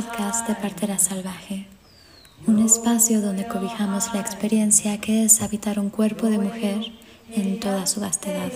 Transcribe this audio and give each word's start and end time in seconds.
podcast 0.00 0.46
de 0.46 0.54
Partera 0.54 0.96
Salvaje, 0.96 1.66
un 2.46 2.60
espacio 2.60 3.20
donde 3.20 3.48
cobijamos 3.48 4.14
la 4.14 4.20
experiencia 4.20 5.00
que 5.00 5.24
es 5.24 5.42
habitar 5.42 5.80
un 5.80 5.90
cuerpo 5.90 6.28
de 6.28 6.38
mujer 6.38 6.78
en 7.32 7.58
toda 7.58 7.84
su 7.88 8.00
vastedad, 8.00 8.52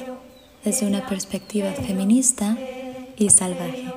desde 0.62 0.86
una 0.86 1.04
perspectiva 1.04 1.72
feminista 1.72 2.57
y 3.16 3.29
salvaje. 3.30 3.93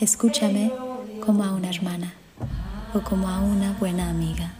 Escúchame 0.00 0.72
como 1.22 1.44
a 1.44 1.52
una 1.52 1.68
hermana 1.68 2.14
o 2.94 3.00
como 3.02 3.28
a 3.28 3.40
una 3.40 3.74
buena 3.74 4.08
amiga. 4.08 4.54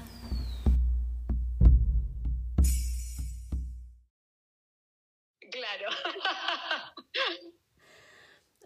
Claro. 5.50 5.88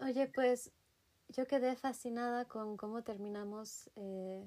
Oye, 0.01 0.29
pues 0.35 0.71
yo 1.29 1.47
quedé 1.47 1.75
fascinada 1.75 2.45
con 2.45 2.77
cómo 2.77 3.03
terminamos 3.03 3.89
eh, 3.95 4.45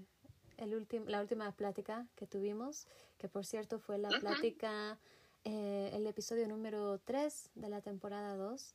el 0.57 0.87
la 1.07 1.21
última 1.21 1.53
plática 1.53 2.07
que 2.17 2.27
tuvimos, 2.27 2.87
que 3.19 3.29
por 3.29 3.47
cierto 3.47 3.79
fue 3.79 3.99
la 3.99 4.09
plática, 4.09 4.99
eh, 5.45 5.91
el 5.95 6.07
episodio 6.07 6.47
número 6.49 6.99
3 6.99 7.51
de 7.55 7.69
la 7.69 7.81
temporada 7.81 8.37
2. 8.37 8.75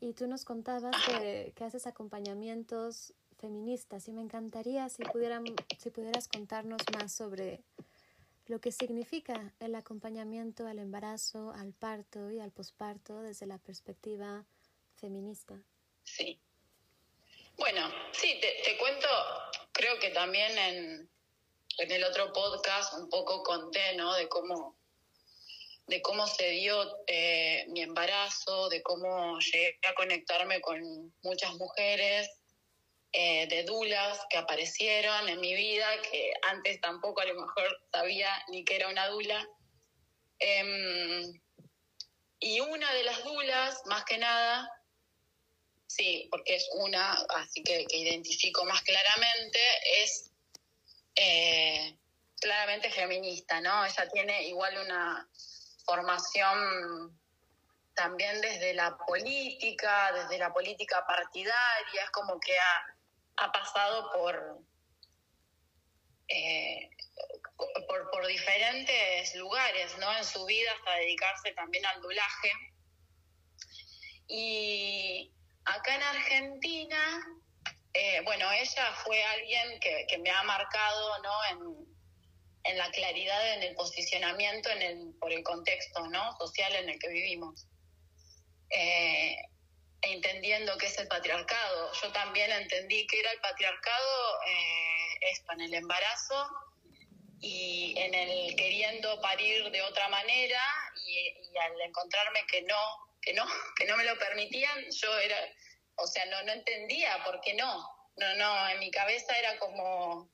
Y 0.00 0.14
tú 0.14 0.26
nos 0.26 0.44
contabas 0.44 0.94
que, 1.06 1.52
que, 1.54 1.64
haces 1.64 1.86
acompañamientos 1.86 3.14
feministas 3.38 4.08
y 4.08 4.12
me 4.12 4.20
encantaría 4.20 4.88
si, 4.88 5.04
pudieran, 5.04 5.44
si 5.78 5.90
pudieras 5.90 6.28
contarnos 6.28 6.80
más 6.92 7.12
sobre 7.12 7.62
lo 8.46 8.60
que 8.60 8.72
significa 8.72 9.54
el 9.60 9.74
acompañamiento 9.74 10.66
al 10.66 10.78
embarazo, 10.78 11.52
al 11.52 11.72
parto 11.72 12.30
y 12.30 12.40
al 12.40 12.50
posparto 12.50 13.22
desde 13.22 13.46
la 13.46 13.58
perspectiva 13.58 14.44
feminista. 14.96 15.62
Sí. 16.02 16.40
Bueno, 17.56 17.92
sí, 18.12 18.40
te, 18.40 18.76
cuento, 18.78 19.08
creo 19.72 19.98
que 19.98 20.10
también 20.10 20.56
en, 20.58 21.10
en, 21.78 21.92
el 21.92 22.04
otro 22.04 22.32
podcast 22.32 22.94
un 22.94 23.08
poco 23.08 23.42
conté, 23.42 23.94
¿no? 23.94 24.14
De 24.14 24.28
cómo, 24.28 24.76
de 25.86 26.02
cómo 26.02 26.26
se 26.26 26.50
dio 26.50 26.98
eh, 27.06 27.64
mi 27.68 27.82
embarazo, 27.82 28.68
de 28.68 28.82
cómo 28.82 29.38
llegué 29.38 29.78
a 29.86 29.94
conectarme 29.94 30.60
con 30.60 31.14
muchas 31.22 31.54
mujeres, 31.54 32.30
eh, 33.14 33.46
de 33.48 33.64
dulas 33.64 34.18
que 34.30 34.38
aparecieron 34.38 35.28
en 35.28 35.38
mi 35.38 35.54
vida, 35.54 35.86
que 36.10 36.32
antes 36.50 36.80
tampoco 36.80 37.20
a 37.20 37.26
lo 37.26 37.34
mejor 37.34 37.82
sabía 37.92 38.30
ni 38.48 38.64
que 38.64 38.76
era 38.76 38.88
una 38.88 39.06
dula. 39.08 39.46
Em, 40.38 41.40
y 42.40 42.60
una 42.60 42.92
de 42.94 43.04
las 43.04 43.22
dulas, 43.22 43.82
más 43.84 44.04
que 44.04 44.16
nada, 44.16 44.66
sí, 45.96 46.28
porque 46.30 46.56
es 46.56 46.68
una, 46.74 47.12
así 47.36 47.62
que, 47.62 47.84
que 47.86 47.96
identifico 47.98 48.64
más 48.64 48.80
claramente, 48.82 49.58
es 50.02 50.30
eh, 51.14 51.96
claramente 52.40 52.90
feminista, 52.90 53.60
¿no? 53.60 53.84
Ella 53.84 54.08
tiene 54.10 54.48
igual 54.48 54.78
una 54.78 55.28
formación 55.84 57.20
también 57.94 58.40
desde 58.40 58.72
la 58.74 58.96
política, 58.96 60.12
desde 60.12 60.38
la 60.38 60.52
política 60.52 61.04
partidaria, 61.06 62.04
es 62.04 62.10
como 62.10 62.40
que 62.40 62.58
ha, 62.58 63.44
ha 63.44 63.52
pasado 63.52 64.10
por, 64.12 64.60
eh, 66.28 66.88
por, 67.86 68.10
por, 68.10 68.26
diferentes 68.26 69.34
lugares, 69.34 69.98
¿no? 69.98 70.16
En 70.16 70.24
su 70.24 70.42
vida 70.46 70.72
hasta 70.72 70.94
dedicarse 70.96 71.52
también 71.52 71.84
al 71.84 72.00
dulaje. 72.00 72.52
Y 74.26 75.30
Acá 75.64 75.94
en 75.94 76.02
Argentina, 76.02 77.20
eh, 77.94 78.20
bueno, 78.24 78.50
ella 78.52 78.92
fue 79.04 79.22
alguien 79.22 79.78
que, 79.80 80.18
me 80.18 80.30
ha 80.30 80.42
marcado 80.42 81.22
¿no? 81.22 81.86
en, 82.64 82.78
la 82.78 82.90
claridad, 82.90 83.54
en 83.54 83.62
el 83.62 83.74
posicionamiento, 83.74 84.70
en 84.70 84.82
el, 84.82 85.14
por 85.20 85.32
el 85.32 85.42
contexto 85.44 86.06
¿no? 86.08 86.36
social 86.38 86.74
en 86.74 86.90
el 86.90 86.98
que 86.98 87.08
vivimos. 87.08 87.66
Eh, 88.70 89.36
entendiendo 90.00 90.76
qué 90.78 90.86
es 90.86 90.98
el 90.98 91.06
patriarcado. 91.06 91.92
Yo 92.02 92.10
también 92.12 92.50
entendí 92.50 93.06
que 93.06 93.20
era 93.20 93.30
el 93.30 93.40
patriarcado 93.40 94.40
eh, 94.48 95.30
esto, 95.32 95.52
en 95.52 95.60
el 95.60 95.74
embarazo 95.74 96.48
y 97.40 97.94
en 97.98 98.14
el 98.14 98.56
queriendo 98.56 99.20
parir 99.20 99.70
de 99.70 99.82
otra 99.82 100.08
manera 100.08 100.60
y 101.04 101.56
al 101.58 101.80
encontrarme 101.82 102.44
que 102.46 102.62
no 102.62 103.11
que 103.22 103.32
no, 103.32 103.46
que 103.76 103.86
no 103.86 103.96
me 103.96 104.04
lo 104.04 104.18
permitían, 104.18 104.84
yo 104.90 105.18
era, 105.18 105.36
o 105.96 106.06
sea, 106.06 106.26
no, 106.26 106.42
no 106.42 106.52
entendía 106.52 107.22
por 107.24 107.40
qué 107.40 107.54
no. 107.54 107.88
No, 108.16 108.34
no, 108.34 108.68
en 108.68 108.78
mi 108.78 108.90
cabeza 108.90 109.38
era 109.38 109.58
como, 109.58 110.30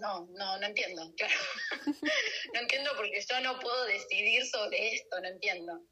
no, 0.00 0.26
no, 0.30 0.58
no 0.58 0.66
entiendo, 0.66 1.12
claro. 1.16 1.34
no 2.54 2.60
entiendo 2.60 2.90
porque 2.96 3.20
yo 3.28 3.40
no 3.40 3.58
puedo 3.58 3.84
decidir 3.84 4.46
sobre 4.46 4.94
esto, 4.94 5.20
no 5.20 5.28
entiendo. 5.28 5.82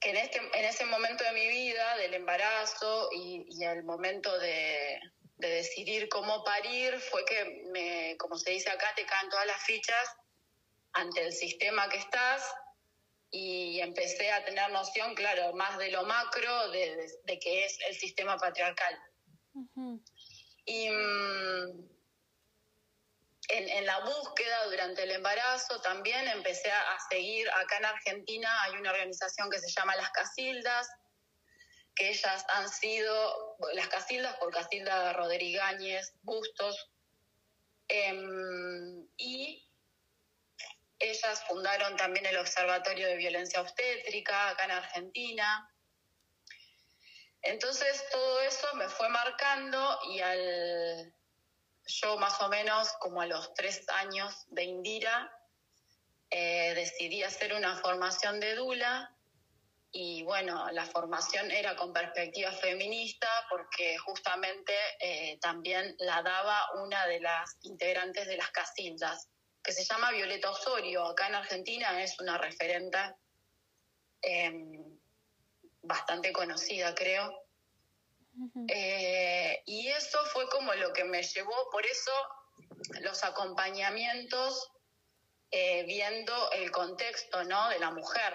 Que 0.00 0.10
en, 0.10 0.16
este, 0.16 0.38
en 0.38 0.64
ese 0.64 0.86
momento 0.86 1.24
de 1.24 1.32
mi 1.32 1.46
vida, 1.46 1.96
del 1.98 2.14
embarazo 2.14 3.10
y, 3.12 3.44
y 3.50 3.64
el 3.64 3.82
momento 3.82 4.38
de, 4.38 4.98
de 5.36 5.48
decidir 5.48 6.08
cómo 6.08 6.42
parir, 6.42 6.98
fue 6.98 7.24
que, 7.26 7.64
me, 7.70 8.16
como 8.16 8.38
se 8.38 8.52
dice 8.52 8.70
acá, 8.70 8.94
te 8.96 9.04
caen 9.04 9.28
todas 9.28 9.46
las 9.46 9.62
fichas 9.64 10.08
ante 10.92 11.20
el 11.20 11.32
sistema 11.34 11.88
que 11.90 11.98
estás 11.98 12.42
y 13.30 13.80
empecé 13.80 14.30
a 14.32 14.44
tener 14.44 14.70
noción, 14.72 15.14
claro, 15.14 15.52
más 15.52 15.78
de 15.78 15.90
lo 15.90 16.04
macro, 16.04 16.70
de, 16.70 17.08
de, 17.24 17.38
que 17.38 17.64
es 17.64 17.78
el 17.88 17.94
sistema 17.94 18.36
patriarcal. 18.36 18.98
Y 20.64 20.90
mm, 20.90 21.88
en, 23.48 23.68
en, 23.68 23.86
la 23.86 24.00
búsqueda 24.00 24.64
durante 24.66 25.04
el 25.04 25.12
embarazo 25.12 25.80
también 25.80 26.26
empecé 26.28 26.70
a, 26.70 26.98
seguir, 27.08 27.48
acá 27.50 27.78
en 27.78 27.84
Argentina 27.86 28.62
hay 28.64 28.72
una 28.72 28.90
organización 28.90 29.48
que 29.50 29.60
se 29.60 29.70
llama 29.70 29.96
Las 29.96 30.10
Casildas, 30.10 30.88
que 31.94 32.10
ellas 32.10 32.44
han 32.48 32.68
sido, 32.68 33.56
las 33.74 33.88
Casildas 33.88 34.36
por 34.36 34.52
Casilda 34.52 35.12
Rodríguez 35.12 36.14
Bustos, 36.22 36.90
em, 37.88 39.06
y 39.16 39.69
ellas 41.00 41.42
fundaron 41.48 41.96
también 41.96 42.26
el 42.26 42.36
Observatorio 42.36 43.08
de 43.08 43.16
Violencia 43.16 43.60
Obstétrica 43.60 44.50
acá 44.50 44.66
en 44.66 44.70
Argentina. 44.72 45.74
Entonces 47.42 48.04
todo 48.12 48.40
eso 48.42 48.74
me 48.74 48.88
fue 48.88 49.08
marcando 49.08 49.98
y 50.10 50.20
al 50.20 51.14
yo 51.86 52.18
más 52.18 52.40
o 52.42 52.48
menos 52.48 52.92
como 53.00 53.22
a 53.22 53.26
los 53.26 53.52
tres 53.54 53.88
años 53.88 54.44
de 54.48 54.64
Indira 54.64 55.32
eh, 56.28 56.74
decidí 56.74 57.22
hacer 57.22 57.54
una 57.54 57.76
formación 57.78 58.38
de 58.38 58.54
Dula 58.54 59.16
y 59.92 60.22
bueno, 60.22 60.70
la 60.70 60.84
formación 60.84 61.50
era 61.50 61.74
con 61.74 61.92
perspectiva 61.92 62.52
feminista 62.52 63.26
porque 63.48 63.98
justamente 63.98 64.72
eh, 65.00 65.38
también 65.40 65.96
la 65.98 66.22
daba 66.22 66.70
una 66.82 67.06
de 67.06 67.20
las 67.20 67.56
integrantes 67.62 68.28
de 68.28 68.36
las 68.36 68.50
casildas 68.50 69.29
que 69.62 69.72
se 69.72 69.84
llama 69.84 70.10
Violeta 70.10 70.50
Osorio. 70.50 71.04
Acá 71.06 71.28
en 71.28 71.34
Argentina 71.34 72.02
es 72.02 72.18
una 72.20 72.38
referente 72.38 72.98
em, 74.22 74.98
bastante 75.82 76.32
conocida, 76.32 76.94
creo. 76.94 77.44
Eh, 78.68 79.62
y 79.66 79.88
eso 79.88 80.18
fue 80.26 80.48
como 80.48 80.72
lo 80.74 80.92
que 80.92 81.04
me 81.04 81.22
llevó, 81.22 81.54
por 81.70 81.84
eso 81.84 82.12
los 83.02 83.22
acompañamientos, 83.22 84.70
eh, 85.50 85.82
viendo 85.84 86.50
el 86.52 86.70
contexto 86.70 87.44
¿no? 87.44 87.68
de 87.68 87.78
la 87.80 87.90
mujer, 87.90 88.32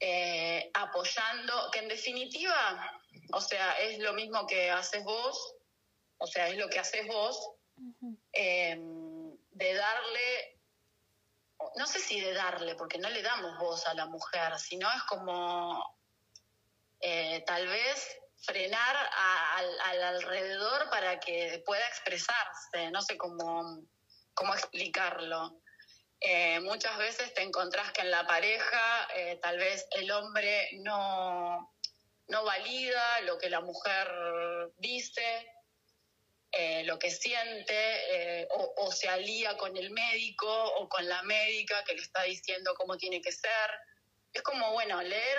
eh, 0.00 0.70
apoyando, 0.74 1.70
que 1.72 1.80
en 1.80 1.88
definitiva, 1.88 3.02
o 3.32 3.40
sea, 3.40 3.72
es 3.80 3.98
lo 3.98 4.14
mismo 4.14 4.46
que 4.46 4.70
haces 4.70 5.04
vos, 5.04 5.54
o 6.18 6.26
sea, 6.26 6.48
es 6.48 6.56
lo 6.56 6.68
que 6.68 6.78
haces 6.78 7.06
vos 7.08 7.50
de 9.58 9.74
darle, 9.74 10.60
no 11.76 11.86
sé 11.86 11.98
si 11.98 12.20
de 12.20 12.32
darle, 12.32 12.76
porque 12.76 12.98
no 12.98 13.10
le 13.10 13.22
damos 13.22 13.58
voz 13.58 13.86
a 13.86 13.94
la 13.94 14.06
mujer, 14.06 14.56
sino 14.58 14.88
es 14.92 15.02
como 15.02 16.00
eh, 17.00 17.42
tal 17.44 17.66
vez 17.66 18.20
frenar 18.40 18.96
al, 19.84 20.02
alrededor 20.02 20.88
para 20.90 21.18
que 21.18 21.60
pueda 21.66 21.84
expresarse, 21.88 22.90
no 22.92 23.02
sé 23.02 23.16
cómo, 23.18 23.82
cómo 24.32 24.54
explicarlo. 24.54 25.60
Eh, 26.20 26.60
muchas 26.60 26.96
veces 26.98 27.34
te 27.34 27.42
encontrás 27.42 27.92
que 27.92 28.02
en 28.02 28.12
la 28.12 28.26
pareja 28.26 29.08
eh, 29.14 29.38
tal 29.42 29.58
vez 29.58 29.86
el 29.90 30.10
hombre 30.12 30.68
no, 30.84 31.74
no 32.28 32.44
valida 32.44 33.20
lo 33.22 33.38
que 33.38 33.50
la 33.50 33.60
mujer 33.60 34.08
dice, 34.76 35.52
eh, 36.52 36.82
lo 36.84 36.98
que 36.98 37.10
siente 37.10 37.74
eh, 37.74 38.48
o, 38.50 38.90
se 38.90 39.08
alía 39.08 39.56
con 39.56 39.76
el 39.76 39.90
médico 39.90 40.48
o 40.76 40.88
con 40.88 41.06
la 41.06 41.22
médica 41.22 41.84
que 41.84 41.94
le 41.94 42.00
está 42.00 42.22
diciendo 42.22 42.74
cómo 42.76 42.96
tiene 42.96 43.20
que 43.20 43.32
ser. 43.32 43.70
Es 44.32 44.42
como, 44.42 44.72
bueno, 44.72 45.02
leer 45.02 45.38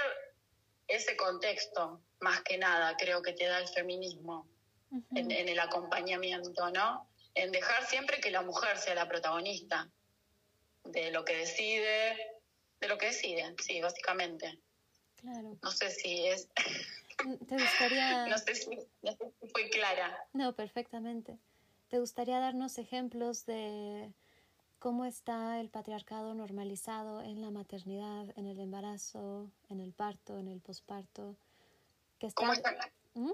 ese 0.87 1.15
contexto, 1.15 2.01
más 2.19 2.41
que 2.41 2.57
nada, 2.57 2.95
creo 2.97 3.21
que 3.21 3.33
te 3.33 3.45
da 3.45 3.59
el 3.59 3.67
feminismo. 3.67 4.47
en, 5.15 5.31
en 5.31 5.49
el 5.49 5.59
acompañamiento, 5.59 6.69
¿no? 6.71 7.07
En 7.35 7.51
dejar 7.51 7.87
siempre 7.87 8.19
que 8.19 8.31
la 8.31 8.41
mujer 8.41 8.77
sea 8.77 8.95
la 8.95 9.07
protagonista 9.07 9.87
de 10.83 11.11
lo 11.11 11.23
que 11.25 11.37
decide, 11.37 12.39
de 12.79 12.87
lo 12.87 12.97
que 12.97 13.07
decide, 13.07 13.55
sí, 13.61 13.81
básicamente. 13.81 14.59
Claro. 15.17 15.57
No 15.61 15.71
sé 15.71 15.91
si 15.91 16.27
es... 16.27 16.47
¿Te 17.47 17.55
gustaría...? 17.55 18.27
no, 18.27 18.37
sé 18.37 18.55
si, 18.55 18.69
no 19.01 19.11
sé 19.11 19.33
si 19.39 19.47
fui 19.49 19.69
clara. 19.69 20.27
No, 20.33 20.53
perfectamente. 20.53 21.37
¿Te 21.89 21.99
gustaría 21.99 22.39
darnos 22.39 22.77
ejemplos 22.77 23.45
de 23.45 24.13
cómo 24.77 25.05
está 25.05 25.59
el 25.59 25.69
patriarcado 25.69 26.33
normalizado 26.33 27.21
en 27.21 27.41
la 27.41 27.51
maternidad, 27.51 28.27
en 28.37 28.45
el 28.45 28.59
embarazo, 28.59 29.51
en 29.69 29.79
el 29.79 29.93
parto, 29.93 30.39
en 30.39 30.47
el 30.47 30.61
posparto? 30.61 31.35
¿Cómo 32.35 32.53
está? 32.53 32.75
¿Mm? 33.15 33.31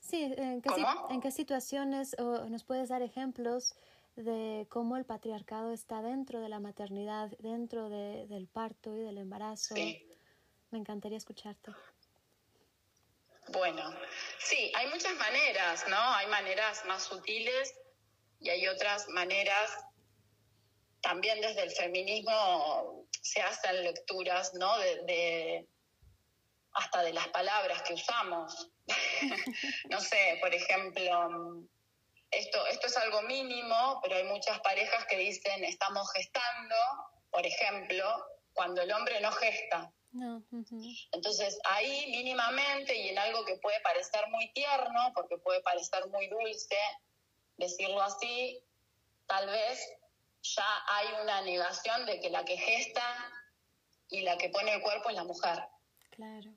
Sí, 0.00 0.22
¿en 0.22 0.62
qué, 0.62 0.68
¿Cómo? 0.68 1.08
¿en 1.10 1.20
qué 1.20 1.30
situaciones 1.30 2.14
o 2.18 2.48
nos 2.48 2.64
puedes 2.64 2.88
dar 2.88 3.02
ejemplos 3.02 3.74
de 4.14 4.66
cómo 4.70 4.96
el 4.96 5.04
patriarcado 5.04 5.72
está 5.72 6.00
dentro 6.02 6.40
de 6.40 6.48
la 6.48 6.60
maternidad, 6.60 7.30
dentro 7.38 7.88
de, 7.88 8.26
del 8.28 8.46
parto 8.46 8.96
y 8.96 9.00
del 9.00 9.18
embarazo? 9.18 9.74
Sí. 9.74 10.05
Me 10.76 10.80
encantaría 10.80 11.16
escucharte. 11.16 11.72
Bueno, 13.48 13.98
sí, 14.38 14.70
hay 14.76 14.86
muchas 14.88 15.14
maneras, 15.14 15.88
¿no? 15.88 15.96
Hay 15.96 16.26
maneras 16.26 16.84
más 16.84 17.02
sutiles 17.02 17.74
y 18.40 18.50
hay 18.50 18.68
otras 18.68 19.08
maneras, 19.08 19.70
también 21.00 21.40
desde 21.40 21.62
el 21.62 21.70
feminismo 21.70 23.08
se 23.22 23.40
hacen 23.40 23.84
lecturas, 23.84 24.52
¿no? 24.52 24.76
De, 24.76 24.96
de 25.04 25.68
hasta 26.72 27.00
de 27.04 27.14
las 27.14 27.28
palabras 27.28 27.80
que 27.80 27.94
usamos. 27.94 28.70
no 29.88 29.98
sé, 29.98 30.36
por 30.42 30.54
ejemplo, 30.54 31.66
esto, 32.30 32.66
esto 32.66 32.86
es 32.86 32.96
algo 32.98 33.22
mínimo, 33.22 34.00
pero 34.02 34.16
hay 34.16 34.24
muchas 34.24 34.60
parejas 34.60 35.06
que 35.06 35.16
dicen 35.16 35.64
estamos 35.64 36.12
gestando, 36.12 36.76
por 37.30 37.46
ejemplo, 37.46 38.04
cuando 38.52 38.82
el 38.82 38.92
hombre 38.92 39.22
no 39.22 39.32
gesta. 39.32 39.90
No. 40.16 40.42
Entonces 41.12 41.58
ahí 41.64 42.10
mínimamente 42.10 42.96
y 42.96 43.10
en 43.10 43.18
algo 43.18 43.44
que 43.44 43.56
puede 43.56 43.78
parecer 43.80 44.26
muy 44.28 44.50
tierno, 44.52 45.12
porque 45.14 45.36
puede 45.36 45.60
parecer 45.60 46.06
muy 46.08 46.26
dulce, 46.28 46.78
decirlo 47.58 48.00
así, 48.00 48.58
tal 49.26 49.46
vez 49.46 49.78
ya 50.42 50.84
hay 50.88 51.08
una 51.22 51.42
negación 51.42 52.06
de 52.06 52.18
que 52.20 52.30
la 52.30 52.46
que 52.46 52.56
gesta 52.56 53.02
y 54.08 54.22
la 54.22 54.38
que 54.38 54.48
pone 54.48 54.72
el 54.72 54.80
cuerpo 54.80 55.10
es 55.10 55.16
la 55.16 55.24
mujer. 55.24 55.62
Claro. 56.12 56.50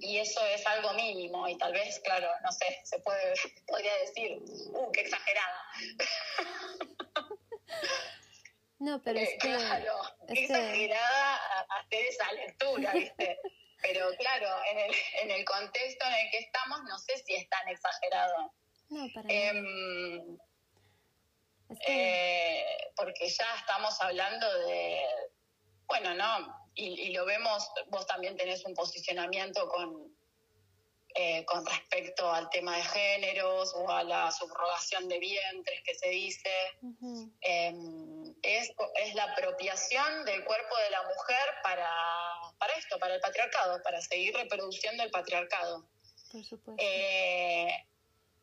Y 0.00 0.18
eso 0.18 0.44
es 0.46 0.66
algo 0.66 0.92
mínimo 0.94 1.46
y 1.46 1.56
tal 1.58 1.72
vez, 1.72 2.00
claro, 2.00 2.28
no 2.42 2.50
sé, 2.50 2.80
se 2.82 2.98
puede, 2.98 3.34
podría 3.68 3.94
decir, 3.98 4.42
uh, 4.72 4.90
qué 4.90 5.02
exagerada. 5.02 5.62
No, 8.82 9.00
pero 9.02 9.18
es 9.20 9.28
Eh, 9.28 9.38
que... 9.40 9.48
claro, 9.48 9.94
es 10.28 10.34
que- 10.34 10.42
exagerada 10.44 11.36
a- 11.36 11.66
hacer 11.80 12.04
esa 12.06 12.32
lectura, 12.32 12.92
¿viste? 12.92 13.38
Pero 13.82 14.10
claro, 14.16 14.48
en 14.70 14.78
el, 14.78 14.92
en 15.22 15.30
el 15.32 15.44
contexto 15.44 16.04
en 16.06 16.14
el 16.14 16.30
que 16.30 16.38
estamos, 16.38 16.82
no 16.84 16.98
sé 16.98 17.18
si 17.18 17.34
es 17.34 17.48
tan 17.48 17.66
exagerado. 17.68 18.52
No, 18.90 19.06
para 19.12 19.26
nada. 19.28 19.50
Em, 19.50 20.38
Es 21.70 21.78
que... 21.80 21.92
eh, 22.60 22.92
porque 22.96 23.28
ya 23.28 23.46
estamos 23.58 24.00
hablando 24.00 24.46
de, 24.66 25.00
bueno, 25.86 26.14
¿no? 26.14 26.70
Y, 26.74 27.00
y 27.08 27.12
lo 27.12 27.24
vemos, 27.24 27.68
vos 27.88 28.06
también 28.06 28.36
tenés 28.36 28.64
un 28.64 28.74
posicionamiento 28.74 29.68
con, 29.68 30.16
eh, 31.16 31.44
con 31.44 31.66
respecto 31.66 32.32
al 32.32 32.48
tema 32.50 32.76
de 32.76 32.84
géneros 32.84 33.74
o 33.74 33.90
a 33.90 34.04
la 34.04 34.30
subrogación 34.30 35.08
de 35.08 35.18
vientres 35.18 35.82
que 35.84 35.94
se 35.96 36.08
dice. 36.08 36.50
Eh, 37.40 37.74
es, 38.42 38.70
es 38.96 39.14
la 39.14 39.24
apropiación 39.24 40.24
del 40.24 40.44
cuerpo 40.44 40.76
de 40.76 40.90
la 40.90 41.02
mujer 41.02 41.48
para, 41.62 41.90
para 42.58 42.72
esto, 42.74 42.98
para 42.98 43.14
el 43.14 43.20
patriarcado, 43.20 43.82
para 43.82 44.00
seguir 44.00 44.34
reproduciendo 44.34 45.02
el 45.02 45.10
patriarcado. 45.10 45.86
por 46.30 46.44
supuesto. 46.44 46.82
Eh, 46.82 47.86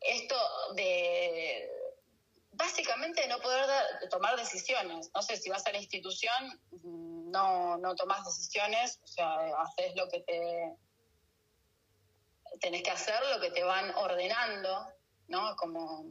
esto 0.00 0.36
de 0.74 1.68
básicamente 2.52 3.26
no 3.28 3.38
poder 3.40 3.64
tomar 4.10 4.36
decisiones. 4.36 5.10
No 5.14 5.22
sé, 5.22 5.36
si 5.36 5.48
vas 5.50 5.66
a 5.66 5.72
la 5.72 5.78
institución, 5.78 6.60
no, 6.82 7.78
no 7.78 7.94
tomas 7.94 8.24
decisiones, 8.24 9.00
o 9.02 9.06
sea, 9.06 9.34
haces 9.62 9.94
lo 9.96 10.08
que 10.08 10.20
te 10.20 10.76
tenés 12.60 12.82
que 12.82 12.90
hacer, 12.90 13.20
lo 13.34 13.40
que 13.40 13.50
te 13.50 13.62
van 13.62 13.90
ordenando, 13.94 14.86
¿no? 15.28 15.56
Como 15.56 16.04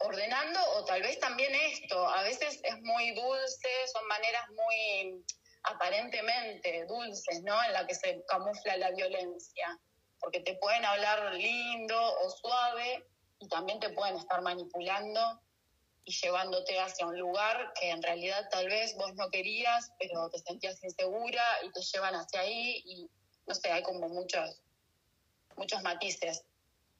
ordenando 0.00 0.60
o 0.76 0.84
tal 0.84 1.02
vez 1.02 1.18
también 1.18 1.54
esto, 1.54 2.08
a 2.08 2.22
veces 2.22 2.60
es 2.62 2.80
muy 2.82 3.12
dulce, 3.14 3.68
son 3.92 4.06
maneras 4.06 4.44
muy 4.50 5.24
aparentemente 5.64 6.86
dulces, 6.86 7.42
¿no? 7.42 7.62
En 7.64 7.72
la 7.72 7.86
que 7.86 7.94
se 7.94 8.24
camufla 8.28 8.76
la 8.76 8.90
violencia, 8.92 9.78
porque 10.20 10.40
te 10.40 10.54
pueden 10.56 10.84
hablar 10.84 11.34
lindo 11.34 12.00
o 12.20 12.30
suave 12.30 13.04
y 13.40 13.48
también 13.48 13.80
te 13.80 13.90
pueden 13.90 14.16
estar 14.16 14.40
manipulando 14.42 15.40
y 16.04 16.12
llevándote 16.12 16.78
hacia 16.78 17.06
un 17.06 17.18
lugar 17.18 17.72
que 17.78 17.90
en 17.90 18.02
realidad 18.02 18.48
tal 18.50 18.68
vez 18.68 18.96
vos 18.96 19.14
no 19.14 19.28
querías, 19.30 19.90
pero 19.98 20.30
te 20.30 20.38
sentías 20.38 20.82
insegura 20.82 21.44
y 21.64 21.72
te 21.72 21.82
llevan 21.82 22.14
hacia 22.14 22.40
ahí 22.40 22.82
y 22.84 23.10
no 23.46 23.54
sé, 23.54 23.70
hay 23.70 23.82
como 23.82 24.08
muchos 24.08 24.62
muchos 25.58 25.82
matices. 25.82 26.44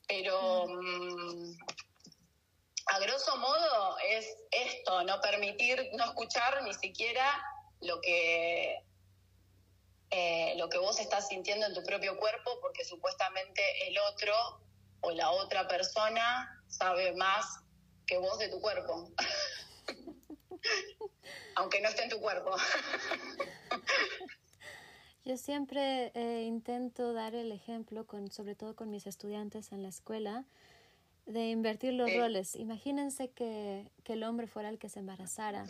Pero 0.07 0.67
mm, 0.67 1.57
a 2.89 2.99
grosso 3.01 3.37
modo 3.37 3.99
es 4.09 4.27
esto, 4.51 5.03
no 5.05 5.21
permitir, 5.21 5.91
no 5.95 6.05
escuchar 6.05 6.63
ni 6.63 6.75
siquiera 6.75 7.25
lo 7.81 8.01
que 8.01 8.83
eh, 10.11 10.55
lo 10.57 10.71
que 10.71 10.79
vos 10.79 10.99
estás 11.01 11.29
sintiendo 11.29 11.67
en 11.67 11.75
tu 11.75 11.83
propio 11.83 12.17
cuerpo, 12.17 12.59
porque 12.63 12.83
supuestamente 12.85 13.63
el 13.89 13.99
otro 13.99 14.35
o 15.03 15.11
la 15.11 15.31
otra 15.31 15.69
persona 15.69 16.63
sabe 16.67 17.13
más 17.15 17.61
que 18.07 18.17
vos 18.17 18.39
de 18.39 18.49
tu 18.49 18.59
cuerpo. 18.61 19.11
Aunque 21.57 21.83
no 21.83 21.89
esté 21.89 22.05
en 22.05 22.11
tu 22.11 22.21
cuerpo. 22.21 22.57
Yo 25.27 25.37
siempre 25.37 26.11
eh, 26.15 26.45
intento 26.45 27.13
dar 27.13 27.35
el 27.35 27.53
ejemplo, 27.53 28.07
con, 28.07 28.31
sobre 28.31 28.55
todo 28.55 28.75
con 28.75 28.91
mis 28.91 29.07
estudiantes 29.07 29.73
en 29.73 29.83
la 29.83 29.91
escuela, 29.91 30.47
de 31.29 31.51
invertir 31.51 31.93
los 31.93 32.13
roles. 32.17 32.57
Imagínense 32.57 33.31
que, 33.31 33.91
que 34.03 34.15
el 34.15 34.25
hombre 34.25 34.47
fuera 34.47 34.69
el 34.71 34.79
que 34.79 34.89
se 34.89 34.99
embarazara. 35.01 35.67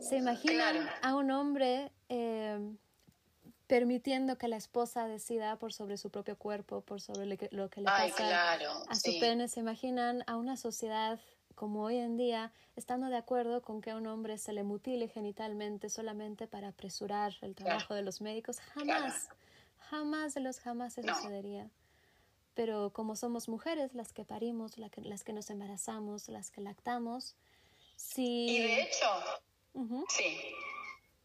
¿Se 0.00 0.16
imaginan 0.18 0.76
Claro. 0.76 0.90
a 1.02 1.16
un 1.16 1.30
hombre 1.30 1.90
eh, 2.08 2.58
permitiendo 3.66 4.36
que 4.36 4.48
la 4.48 4.56
esposa 4.56 5.06
decida 5.06 5.56
por 5.58 5.72
sobre 5.72 5.96
su 5.96 6.10
propio 6.10 6.36
cuerpo, 6.36 6.82
por 6.82 7.00
sobre 7.00 7.26
le- 7.26 7.48
lo 7.52 7.70
que 7.70 7.80
le 7.80 7.86
Ay, 7.90 8.10
pasa 8.10 8.26
claro. 8.26 8.70
a 8.88 8.94
su 8.94 9.12
sí. 9.12 9.18
pene? 9.20 9.48
¿Se 9.48 9.60
imaginan 9.60 10.24
a 10.26 10.36
una 10.36 10.56
sociedad 10.56 11.18
como 11.54 11.82
hoy 11.84 11.96
en 11.96 12.16
día 12.16 12.52
estando 12.76 13.08
de 13.08 13.16
acuerdo 13.16 13.62
con 13.62 13.80
que 13.80 13.90
a 13.90 13.96
un 13.96 14.06
hombre 14.06 14.38
se 14.38 14.52
le 14.52 14.62
mutile 14.62 15.08
genitalmente 15.08 15.88
solamente 15.88 16.46
para 16.46 16.68
apresurar 16.68 17.32
el 17.42 17.54
trabajo 17.54 17.94
de 17.94 18.02
los 18.02 18.20
médicos? 18.20 18.58
Jamás, 18.74 19.28
jamás 19.78 20.34
de 20.34 20.40
los 20.40 20.58
jamás 20.60 20.94
se 20.94 21.02
No. 21.02 21.14
sucedería. 21.14 21.70
Pero 22.60 22.92
como 22.92 23.16
somos 23.16 23.48
mujeres 23.48 23.94
las 23.94 24.12
que 24.12 24.26
parimos, 24.26 24.76
la 24.76 24.90
que- 24.90 25.00
las 25.00 25.24
que 25.24 25.32
nos 25.32 25.48
embarazamos, 25.48 26.28
las 26.28 26.50
que 26.50 26.60
lactamos, 26.60 27.34
si... 27.96 28.50
Y 28.50 28.58
de 28.62 28.82
hecho, 28.82 29.06
Ujú. 29.72 30.04
sí, 30.10 30.54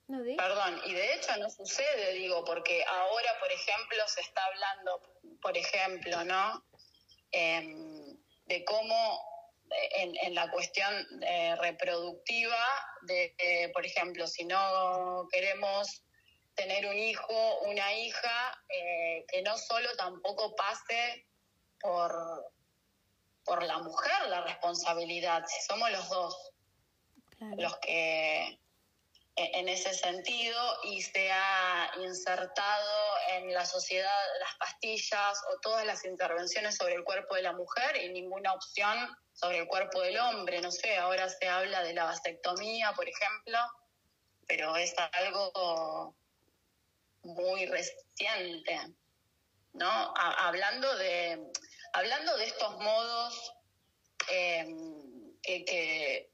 ¿No? 0.08 0.20
Perdón, 0.38 0.80
y 0.86 0.94
de 0.94 1.14
hecho 1.16 1.36
no 1.36 1.50
sucede, 1.50 2.14
digo, 2.14 2.46
porque 2.46 2.86
ahora, 2.86 3.30
por 3.42 3.52
ejemplo, 3.52 3.98
se 4.08 4.22
está 4.22 4.46
hablando, 4.46 5.02
por 5.42 5.58
ejemplo, 5.58 6.24
¿no? 6.24 6.64
Em, 7.32 8.16
de 8.46 8.64
cómo 8.64 9.20
eh, 9.72 9.90
en, 10.04 10.16
en 10.22 10.36
la 10.36 10.50
cuestión 10.52 10.94
eh, 11.22 11.54
reproductiva, 11.58 12.64
de, 13.02 13.36
eh, 13.40 13.70
por 13.74 13.86
ejemplo, 13.86 14.26
si 14.28 14.46
no 14.46 15.28
queremos 15.30 16.02
tener 16.56 16.86
un 16.86 16.98
hijo, 16.98 17.60
una 17.62 17.94
hija, 17.94 18.64
eh, 18.70 19.26
que 19.28 19.42
no 19.42 19.58
solo 19.58 19.96
tampoco 19.98 20.56
pase 20.56 21.28
por, 21.80 22.14
por 23.44 23.64
la 23.64 23.80
mujer 23.80 24.28
la 24.30 24.42
responsabilidad, 24.42 25.46
si 25.48 25.62
somos 25.66 25.92
los 25.92 26.10
dos 26.10 26.52
Claro. 27.38 27.56
los 27.58 27.78
que 27.80 28.60
e- 29.36 29.60
en 29.60 29.68
ese 29.68 29.94
sentido 29.94 30.78
y 30.84 31.02
se 31.02 31.30
ha 31.32 31.92
insertado 32.02 33.14
en 33.34 33.54
la 33.54 33.66
sociedad 33.66 34.10
las 34.40 34.56
pastillas 34.56 35.38
o 35.52 35.60
todas 35.60 35.86
las 35.86 36.06
intervenciones 36.06 36.78
sobre 36.78 36.96
el 36.96 37.04
cuerpo 37.04 37.36
de 37.36 37.42
la 37.42 37.52
mujer 37.52 37.98
y 37.98 38.10
ninguna 38.10 38.54
opción 38.54 39.16
sobre 39.34 39.60
el 39.60 39.68
cuerpo 39.68 40.02
del 40.02 40.18
hombre. 40.18 40.62
No 40.62 40.72
sé, 40.72 40.96
ahora 40.96 41.28
se 41.28 41.50
habla 41.50 41.84
de 41.84 41.94
la 41.94 42.06
vasectomía, 42.06 42.94
por 42.94 43.10
ejemplo, 43.10 43.60
pero 44.48 44.78
es 44.78 44.96
algo 45.12 46.16
muy 47.26 47.66
reciente. 47.66 48.96
¿no? 49.76 50.14
hablando, 50.16 50.96
de, 50.98 51.52
hablando 51.94 52.38
de 52.38 52.46
estos 52.46 52.78
modos 52.78 53.54
em, 54.30 55.38
que, 55.42 56.30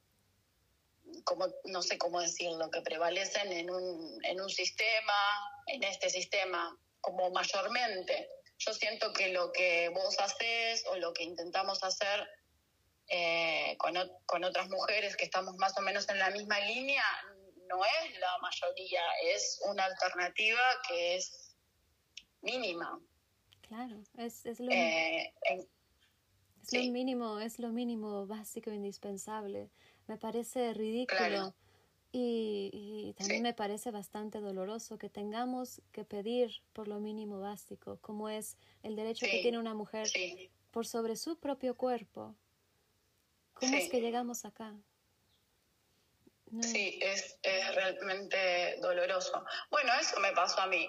como, 1.24 1.48
no 1.66 1.82
sé 1.82 1.98
cómo 1.98 2.22
decirlo, 2.22 2.70
que 2.70 2.82
prevalecen 2.82 3.52
en 3.52 3.70
un, 3.70 4.20
en 4.24 4.42
un 4.42 4.50
sistema, 4.50 5.14
en 5.68 5.84
este 5.84 6.10
sistema, 6.10 6.78
como 7.02 7.32
mayormente. 7.32 8.30
Yo 8.60 8.74
siento 8.74 9.12
que 9.12 9.30
lo 9.30 9.52
que 9.52 9.90
vos 9.90 10.20
haces 10.20 10.86
o 10.88 10.96
lo 10.98 11.14
que 11.14 11.24
intentamos 11.24 11.84
hacer 11.84 12.28
eh, 13.08 13.76
con, 13.80 13.96
con 14.26 14.44
otras 14.44 14.70
mujeres 14.70 15.18
que 15.18 15.26
estamos 15.26 15.56
más 15.58 15.76
o 15.78 15.82
menos 15.82 16.08
en 16.10 16.20
la 16.20 16.30
misma 16.30 16.60
línea 16.60 17.04
no 17.72 17.84
es 17.84 18.20
la 18.20 18.38
mayoría, 18.42 19.02
es 19.24 19.62
una 19.70 19.86
alternativa 19.86 20.62
que 20.88 21.16
es 21.16 21.56
mínima. 22.42 23.00
Claro, 23.62 24.04
es, 24.18 24.46
es, 24.46 24.60
lo, 24.60 24.72
eh, 24.72 25.34
es 25.50 26.74
lo 26.74 26.92
mínimo, 26.92 27.40
es 27.40 27.60
lo 27.60 27.70
mínimo 27.70 28.28
básico 28.28 28.72
indispensable. 28.72 29.70
Me 30.08 30.18
parece 30.18 30.74
ridículo 30.74 31.56
y, 32.12 33.14
también 33.18 33.44
me 33.44 33.54
parece 33.54 33.92
bastante 33.92 34.40
doloroso 34.40 34.98
que 34.98 35.10
tengamos 35.10 35.82
que 35.94 36.04
pedir 36.04 36.52
por 36.74 36.88
lo 36.90 37.00
mínimo 37.00 37.40
básico, 37.40 37.98
como 38.02 38.28
es 38.28 38.58
el 38.84 38.96
derecho 38.96 39.26
que 39.26 39.42
tiene 39.42 39.60
una 39.60 39.74
mujer 39.74 40.08
por 40.72 40.86
sobre 40.86 41.16
su 41.16 41.38
propio 41.38 41.78
cuerpo. 41.78 42.36
¿Cómo 43.54 43.78
es 43.78 43.90
que 43.90 44.02
llegamos 44.02 44.44
acá? 44.44 44.76
Sí, 46.62 47.00
es, 47.02 47.38
es 47.42 47.76
realmente 47.76 48.78
doloroso. 48.82 49.46
Bueno, 49.70 49.94
eso 50.00 50.20
me 50.20 50.34
pasó 50.34 50.62
a 50.62 50.68
mí. 50.68 50.88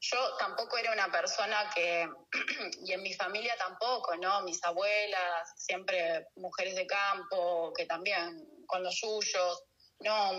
Yo 0.00 0.36
tampoco 0.38 0.78
era 0.78 0.92
una 0.92 1.10
persona 1.10 1.70
que, 1.74 2.08
y 2.84 2.92
en 2.92 3.02
mi 3.02 3.12
familia 3.12 3.54
tampoco, 3.58 4.16
¿no? 4.16 4.42
Mis 4.42 4.62
abuelas, 4.64 5.52
siempre 5.56 6.28
mujeres 6.36 6.74
de 6.74 6.86
campo, 6.86 7.72
que 7.76 7.86
también 7.86 8.64
con 8.66 8.82
los 8.82 8.98
suyos, 8.98 9.64
no, 10.00 10.32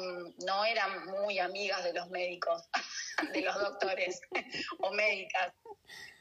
no 0.46 0.66
eran 0.66 1.06
muy 1.08 1.40
amigas 1.40 1.84
de 1.84 1.94
los 1.94 2.10
médicos, 2.10 2.64
de 3.34 3.42
los 3.42 3.56
doctores 3.56 4.20
o 4.80 4.92
médicas. 4.92 5.54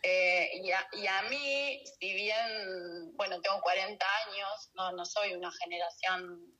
Eh, 0.02 0.50
y, 0.62 0.70
a, 0.70 0.86
y, 0.92 1.06
a, 1.06 1.22
mí, 1.22 1.82
si 1.98 2.12
bien, 2.12 3.16
bueno, 3.16 3.40
tengo 3.40 3.60
40 3.62 4.06
años, 4.26 4.70
no, 4.74 4.92
no 4.92 5.04
soy 5.06 5.32
una 5.32 5.50
generación 5.52 6.54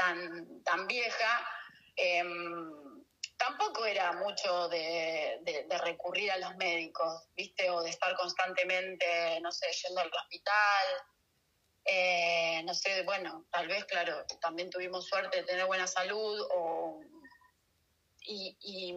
tan, 0.00 0.62
tan 0.64 0.86
vieja, 0.86 1.46
em, 1.96 3.04
tampoco 3.36 3.84
era 3.84 4.12
mucho 4.12 4.68
de, 4.68 5.40
recurrir 5.82 6.30
a 6.32 6.38
los 6.38 6.56
médicos, 6.56 7.28
¿viste? 7.36 7.68
O 7.70 7.82
de 7.82 7.90
estar 7.90 8.14
constantemente, 8.16 9.40
no 9.42 9.52
sé, 9.52 9.66
yendo 9.72 10.00
al 10.00 10.10
hospital. 10.12 10.86
Eh, 11.84 12.62
no 12.64 12.74
sé, 12.74 13.02
bueno, 13.02 13.46
tal 13.50 13.66
vez, 13.66 13.84
claro, 13.84 14.24
también 14.40 14.70
tuvimos 14.70 15.06
suerte 15.06 15.38
de 15.38 15.44
tener 15.44 15.66
buena 15.66 15.86
salud 15.86 16.46
o, 16.54 17.00
y, 18.22 18.92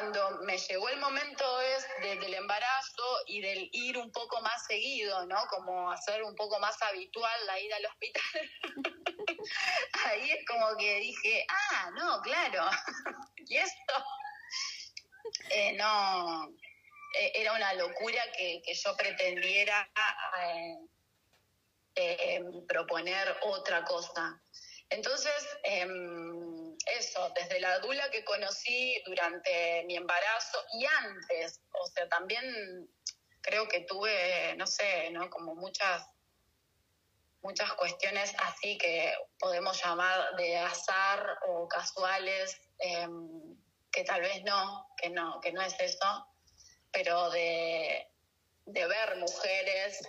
cuando 0.00 0.40
me 0.44 0.56
llegó 0.56 0.88
el 0.88 0.98
momento 0.98 1.60
es 1.60 1.86
del 2.00 2.34
embarazo 2.34 3.04
y 3.26 3.42
del 3.42 3.68
ir 3.72 3.98
un 3.98 4.10
poco 4.10 4.40
más 4.40 4.64
seguido, 4.66 5.26
¿no? 5.26 5.36
Como 5.50 5.90
hacer 5.90 6.22
un 6.22 6.34
poco 6.34 6.58
más 6.58 6.80
habitual 6.82 7.46
la 7.46 7.60
ida 7.60 7.76
al 7.76 7.86
hospital. 7.86 8.50
Ahí 10.06 10.30
es 10.30 10.46
como 10.46 10.74
que 10.78 11.00
dije, 11.00 11.44
ah, 11.48 11.90
no, 11.94 12.20
claro. 12.22 12.70
y 13.36 13.56
esto, 13.58 14.04
eh, 15.50 15.72
no, 15.74 16.48
eh, 17.18 17.32
era 17.34 17.52
una 17.52 17.74
locura 17.74 18.22
que, 18.32 18.62
yo 18.72 18.96
pretendiera 18.96 19.90
eh, 21.94 22.42
proponer 22.66 23.36
otra 23.42 23.84
cosa. 23.84 24.40
Entonces, 24.88 25.58
em, 25.62 26.49
eso, 27.00 27.32
desde 27.34 27.60
la 27.60 27.78
dula 27.80 28.10
que 28.10 28.24
conocí 28.24 29.02
durante 29.06 29.82
mi 29.86 29.96
embarazo 29.96 30.58
y 30.74 30.84
antes, 30.86 31.60
o 31.72 31.86
sea, 31.86 32.08
también 32.08 32.88
creo 33.40 33.66
que 33.68 33.80
tuve, 33.80 34.54
no 34.56 34.66
sé, 34.66 35.10
¿no? 35.10 35.28
Como 35.30 35.54
muchas 35.54 36.06
muchas 37.42 37.72
cuestiones 37.72 38.34
así 38.38 38.76
que 38.76 39.14
podemos 39.38 39.82
llamar 39.82 40.36
de 40.36 40.58
azar 40.58 41.38
o 41.48 41.66
casuales, 41.68 42.60
em, 42.78 43.56
que 43.90 44.04
tal 44.04 44.20
vez 44.20 44.42
no, 44.44 44.86
que 44.98 45.08
no, 45.08 45.40
que 45.40 45.50
no 45.52 45.62
es 45.62 45.74
eso, 45.80 46.26
pero 46.92 47.30
de, 47.30 48.06
de 48.66 48.86
ver 48.86 49.16
mujeres 49.16 50.06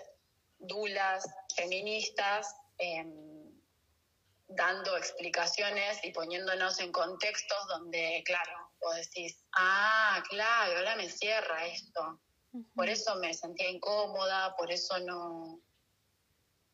dulas, 0.60 1.26
feministas, 1.56 2.54
eh, 2.78 3.06
dando 4.56 4.98
explicaciones 4.98 6.04
y 6.04 6.12
poniéndonos 6.12 6.80
en 6.80 6.92
contextos 6.92 7.68
donde, 7.68 8.24
claro, 8.26 8.72
vos 8.80 8.96
decís, 8.96 9.44
ah, 9.58 10.22
claro, 10.30 10.78
ahora 10.78 10.96
me 10.96 11.10
cierra 11.10 11.66
esto. 11.66 12.20
Por 12.76 12.90
eso 12.90 13.16
me 13.16 13.34
sentía 13.34 13.70
incómoda, 13.70 14.56
por 14.58 14.72
eso 14.72 15.00
no, 15.00 15.62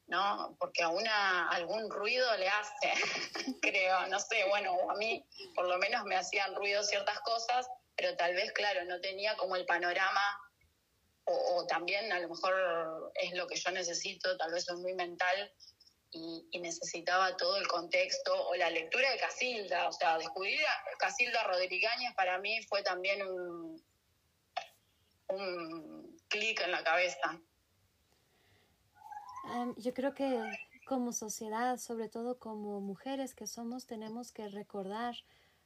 ¿no? 0.07 0.55
Porque 0.59 0.83
a 0.83 0.89
una 0.89 1.49
algún 1.49 1.89
ruido 1.89 2.35
le 2.37 2.49
hace, 2.49 2.93
creo, 3.61 4.07
no 4.07 4.19
sé, 4.19 4.45
bueno, 4.49 4.75
a 4.89 4.95
mí 4.95 5.23
por 5.53 5.67
lo 5.67 5.77
menos 5.77 6.03
me 6.05 6.15
hacían 6.15 6.55
ruido 6.55 6.83
ciertas 6.83 7.19
cosas, 7.19 7.67
pero 7.95 8.15
tal 8.15 8.33
vez, 8.33 8.51
claro, 8.53 8.85
no 8.85 8.99
tenía 9.01 9.35
como 9.37 9.55
el 9.55 9.65
panorama, 9.65 10.39
o, 11.25 11.57
o 11.57 11.67
también 11.67 12.11
a 12.11 12.19
lo 12.19 12.29
mejor 12.29 13.11
es 13.15 13.33
lo 13.33 13.47
que 13.47 13.57
yo 13.57 13.69
necesito, 13.71 14.35
tal 14.37 14.53
vez 14.53 14.63
soy 14.65 14.77
muy 14.77 14.93
mental, 14.93 15.53
y, 16.11 16.59
necesitaba 16.59 17.37
todo 17.37 17.57
el 17.57 17.67
contexto 17.67 18.33
o 18.47 18.55
la 18.55 18.69
lectura 18.69 19.09
de 19.11 19.17
Casilda. 19.17 19.87
O 19.87 19.91
sea, 19.91 20.17
descubrir 20.17 20.59
a 20.65 20.97
Casilda 20.97 21.43
Rodríguez 21.43 21.91
para 22.15 22.39
mí 22.39 22.61
fue 22.63 22.83
también 22.83 23.25
un, 23.25 23.83
un 25.29 26.17
clic 26.27 26.61
en 26.61 26.71
la 26.71 26.83
cabeza. 26.83 27.39
yo 29.77 29.93
creo 29.93 30.13
que 30.13 30.41
como 30.85 31.11
sociedad, 31.11 31.77
sobre 31.77 32.09
todo 32.09 32.39
como 32.39 32.79
mujeres 32.79 33.35
que 33.35 33.47
somos, 33.47 33.85
tenemos 33.85 34.31
que 34.31 34.47
recordar 34.47 35.15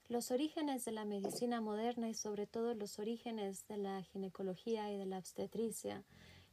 los 0.08 0.32
orígenes 0.32 0.84
de 0.84 0.92
la 0.92 1.06
medicina 1.06 1.62
moderna 1.62 2.10
y 2.10 2.16
sobre 2.16 2.48
todo 2.48 2.74
los 2.74 3.00
orígenes 3.00 3.66
de 3.68 3.78
la 3.78 4.02
ginecología 4.04 4.92
y 4.92 4.98
de 4.98 5.06
la 5.06 5.20
obstetricia. 5.20 6.04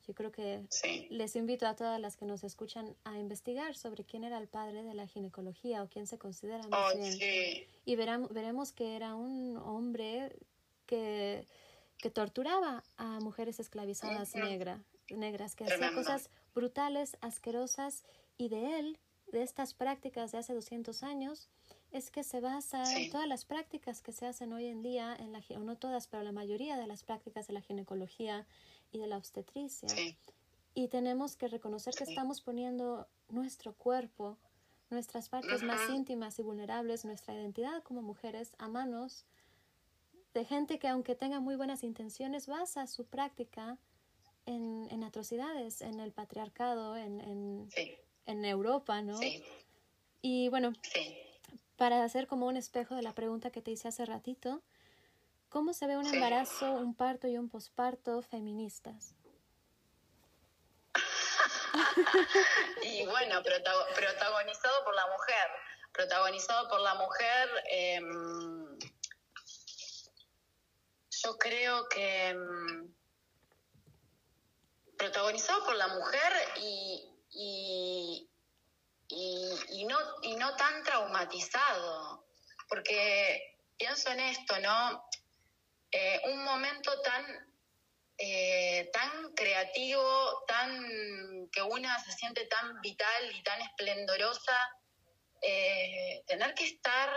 Yo 0.08 0.14
creo 0.14 0.32
que 0.32 0.64
les 1.10 1.36
invito 1.36 1.66
a 1.66 1.76
todas 1.76 2.00
las 2.00 2.16
que 2.16 2.24
nos 2.24 2.42
escuchan 2.42 2.96
a 3.04 3.18
investigar 3.18 3.76
sobre 3.76 4.04
quién 4.04 4.24
era 4.24 4.38
el 4.38 4.48
padre 4.48 4.82
de 4.82 4.94
la 4.94 5.06
ginecología 5.06 5.82
o 5.82 5.88
quién 5.90 6.06
se 6.06 6.16
considera 6.16 6.66
más 6.66 6.96
bien. 6.96 7.66
Y 7.84 7.94
veremos, 7.94 8.32
veremos 8.32 8.72
que 8.72 8.96
era 8.96 9.14
un 9.14 9.58
hombre 9.58 10.34
que, 10.86 11.46
que 11.98 12.08
torturaba 12.08 12.82
a 12.96 13.20
mujeres 13.20 13.60
esclavizadas 13.60 14.34
negras, 14.34 15.54
que 15.54 15.64
hacía 15.64 15.92
cosas 15.92 16.30
brutales, 16.54 17.18
asquerosas, 17.20 18.04
y 18.38 18.48
de 18.48 18.78
él, 18.78 18.98
de 19.30 19.42
estas 19.42 19.74
prácticas 19.74 20.32
de 20.32 20.38
hace 20.38 20.54
200 20.54 21.02
años, 21.02 21.50
es 21.92 22.10
que 22.10 22.24
se 22.24 22.40
basa 22.40 22.82
en 22.96 23.10
todas 23.10 23.28
las 23.28 23.44
prácticas 23.44 24.00
que 24.00 24.12
se 24.12 24.24
hacen 24.26 24.54
hoy 24.54 24.66
en 24.66 24.82
día, 24.82 25.14
en 25.18 25.32
la, 25.32 25.42
o 25.54 25.60
no 25.60 25.76
todas, 25.76 26.06
pero 26.06 26.22
la 26.22 26.32
mayoría 26.32 26.78
de 26.78 26.86
las 26.86 27.02
prácticas 27.02 27.46
de 27.46 27.52
la 27.52 27.60
ginecología 27.60 28.46
y 28.92 28.98
de 28.98 29.06
la 29.06 29.16
obstetricia. 29.16 29.88
Y 30.74 30.88
tenemos 30.88 31.36
que 31.36 31.48
reconocer 31.48 31.94
que 31.94 32.04
estamos 32.04 32.40
poniendo 32.40 33.08
nuestro 33.28 33.74
cuerpo, 33.74 34.38
nuestras 34.90 35.28
partes 35.28 35.62
más 35.62 35.88
íntimas 35.90 36.38
y 36.38 36.42
vulnerables, 36.42 37.04
nuestra 37.04 37.34
identidad 37.34 37.82
como 37.82 38.02
mujeres 38.02 38.52
a 38.58 38.68
manos 38.68 39.26
de 40.34 40.44
gente 40.44 40.78
que 40.78 40.88
aunque 40.88 41.14
tenga 41.14 41.40
muy 41.40 41.56
buenas 41.56 41.82
intenciones 41.82 42.46
basa 42.46 42.86
su 42.86 43.06
práctica 43.06 43.78
en, 44.46 44.86
en 44.90 45.02
atrocidades, 45.02 45.80
en 45.82 46.00
el 46.00 46.12
patriarcado, 46.12 46.96
en, 46.96 47.20
en, 47.20 47.68
en 48.26 48.44
Europa, 48.44 49.02
¿no? 49.02 49.18
Y 50.22 50.48
bueno, 50.48 50.72
para 51.76 52.02
hacer 52.04 52.26
como 52.26 52.46
un 52.46 52.56
espejo 52.56 52.94
de 52.94 53.02
la 53.02 53.14
pregunta 53.14 53.50
que 53.50 53.62
te 53.62 53.70
hice 53.70 53.88
hace 53.88 54.04
ratito, 54.04 54.62
¿Cómo 55.48 55.72
se 55.72 55.86
ve 55.86 55.96
un 55.96 56.06
embarazo, 56.06 56.72
un 56.72 56.94
parto 56.94 57.26
y 57.26 57.38
un 57.38 57.48
posparto 57.48 58.20
feministas? 58.20 59.14
y 62.82 63.06
bueno, 63.06 63.42
protagonizado 63.42 64.84
por 64.84 64.94
la 64.94 65.06
mujer. 65.06 65.50
Protagonizado 65.92 66.68
por 66.68 66.80
la 66.80 66.94
mujer, 66.94 67.48
em, 67.70 68.78
yo 71.22 71.38
creo 71.38 71.88
que 71.88 72.28
em, 72.28 72.94
protagonizado 74.98 75.64
por 75.64 75.76
la 75.76 75.88
mujer 75.88 76.32
y, 76.56 77.10
y, 77.30 78.28
y, 79.08 79.84
no, 79.86 79.98
y 80.22 80.36
no 80.36 80.54
tan 80.56 80.82
traumatizado. 80.82 82.26
Porque 82.68 83.56
pienso 83.78 84.10
en 84.10 84.20
esto, 84.20 84.60
¿no? 84.60 85.07
Eh, 85.90 86.20
un 86.26 86.44
momento 86.44 87.00
tan 87.00 87.48
eh, 88.20 88.90
tan 88.92 89.32
creativo, 89.34 90.44
tan 90.48 91.48
que 91.52 91.62
una 91.62 92.02
se 92.02 92.12
siente 92.12 92.46
tan 92.46 92.80
vital 92.80 93.30
y 93.32 93.42
tan 93.44 93.60
esplendorosa, 93.62 94.58
eh, 95.40 96.24
tener 96.26 96.52
que 96.54 96.64
estar 96.64 97.10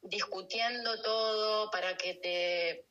discutiendo 0.00 1.02
todo 1.02 1.70
para 1.70 1.96
que 1.96 2.14
te 2.14 2.86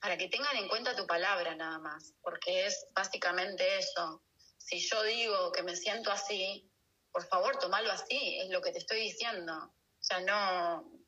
para 0.00 0.16
que 0.16 0.28
tengan 0.28 0.56
en 0.56 0.68
cuenta 0.68 0.96
tu 0.96 1.06
palabra 1.06 1.54
nada 1.54 1.78
más, 1.78 2.14
porque 2.22 2.66
es 2.66 2.86
básicamente 2.92 3.78
eso. 3.78 4.22
Si 4.58 4.78
yo 4.80 5.02
digo 5.02 5.52
que 5.52 5.62
me 5.62 5.76
siento 5.76 6.10
así, 6.10 6.70
por 7.12 7.26
favor, 7.26 7.58
tomalo 7.58 7.90
así, 7.90 8.38
es 8.38 8.48
lo 8.50 8.62
que 8.62 8.72
te 8.72 8.78
estoy 8.78 9.00
diciendo. 9.00 9.52
O 9.52 10.02
sea, 10.02 10.20
no, 10.20 10.99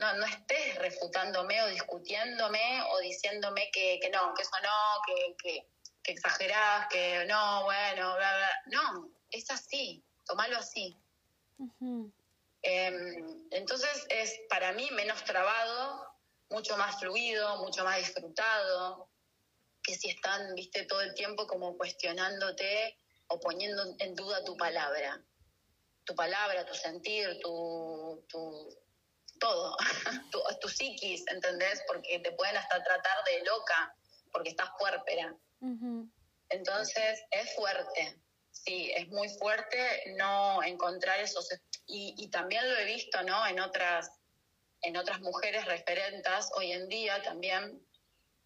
no, 0.00 0.14
no 0.14 0.24
estés 0.24 0.76
refutándome 0.76 1.62
o 1.62 1.68
discutiéndome 1.68 2.82
o 2.90 2.98
diciéndome 3.00 3.70
que, 3.70 4.00
que 4.00 4.08
no, 4.10 4.32
que 4.34 4.42
eso 4.42 4.56
no, 4.62 5.02
que, 5.06 5.36
que, 5.36 5.66
que 6.02 6.12
exagerás, 6.12 6.88
que 6.88 7.26
no, 7.26 7.64
bueno, 7.64 8.16
bla, 8.16 8.36
bla. 8.36 8.62
No, 8.66 9.10
es 9.30 9.50
así, 9.50 10.02
tomalo 10.26 10.56
así. 10.56 10.96
Em, 12.62 13.46
entonces 13.50 14.06
es 14.08 14.40
para 14.48 14.72
mí 14.72 14.88
menos 14.92 15.22
trabado, 15.24 16.06
mucho 16.48 16.76
más 16.78 16.98
fluido, 16.98 17.58
mucho 17.58 17.84
más 17.84 17.98
disfrutado, 17.98 19.08
que 19.82 19.94
si 19.94 20.08
están, 20.08 20.54
viste, 20.54 20.84
todo 20.86 21.02
el 21.02 21.14
tiempo 21.14 21.46
como 21.46 21.76
cuestionándote 21.76 22.96
o 23.28 23.38
poniendo 23.38 23.82
en 23.98 24.14
duda 24.14 24.44
tu 24.44 24.56
palabra. 24.56 25.22
Tu 26.04 26.14
palabra, 26.14 26.66
tu 26.66 26.74
sentir, 26.74 27.38
tu, 27.40 28.24
tu 28.28 28.68
todo, 29.40 29.76
tu, 30.30 30.40
tu 30.60 30.68
psiquis, 30.68 31.26
¿entendés? 31.26 31.82
Porque 31.88 32.20
te 32.20 32.32
pueden 32.32 32.56
hasta 32.56 32.82
tratar 32.84 33.24
de 33.24 33.44
loca 33.44 33.96
porque 34.30 34.50
estás 34.50 34.70
puérpera. 34.78 35.34
Entonces 36.50 37.20
es 37.32 37.54
fuerte, 37.56 38.16
sí, 38.52 38.92
es 38.94 39.08
muy 39.08 39.28
fuerte 39.28 40.14
no 40.16 40.62
encontrar 40.62 41.18
esos... 41.18 41.48
Y, 41.86 42.14
y 42.16 42.28
también 42.28 42.68
lo 42.68 42.78
he 42.78 42.84
visto, 42.84 43.20
¿no? 43.24 43.44
En 43.48 43.58
otras 43.58 44.20
en 44.82 44.96
otras 44.96 45.20
mujeres 45.20 45.64
referentas 45.66 46.50
hoy 46.54 46.72
en 46.72 46.88
día 46.88 47.22
también 47.22 47.86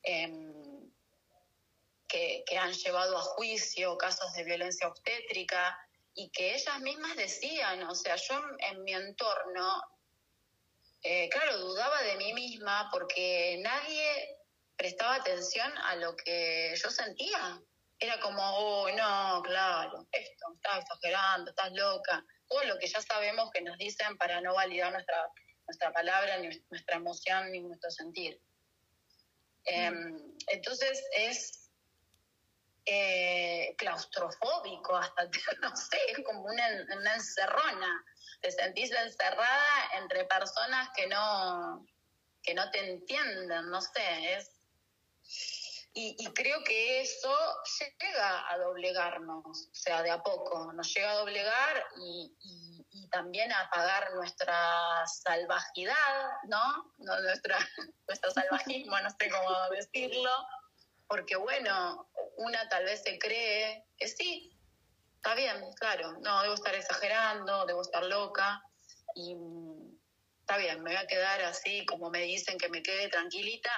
em, 0.03 0.91
que, 2.09 2.45
han 2.59 2.73
llevado 2.73 3.19
a 3.19 3.23
juicio 3.23 3.99
casos 3.99 4.33
de 4.35 4.45
violencia 4.45 4.89
obstétrica 4.89 5.77
y 6.15 6.31
que 6.31 6.55
ellas 6.55 6.81
mismas 6.81 7.17
decían, 7.17 7.83
o 7.85 7.95
sea, 7.95 8.17
yo 8.17 8.41
en, 8.71 8.85
mi 8.85 8.95
entorno, 8.95 9.83
eh, 11.05 11.29
claro, 11.29 11.59
dudaba 11.59 12.03
de 12.03 12.17
mí 12.17 12.33
misma 12.33 12.89
porque 12.93 13.59
nadie 13.63 14.39
prestaba 14.77 15.17
atención 15.17 15.71
a 15.79 15.97
lo 15.97 16.17
que 16.17 16.75
yo 16.77 16.91
sentía. 16.91 17.61
Era 18.01 18.19
como, 18.21 18.43
oh, 18.43 18.91
no, 18.91 19.43
claro, 19.43 20.09
esto, 20.11 20.47
estás 20.57 20.81
exagerando, 20.81 21.51
estás 21.51 21.73
loca. 21.73 22.25
Todo 22.49 22.65
lo 22.65 22.79
que 22.79 22.89
ya 22.89 23.01
sabemos 23.01 23.51
que 23.53 23.63
nos 23.63 23.79
dicen 23.79 24.19
para 24.19 24.41
no 24.41 24.55
validar 24.55 24.93
nuestra 24.93 25.31
nuestra 25.67 25.93
palabra, 25.93 26.39
ni 26.39 26.49
nuestra 26.71 26.97
emoción, 26.97 27.51
ni 27.51 27.61
nuestro 27.61 27.91
sentir. 27.91 28.41
Em, 29.65 30.37
entonces 30.49 31.03
es 31.17 31.71
eh, 32.85 33.75
claustrofóbico, 33.79 34.97
hasta, 34.97 35.25
no 35.63 35.75
sé, 35.77 35.99
es 36.09 36.25
como 36.25 36.45
una, 36.45 37.15
encerrona. 37.15 38.05
Te 38.45 38.53
sentís 38.53 38.93
encerrada 38.93 39.91
entre 39.97 40.27
personas 40.27 40.91
que 40.95 41.07
no, 41.07 41.87
que 42.43 42.53
no 42.53 42.71
te 42.71 42.91
entienden, 42.91 43.71
no 43.71 43.81
sé, 43.81 44.35
es... 44.35 44.51
Y, 45.97 46.27
creo 46.35 46.63
que 46.65 47.03
eso 47.03 47.33
llega 47.79 48.51
a 48.51 48.59
doblegarnos, 48.59 49.47
o 49.47 49.75
sea, 49.75 50.03
de 50.03 50.11
a 50.11 50.21
poco, 50.25 50.73
nos 50.73 50.93
llega 50.93 51.13
a 51.13 51.15
doblegar 51.15 51.87
y 52.05 52.75
y 52.95 53.09
también 53.09 53.53
apagar 53.53 54.15
nuestra 54.15 55.05
salvajidad, 55.07 56.31
¿no? 56.45 56.93
no 56.99 57.21
nuestra, 57.23 57.59
nuestro 58.09 58.31
salvajismo, 58.31 58.99
no 59.01 59.11
sé 59.11 59.29
cómo 59.31 59.71
decirlo, 59.71 60.31
porque 61.09 61.35
bueno, 61.35 62.09
una 62.37 62.69
tal 62.69 62.85
vez 62.85 63.03
se 63.03 63.19
cree 63.19 63.85
que 63.99 64.07
sí, 64.07 64.54
está 65.25 65.35
bien, 65.35 65.73
claro, 65.81 66.13
no, 66.21 66.43
debo 66.43 66.55
estar 66.55 66.75
exagerando, 66.75 67.65
debo 67.65 67.81
estar 67.81 68.05
loca, 68.05 68.63
y 69.15 69.35
está 70.41 70.59
bien, 70.59 70.83
me 70.83 70.91
voy 70.91 71.03
a 71.03 71.07
quedar 71.07 71.41
así 71.43 71.87
como 71.87 72.11
me 72.11 72.21
dicen 72.21 72.59
que 72.59 72.69
me 72.69 72.83
quede 72.83 73.09
tranquilita, 73.09 73.73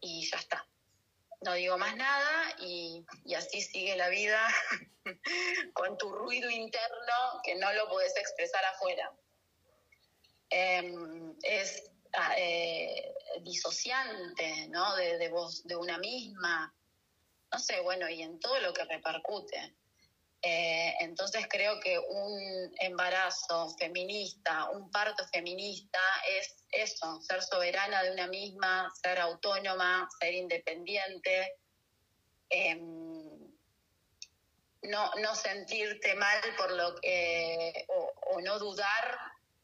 y 0.00 0.28
ya 0.30 0.36
está 0.36 0.66
no 1.42 1.52
digo 1.54 1.78
más 1.78 1.94
nada 1.96 2.56
y, 2.60 3.04
así 3.36 3.60
sigue 3.60 3.96
la 3.96 4.08
vida 4.08 4.46
con 5.74 5.96
tu 5.98 6.10
ruido 6.10 6.50
interno 6.50 7.40
que 7.44 7.54
no 7.54 7.72
lo 7.72 7.88
puedes 7.88 8.16
expresar 8.16 8.64
afuera. 8.64 9.12
Em, 10.50 11.36
es 11.42 11.90
ah, 12.14 12.34
eh, 12.36 13.14
disociante, 13.42 14.68
¿no? 14.68 14.96
De, 14.96 15.18
de 15.18 15.28
vos, 15.28 15.64
de 15.66 15.76
una 15.76 15.98
misma, 15.98 16.74
no 17.52 17.58
sé, 17.58 17.80
bueno, 17.80 18.08
y 18.08 18.22
en 18.22 18.40
todo 18.40 18.58
lo 18.60 18.72
que 18.72 18.84
repercute. 18.84 19.76
Eh, 20.42 20.94
entonces 21.00 21.46
creo 21.48 21.80
que 21.80 21.98
un 21.98 22.72
embarazo 22.78 23.74
feminista, 23.78 24.70
un 24.70 24.90
parto 24.90 25.26
feminista 25.32 25.98
es 26.38 26.64
eso, 26.70 27.20
ser 27.22 27.42
soberana 27.42 28.02
de 28.02 28.12
una 28.12 28.26
misma, 28.26 28.92
ser 29.02 29.18
autónoma, 29.18 30.08
ser 30.20 30.34
independiente, 30.34 31.54
em, 32.50 33.26
no, 34.82 35.10
no 35.20 35.34
sentirte 35.34 36.14
mal 36.14 36.40
por 36.56 36.70
lo 36.72 36.94
que, 36.96 37.86
o, 37.88 38.40
no 38.40 38.58
dudar 38.58 39.18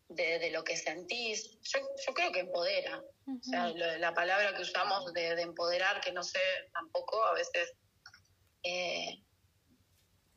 de, 0.08 0.50
lo 0.50 0.64
que 0.64 0.76
sentís. 0.76 1.60
Yo, 1.62 1.80
yo 2.06 2.14
creo 2.14 2.32
que 2.32 2.40
empodera. 2.40 2.98
o 2.98 3.42
sea, 3.42 3.68
la 3.68 4.14
palabra 4.14 4.56
que 4.56 4.62
usamos 4.62 5.12
de, 5.12 5.40
empoderar, 5.40 6.00
que 6.00 6.12
no 6.12 6.22
sé 6.22 6.40
tampoco, 6.72 7.22
a 7.22 7.34
veces... 7.34 7.72
Eh, 8.64 9.21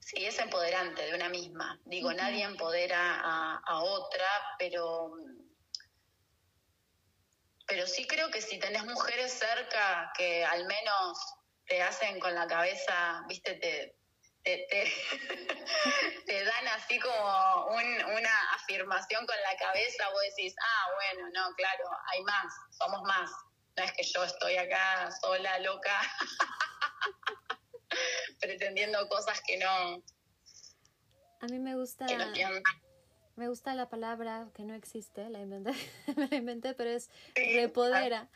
Sí, 0.06 0.24
es 0.24 0.38
empoderante 0.38 1.02
de 1.02 1.16
una 1.16 1.30
misma. 1.30 1.80
Digo, 1.84 2.14
nadie 2.14 2.44
empodera 2.44 3.20
a, 3.66 3.82
otra, 3.82 4.28
pero, 4.60 5.14
pero 7.66 7.88
sí 7.88 8.06
creo 8.06 8.30
que 8.30 8.40
si 8.40 8.60
tenés 8.60 8.86
mujeres 8.86 9.34
cerca 9.34 10.12
que 10.16 10.46
al 10.46 10.64
menos 10.68 11.18
te 11.66 11.82
hacen 11.82 12.20
con 12.20 12.36
la 12.36 12.46
cabeza, 12.46 13.24
viste, 13.28 13.56
te, 13.56 13.98
te, 14.44 14.94
dan 16.46 16.68
así 16.68 17.00
como 17.00 17.66
una 17.70 18.52
afirmación 18.54 19.26
con 19.26 19.42
la 19.42 19.58
cabeza, 19.58 20.08
vos 20.12 20.22
decís, 20.22 20.54
ah, 20.62 20.86
bueno, 20.94 21.30
no, 21.34 21.56
claro, 21.56 21.84
hay 22.14 22.22
más, 22.22 22.54
somos 22.78 23.02
más. 23.08 23.32
No 23.76 23.84
es 23.84 23.92
que 23.94 24.04
yo 24.04 24.24
estoy 24.24 24.56
acá 24.56 25.10
sola, 25.20 25.58
loca. 25.60 26.00
pretendiendo 28.58 29.08
cosas 29.10 29.42
que 29.42 29.58
no. 29.58 30.04
A 31.40 31.48
mí 31.48 31.60
me 31.60 31.76
gusta. 31.76 32.06
me 33.36 33.48
gusta 33.50 33.76
la 33.76 33.90
palabra 33.90 34.48
que 34.54 34.64
no 34.64 34.74
existe, 34.74 35.30
la 35.30 35.42
inventé, 35.42 35.72
me 36.16 36.28
la 36.28 36.36
inventé, 36.36 36.74
pero 36.74 36.90
es 36.90 37.10
repodera. 37.36 38.30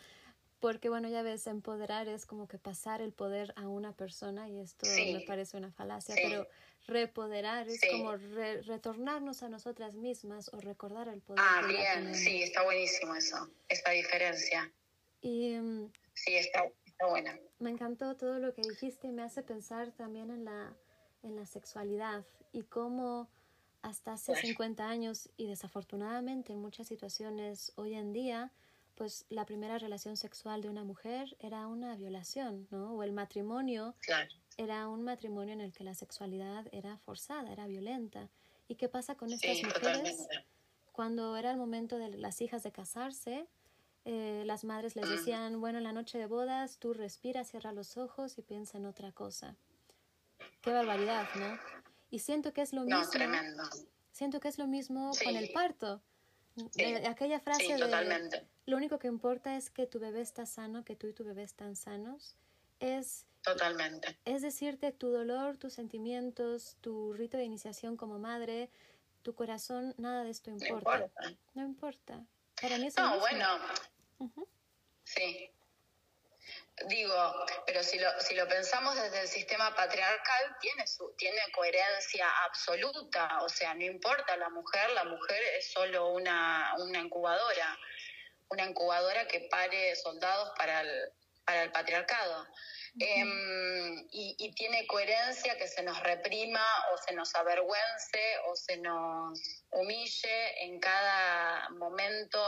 Porque, 0.60 0.89
bueno, 0.89 1.08
ya 1.08 1.21
ves, 1.21 1.47
empoderar 1.47 2.10
es 2.10 2.25
como 2.25 2.49
que 2.49 2.58
pasar 2.58 3.01
el 3.01 3.13
poder 3.13 3.53
a 3.55 3.69
una 3.69 3.93
persona 3.93 4.49
y 4.49 4.60
esto 4.60 4.86
me 4.89 5.21
parece 5.21 5.55
una 5.55 5.71
falacia, 5.71 6.15
pero 6.15 6.49
repoderar 6.86 7.69
es 7.69 7.79
como 7.89 8.17
retornarnos 8.17 9.41
a 9.41 9.47
nosotras 9.47 9.95
mismas 9.95 10.49
o 10.51 10.60
recordar 10.60 11.08
el 11.08 11.21
poder. 11.21 11.41
Ah, 11.47 11.65
bien, 11.65 12.13
sí, 12.13 12.43
está 12.43 12.63
buenísimo 12.63 13.15
eso, 13.15 13.49
esta 13.69 13.91
diferencia. 13.91 14.69
Y, 15.21 15.55
mm, 15.55 15.93
sí, 16.13 16.36
está, 16.36 16.65
me 17.59 17.69
encantó 17.69 18.15
todo 18.15 18.39
lo 18.39 18.53
que 18.53 18.62
dijiste 18.62 19.07
y 19.07 19.12
me 19.12 19.23
hace 19.23 19.41
pensar 19.41 19.91
también 19.91 20.29
en 20.31 20.45
la, 20.45 20.73
en 21.23 21.35
la 21.35 21.45
sexualidad 21.45 22.25
y 22.51 22.63
cómo 22.63 23.29
hasta 23.81 24.13
hace 24.13 24.35
50 24.35 24.88
años 24.88 25.29
y 25.38 25.47
desafortunadamente 25.47 26.53
en 26.53 26.59
muchas 26.59 26.88
situaciones 26.88 27.71
hoy 27.75 27.93
en 27.93 28.12
día, 28.12 28.51
pues 28.95 29.25
la 29.29 29.45
primera 29.45 29.77
relación 29.77 30.17
sexual 30.17 30.62
de 30.62 30.69
una 30.69 30.83
mujer 30.83 31.38
era 31.39 31.67
una 31.67 31.95
violación, 31.95 32.67
¿no? 32.71 32.95
O 32.95 33.03
el 33.03 33.13
matrimonio 33.13 33.95
era 34.57 34.89
un 34.89 35.03
matrimonio 35.03 35.53
en 35.53 35.62
el 35.62 35.71
que 35.71 35.85
la 35.85 35.93
sexualidad 35.93 36.67
era 36.73 36.97
forzada, 36.97 37.51
era 37.51 37.67
violenta. 37.67 38.29
¿Y 38.67 38.75
qué 38.75 38.89
pasa 38.89 39.15
con 39.15 39.31
estas 39.31 39.63
mujeres? 39.63 40.27
Cuando 40.91 41.38
era 41.38 41.51
el 41.51 41.57
momento 41.57 41.97
de 41.97 42.09
las 42.17 42.41
hijas 42.41 42.63
de 42.63 42.73
casarse, 42.73 43.47
eh, 44.05 44.43
las 44.45 44.63
madres 44.63 44.95
les 44.95 45.09
decían, 45.09 45.59
bueno, 45.59 45.77
en 45.77 45.83
la 45.83 45.93
noche 45.93 46.17
de 46.17 46.25
bodas 46.25 46.77
tú 46.77 46.93
respira, 46.93 47.43
cierra 47.43 47.71
los 47.71 47.97
ojos 47.97 48.38
y 48.38 48.41
piensa 48.41 48.77
en 48.77 48.85
otra 48.85 49.12
cosa. 49.12 49.55
Qué 50.62 50.71
barbaridad, 50.71 51.27
¿no? 51.35 51.57
Y 52.09 52.19
siento 52.19 52.53
que 52.53 52.62
es 52.62 52.73
lo 52.73 52.83
mismo. 52.83 53.03
Siento 54.12 54.39
que 54.39 54.47
es 54.47 54.57
lo 54.57 54.67
mismo 54.67 55.12
con 55.23 55.35
el 55.35 55.51
parto, 55.51 56.01
Aquella 57.07 57.39
frase 57.39 57.75
de 57.75 58.43
lo 58.65 58.77
único 58.77 58.99
que 58.99 59.07
importa 59.07 59.55
es 59.55 59.69
que 59.69 59.88
tu 59.88 59.99
bebé 59.99 60.21
está 60.21 60.45
sano, 60.45 60.83
que 60.83 60.95
tú 60.95 61.07
y 61.07 61.13
tu 61.13 61.23
bebé 61.23 61.43
están 61.43 61.75
sanos, 61.75 62.35
es 62.79 63.25
Totalmente. 63.41 64.17
Es 64.25 64.41
decirte 64.41 64.91
tu 64.91 65.09
dolor, 65.09 65.57
tus 65.57 65.73
sentimientos, 65.73 66.75
tu 66.81 67.13
rito 67.13 67.38
de 67.38 67.45
iniciación 67.45 67.95
como 67.95 68.19
madre, 68.19 68.69
tu 69.21 69.33
corazón, 69.33 69.95
nada 69.97 70.23
de 70.23 70.31
esto 70.31 70.49
importa. 70.51 71.09
No 71.53 71.63
importa. 71.63 72.25
Para 72.62 72.78
mí 72.78 72.88
es 72.88 72.98
No, 72.98 73.19
bueno. 73.19 73.60
Sí. 75.04 75.52
Digo, 76.88 77.45
pero 77.65 77.84
si 77.84 78.00
lo, 78.00 78.10
si 78.22 78.36
lo 78.36 78.48
pensamos 78.48 78.95
desde 78.95 79.22
el 79.22 79.28
sistema 79.28 79.76
patriarcal, 79.76 80.58
tiene, 80.62 80.88
su, 80.88 81.13
tiene 81.17 81.39
coherencia 81.54 82.28
absoluta. 82.45 83.39
O 83.41 83.50
sea, 83.50 83.74
no 83.74 83.84
importa 83.84 84.38
la 84.38 84.50
mujer, 84.50 84.89
la 84.91 85.04
mujer 85.04 85.41
es 85.58 85.72
solo 85.72 86.10
una, 86.10 86.74
una 86.78 87.00
incubadora. 87.00 87.78
Una 88.50 88.65
incubadora 88.65 89.28
que 89.28 89.41
pare 89.41 89.95
soldados 89.95 90.52
para 90.58 90.82
el, 90.82 91.12
para 91.45 91.63
el 91.63 91.72
patriarcado. 91.72 92.48
Em, 92.97 94.08
y, 94.12 94.52
tiene 94.56 94.88
coherencia 94.88 95.58
que 95.58 95.67
se 95.67 95.84
nos 95.84 96.02
reprima 96.02 96.65
o 96.93 96.97
se 96.97 97.13
nos 97.13 97.34
avergüence 97.36 98.21
o 98.47 98.56
se 98.56 98.78
nos 98.78 99.39
humille 99.71 100.63
en 100.63 100.80
cada 100.80 101.69
momento 101.69 102.39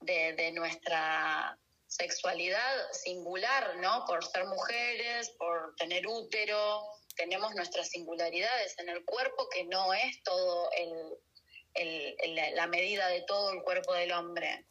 de, 0.00 0.50
nuestra 0.52 1.58
sexualidad 1.86 2.90
singular, 2.92 3.76
¿no? 3.76 4.04
Por 4.06 4.24
ser 4.24 4.46
mujeres, 4.46 5.30
por 5.38 5.74
tener 5.76 6.06
útero, 6.06 6.82
tenemos 7.16 7.54
nuestras 7.54 7.90
singularidades 7.90 8.78
en 8.78 8.88
el 8.88 9.04
cuerpo 9.04 9.48
que 9.50 9.64
no 9.64 9.92
es 9.92 10.22
todo 10.22 10.70
el, 10.72 12.54
la 12.54 12.66
medida 12.66 13.08
de 13.08 13.22
todo 13.22 13.52
el 13.52 13.62
cuerpo 13.62 13.92
del 13.92 14.12
hombre. 14.12 14.64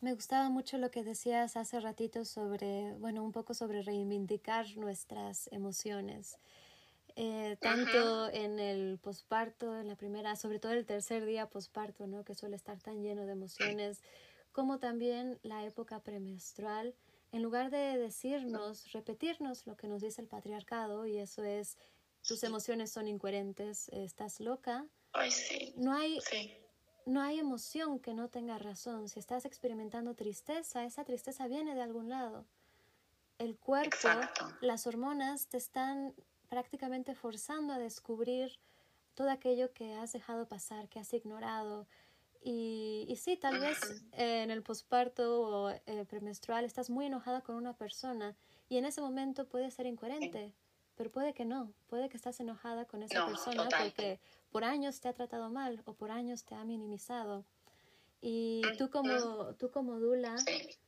Me 0.00 0.14
gustaba 0.14 0.48
mucho 0.48 0.78
lo 0.78 0.92
que 0.92 1.02
decías 1.02 1.56
hace 1.56 1.80
ratito 1.80 2.24
sobre, 2.24 2.94
bueno, 2.98 3.24
un 3.24 3.32
poco 3.32 3.52
sobre 3.52 3.82
reivindicar 3.82 4.76
nuestras 4.76 5.48
emociones. 5.52 6.38
Eh, 7.16 7.56
tanto 7.60 8.30
en 8.30 8.60
el 8.60 8.98
posparto, 8.98 9.76
en 9.76 9.88
la 9.88 9.96
primera, 9.96 10.36
sobre 10.36 10.60
todo 10.60 10.70
el 10.70 10.86
tercer 10.86 11.26
día 11.26 11.48
posparto, 11.48 12.06
¿no? 12.06 12.24
que 12.24 12.36
suele 12.36 12.54
estar 12.54 12.80
tan 12.80 13.02
lleno 13.02 13.26
de 13.26 13.32
emociones, 13.32 14.00
como 14.52 14.78
también 14.78 15.40
la 15.42 15.64
época 15.64 15.98
premenstrual, 15.98 16.94
en 17.32 17.42
lugar 17.42 17.70
de 17.70 17.98
decirnos, 17.98 18.92
repetirnos 18.92 19.66
lo 19.66 19.76
que 19.76 19.88
nos 19.88 20.00
dice 20.00 20.20
el 20.20 20.28
patriarcado, 20.28 21.06
y 21.06 21.18
eso 21.18 21.42
es, 21.42 21.76
tus 22.22 22.44
emociones 22.44 22.92
son 22.92 23.08
incoherentes, 23.08 23.88
estás 23.88 24.38
loca, 24.38 24.86
no 25.74 25.92
hay 25.92 26.20
no 27.08 27.22
hay 27.22 27.38
emoción 27.38 27.98
que 27.98 28.12
no 28.12 28.28
tenga 28.28 28.58
razón. 28.58 29.08
Si 29.08 29.18
estás 29.18 29.46
experimentando 29.46 30.14
tristeza, 30.14 30.84
esa 30.84 31.04
tristeza 31.04 31.48
viene 31.48 31.74
de 31.74 31.80
algún 31.80 32.10
lado. 32.10 32.44
El 33.38 33.56
cuerpo, 33.56 34.08
las 34.60 34.86
hormonas 34.86 35.46
te 35.46 35.56
están 35.56 36.14
prácticamente 36.50 37.14
forzando 37.14 37.72
a 37.72 37.78
descubrir 37.78 38.58
todo 39.14 39.30
aquello 39.30 39.72
que 39.72 39.94
has 39.94 40.12
dejado 40.12 40.46
pasar, 40.46 40.88
que 40.90 40.98
has 40.98 41.12
ignorado. 41.14 41.86
Y, 42.42 43.06
y 43.08 43.16
sí, 43.16 43.38
tal 43.38 43.58
vez 43.58 43.78
en 44.12 44.50
el 44.50 44.62
posparto 44.62 45.40
o 45.40 45.70
eh, 45.70 46.04
premenstrual 46.04 46.66
estás 46.66 46.90
muy 46.90 47.06
enojada 47.06 47.40
con 47.40 47.56
una 47.56 47.72
persona 47.72 48.36
y 48.68 48.76
en 48.76 48.84
ese 48.84 49.00
momento 49.00 49.48
puede 49.48 49.70
ser 49.70 49.86
incoherente, 49.86 50.52
pero 50.98 51.12
puede 51.12 51.32
que 51.32 51.44
no, 51.44 51.72
puede 51.86 52.08
que 52.08 52.16
estás 52.16 52.40
enojada 52.40 52.84
con 52.84 53.04
esa 53.04 53.24
persona 53.24 53.68
porque 53.78 54.18
por 54.50 54.64
años 54.64 55.00
te 55.00 55.06
ha 55.06 55.12
tratado 55.12 55.48
mal 55.48 55.80
o 55.86 55.94
por 55.94 56.10
años 56.10 56.44
te 56.44 56.56
ha 56.56 56.64
minimizado. 56.64 57.44
Y 58.20 58.62
tú 58.76 58.90
como, 58.90 59.54
tú 59.54 59.70
como 59.70 60.00
Dula, 60.00 60.34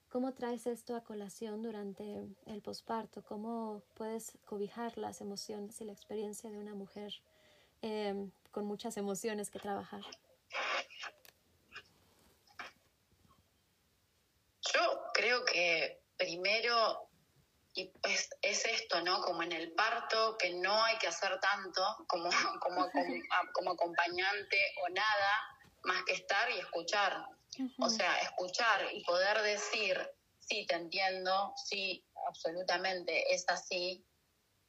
¿cómo 0.08 0.34
traes 0.34 0.66
esto 0.66 0.96
a 0.96 1.04
colación 1.04 1.62
durante 1.62 2.26
el 2.46 2.60
posparto? 2.60 3.22
¿Cómo 3.22 3.84
puedes 3.94 4.36
cobijar 4.46 4.98
las 4.98 5.20
emociones 5.20 5.80
y 5.80 5.84
la 5.84 5.92
experiencia 5.92 6.50
de 6.50 6.58
una 6.58 6.74
mujer 6.74 7.14
em, 7.80 8.32
con 8.50 8.66
muchas 8.66 8.96
emociones 8.96 9.48
que 9.48 9.60
trabajar? 9.60 10.02
Yo 14.74 15.02
creo 15.14 15.44
que 15.44 16.02
primero 16.16 17.09
y 17.80 17.86
pues 18.02 18.28
es 18.42 18.64
esto, 18.66 19.00
¿no? 19.00 19.22
Como 19.22 19.42
en 19.42 19.52
el 19.52 19.72
parto, 19.72 20.36
que 20.38 20.52
no 20.54 20.84
hay 20.84 20.98
que 20.98 21.08
hacer 21.08 21.38
tanto 21.40 21.82
como, 22.06 22.28
como, 22.60 22.90
como, 23.54 23.70
acompañante 23.72 24.74
o 24.82 24.88
nada, 24.90 25.58
más 25.84 26.02
que 26.04 26.14
estar 26.14 26.50
y 26.50 26.58
escuchar. 26.58 27.24
O 27.80 27.90
sea, 27.90 28.16
escuchar 28.20 28.88
y 28.92 29.02
poder 29.02 29.42
decir, 29.42 29.98
sí, 30.38 30.66
te 30.66 30.76
entiendo, 30.76 31.52
sí, 31.56 32.04
absolutamente, 32.28 33.34
es 33.34 33.44
así, 33.48 34.04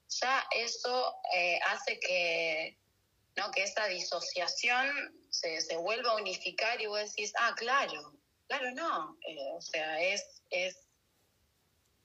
ya 0.09 0.43
eso 0.51 1.15
eh, 1.33 1.59
hace 1.67 1.99
que, 1.99 2.79
¿no? 3.37 3.51
que 3.51 3.63
esa 3.63 3.85
disociación 3.85 5.15
se, 5.29 5.61
se 5.61 5.77
vuelva 5.77 6.11
a 6.11 6.15
unificar 6.15 6.81
y 6.81 6.87
vos 6.87 6.99
decís, 6.99 7.31
ah, 7.39 7.53
claro, 7.55 8.13
claro, 8.47 8.71
no, 8.71 9.17
eh, 9.27 9.51
o 9.53 9.61
sea, 9.61 10.01
es, 10.01 10.41
es 10.49 10.90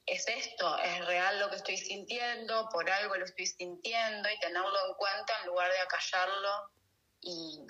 es 0.07 0.25
esto, 0.29 0.79
es 0.79 1.05
real 1.05 1.41
lo 1.41 1.51
que 1.51 1.57
estoy 1.57 1.77
sintiendo, 1.77 2.69
por 2.69 2.89
algo 2.89 3.17
lo 3.17 3.25
estoy 3.25 3.47
sintiendo 3.47 4.31
y 4.31 4.39
tenerlo 4.39 4.87
en 4.89 4.95
cuenta 4.95 5.33
en 5.41 5.49
lugar 5.49 5.71
de 5.71 5.79
acallarlo 5.81 6.71
y, 7.21 7.67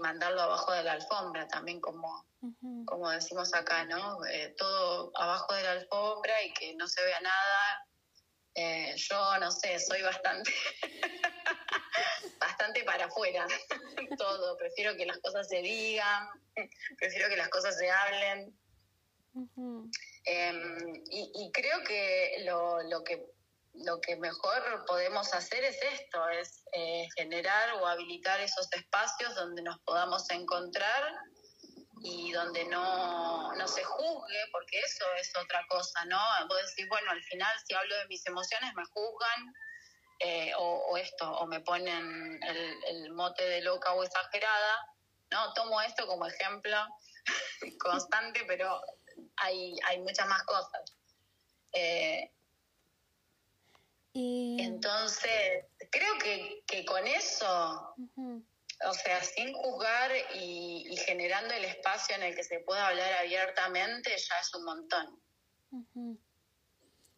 mandarlo 0.00 0.42
abajo 0.42 0.72
de 0.72 0.82
la 0.82 0.92
alfombra 0.92 1.46
también 1.46 1.80
como, 1.80 2.26
como 2.84 3.10
decimos 3.10 3.54
acá, 3.54 3.84
¿no? 3.84 4.26
Eh, 4.26 4.52
todo 4.58 5.12
abajo 5.14 5.54
de 5.54 5.62
la 5.62 5.70
alfombra 5.70 6.42
y 6.42 6.52
que 6.52 6.74
no 6.74 6.88
se 6.88 7.02
vea 7.04 7.20
nada. 7.20 7.86
Eh, 8.56 8.94
yo 8.96 9.38
no 9.38 9.52
sé, 9.52 9.78
soy 9.78 10.02
bastante, 10.02 10.52
bastante 12.40 12.82
para 12.82 13.04
afuera, 13.04 13.46
todo. 14.18 14.56
Prefiero 14.56 14.96
que 14.96 15.06
las 15.06 15.18
cosas 15.18 15.48
se 15.48 15.62
digan, 15.62 16.28
prefiero 16.98 17.28
que 17.28 17.36
las 17.36 17.48
cosas 17.48 17.78
se 17.78 17.88
hablen. 17.88 18.58
Em, 20.26 21.02
y, 21.10 21.50
creo 21.52 21.82
que 21.84 22.36
lo, 22.44 22.82
lo, 22.84 23.04
que 23.04 23.26
lo 23.74 24.00
que 24.00 24.16
mejor 24.16 24.84
podemos 24.86 25.32
hacer 25.34 25.62
es 25.64 25.76
esto, 25.82 26.28
es 26.30 26.64
eh, 26.72 27.06
generar 27.14 27.74
o 27.74 27.86
habilitar 27.86 28.40
esos 28.40 28.72
espacios 28.72 29.34
donde 29.34 29.62
nos 29.62 29.78
podamos 29.80 30.28
encontrar 30.30 31.12
y 32.00 32.32
donde 32.32 32.64
no, 32.66 33.52
no 33.54 33.68
se 33.68 33.84
juzgue, 33.84 34.40
porque 34.52 34.78
eso 34.80 35.04
es 35.18 35.30
otra 35.36 35.64
cosa, 35.68 36.04
¿no? 36.06 36.18
Vos 36.48 36.58
decís, 36.68 36.88
bueno, 36.88 37.10
al 37.10 37.22
final 37.22 37.54
si 37.66 37.74
hablo 37.74 37.96
de 37.96 38.06
mis 38.06 38.26
emociones 38.26 38.74
me 38.74 38.84
juzgan 38.86 39.54
eh, 40.20 40.52
o, 40.56 40.96
esto, 40.96 41.30
o 41.30 41.46
me 41.46 41.60
ponen 41.60 42.42
el, 42.42 42.84
el 42.84 43.12
mote 43.12 43.44
de 43.44 43.60
loca 43.60 43.92
o 43.92 44.02
exagerada, 44.02 44.86
¿no? 45.30 45.52
Tomo 45.52 45.82
esto 45.82 46.06
como 46.06 46.26
ejemplo 46.26 46.76
constante, 47.78 48.44
pero 48.46 48.80
hay, 49.36 49.76
hay 49.86 50.00
muchas 50.00 50.28
más 50.28 50.42
cosas. 50.44 50.96
Eh, 51.72 52.30
y... 54.12 54.56
Entonces, 54.60 55.64
creo 55.90 56.18
que, 56.18 56.62
que 56.66 56.84
con 56.84 57.06
eso, 57.06 57.94
o 58.16 58.94
sea, 58.94 59.22
sin 59.22 59.52
juzgar 59.54 60.10
y, 60.34 60.96
generando 61.06 61.52
el 61.54 61.64
espacio 61.64 62.16
en 62.16 62.22
el 62.22 62.34
que 62.36 62.44
se 62.44 62.60
pueda 62.60 62.88
hablar 62.88 63.12
abiertamente, 63.14 64.10
ya 64.10 64.38
es 64.40 64.54
un 64.54 64.64
montón. 64.64 65.20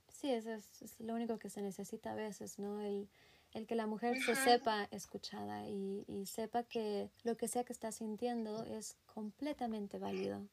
Sí, 0.09 0.31
eso 0.33 0.53
es, 0.53 0.99
lo 0.99 1.15
único 1.15 1.39
que 1.39 1.51
se 1.51 1.61
necesita 1.61 2.13
a 2.13 2.15
veces, 2.15 2.59
¿no? 2.59 2.81
El, 2.81 3.09
el 3.53 3.67
que 3.67 3.75
la 3.75 3.87
mujer 3.87 4.17
se 4.23 4.35
sepa 4.35 4.89
escuchada 4.91 5.67
y, 5.67 6.05
y, 6.09 6.27
sepa 6.27 6.63
que 6.63 7.11
lo 7.23 7.37
que 7.37 7.49
sea 7.49 7.65
que 7.65 7.73
está 7.73 7.93
sintiendo 7.93 8.65
es 8.65 8.97
completamente 9.07 9.99
válido. 9.99 10.47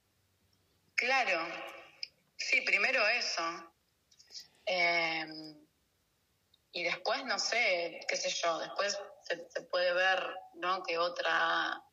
Claro, 1.04 1.46
sí, 2.38 2.62
primero 2.62 3.06
eso. 3.10 3.44
Em, 4.66 5.68
y 6.72 6.84
después, 6.84 7.26
no 7.26 7.38
sé, 7.38 8.00
qué 8.08 8.16
sé 8.16 8.30
yo, 8.30 8.60
después 8.60 8.98
se, 9.28 9.62
puede 9.63 9.92
ver, 9.92 10.34
¿no? 10.54 10.82
Que 10.84 10.98
otra 10.98 11.84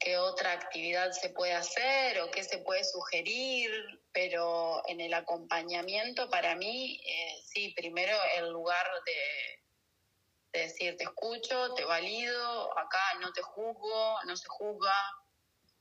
qué 0.00 0.16
otra 0.16 0.52
actividad 0.52 1.12
se 1.12 1.28
puede 1.28 1.52
hacer 1.52 2.22
o 2.22 2.30
qué 2.30 2.42
se 2.42 2.56
puede 2.58 2.84
sugerir, 2.84 3.70
pero 4.12 4.82
en 4.86 5.02
el 5.02 5.12
acompañamiento 5.12 6.30
para 6.30 6.56
mí, 6.56 7.02
eh, 7.04 7.42
sí, 7.44 7.74
primero 7.76 8.16
el 8.38 8.48
lugar 8.48 8.86
de, 9.04 10.58
de, 10.58 10.66
decir 10.66 10.96
te 10.96 11.04
escucho, 11.04 11.74
te 11.74 11.84
valido, 11.84 12.78
acá 12.78 13.18
no 13.20 13.30
te 13.34 13.42
juzgo, 13.42 14.22
no 14.24 14.36
se 14.38 14.48
juzga, 14.48 14.94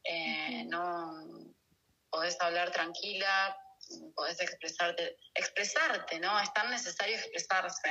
eh, 0.03 0.63
no 0.65 1.53
podés 2.09 2.39
hablar 2.41 2.71
tranquila, 2.71 3.57
podés 4.15 4.39
expresarte, 4.39 5.17
expresarte, 5.33 6.19
¿no? 6.19 6.39
Es 6.39 6.53
tan 6.53 6.69
necesario 6.69 7.15
expresarse 7.15 7.89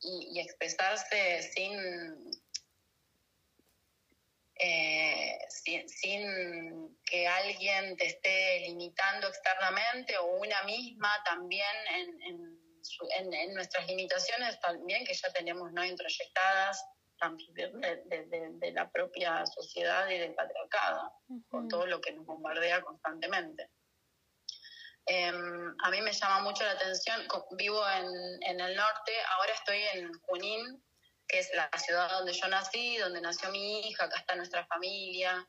y, 0.00 0.40
expresarse 0.40 1.42
sin, 1.54 2.32
sin, 5.86 6.98
que 7.04 7.26
alguien 7.28 7.96
te 7.96 8.06
esté 8.06 8.60
limitando 8.60 9.28
externamente 9.28 10.16
o 10.18 10.26
una 10.38 10.62
misma 10.64 11.22
también 11.24 11.76
en, 11.94 12.22
en, 12.22 13.54
nuestras 13.54 13.86
limitaciones 13.86 14.58
también 14.60 15.04
que 15.04 15.14
ya 15.14 15.32
tenemos 15.32 15.72
no 15.72 15.84
introyectadas 15.84 16.84
de, 17.30 18.52
de, 18.58 18.72
la 18.72 18.90
propia 18.90 19.46
sociedad 19.46 20.08
y 20.08 20.18
del 20.18 20.34
patriarcado, 20.34 21.12
con 21.48 21.68
todo 21.68 21.86
lo 21.86 22.00
que 22.00 22.12
nos 22.12 22.26
bombardea 22.26 22.82
constantemente. 22.82 23.70
Em, 25.06 25.74
a 25.82 25.90
mí 25.90 26.00
me 26.00 26.12
llama 26.12 26.40
mucho 26.40 26.64
la 26.64 26.72
atención, 26.72 27.22
vivo 27.52 27.82
en, 27.88 28.42
en 28.42 28.60
el 28.60 28.76
norte, 28.76 29.12
ahora 29.36 29.52
estoy 29.52 29.82
en 29.94 30.12
Junín, 30.20 30.82
que 31.26 31.40
es 31.40 31.50
la 31.54 31.68
ciudad 31.76 32.10
donde 32.10 32.32
yo 32.32 32.48
nací, 32.48 32.98
donde 32.98 33.20
nació 33.20 33.50
mi 33.50 33.88
hija, 33.88 34.04
acá 34.04 34.18
está 34.18 34.34
nuestra 34.36 34.64
familia, 34.66 35.48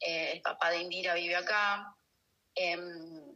eh, 0.00 0.32
el 0.32 0.42
papá 0.42 0.70
de 0.70 0.78
Indira 0.78 1.14
vive 1.14 1.36
acá, 1.36 1.96
em, 2.54 3.34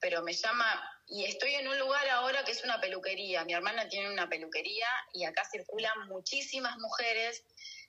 pero 0.00 0.22
me 0.22 0.32
llama, 0.32 0.95
y 1.08 1.24
estoy 1.24 1.54
en 1.54 1.68
un 1.68 1.78
lugar 1.78 2.08
ahora 2.08 2.44
que 2.44 2.52
es 2.52 2.64
una 2.64 2.80
peluquería, 2.80 3.44
mi 3.44 3.54
hermana 3.54 3.88
tiene 3.88 4.10
una 4.10 4.28
peluquería 4.28 4.88
y 5.12 5.24
acá 5.24 5.44
circulan 5.44 6.08
muchísimas 6.08 6.76
mujeres 6.78 7.44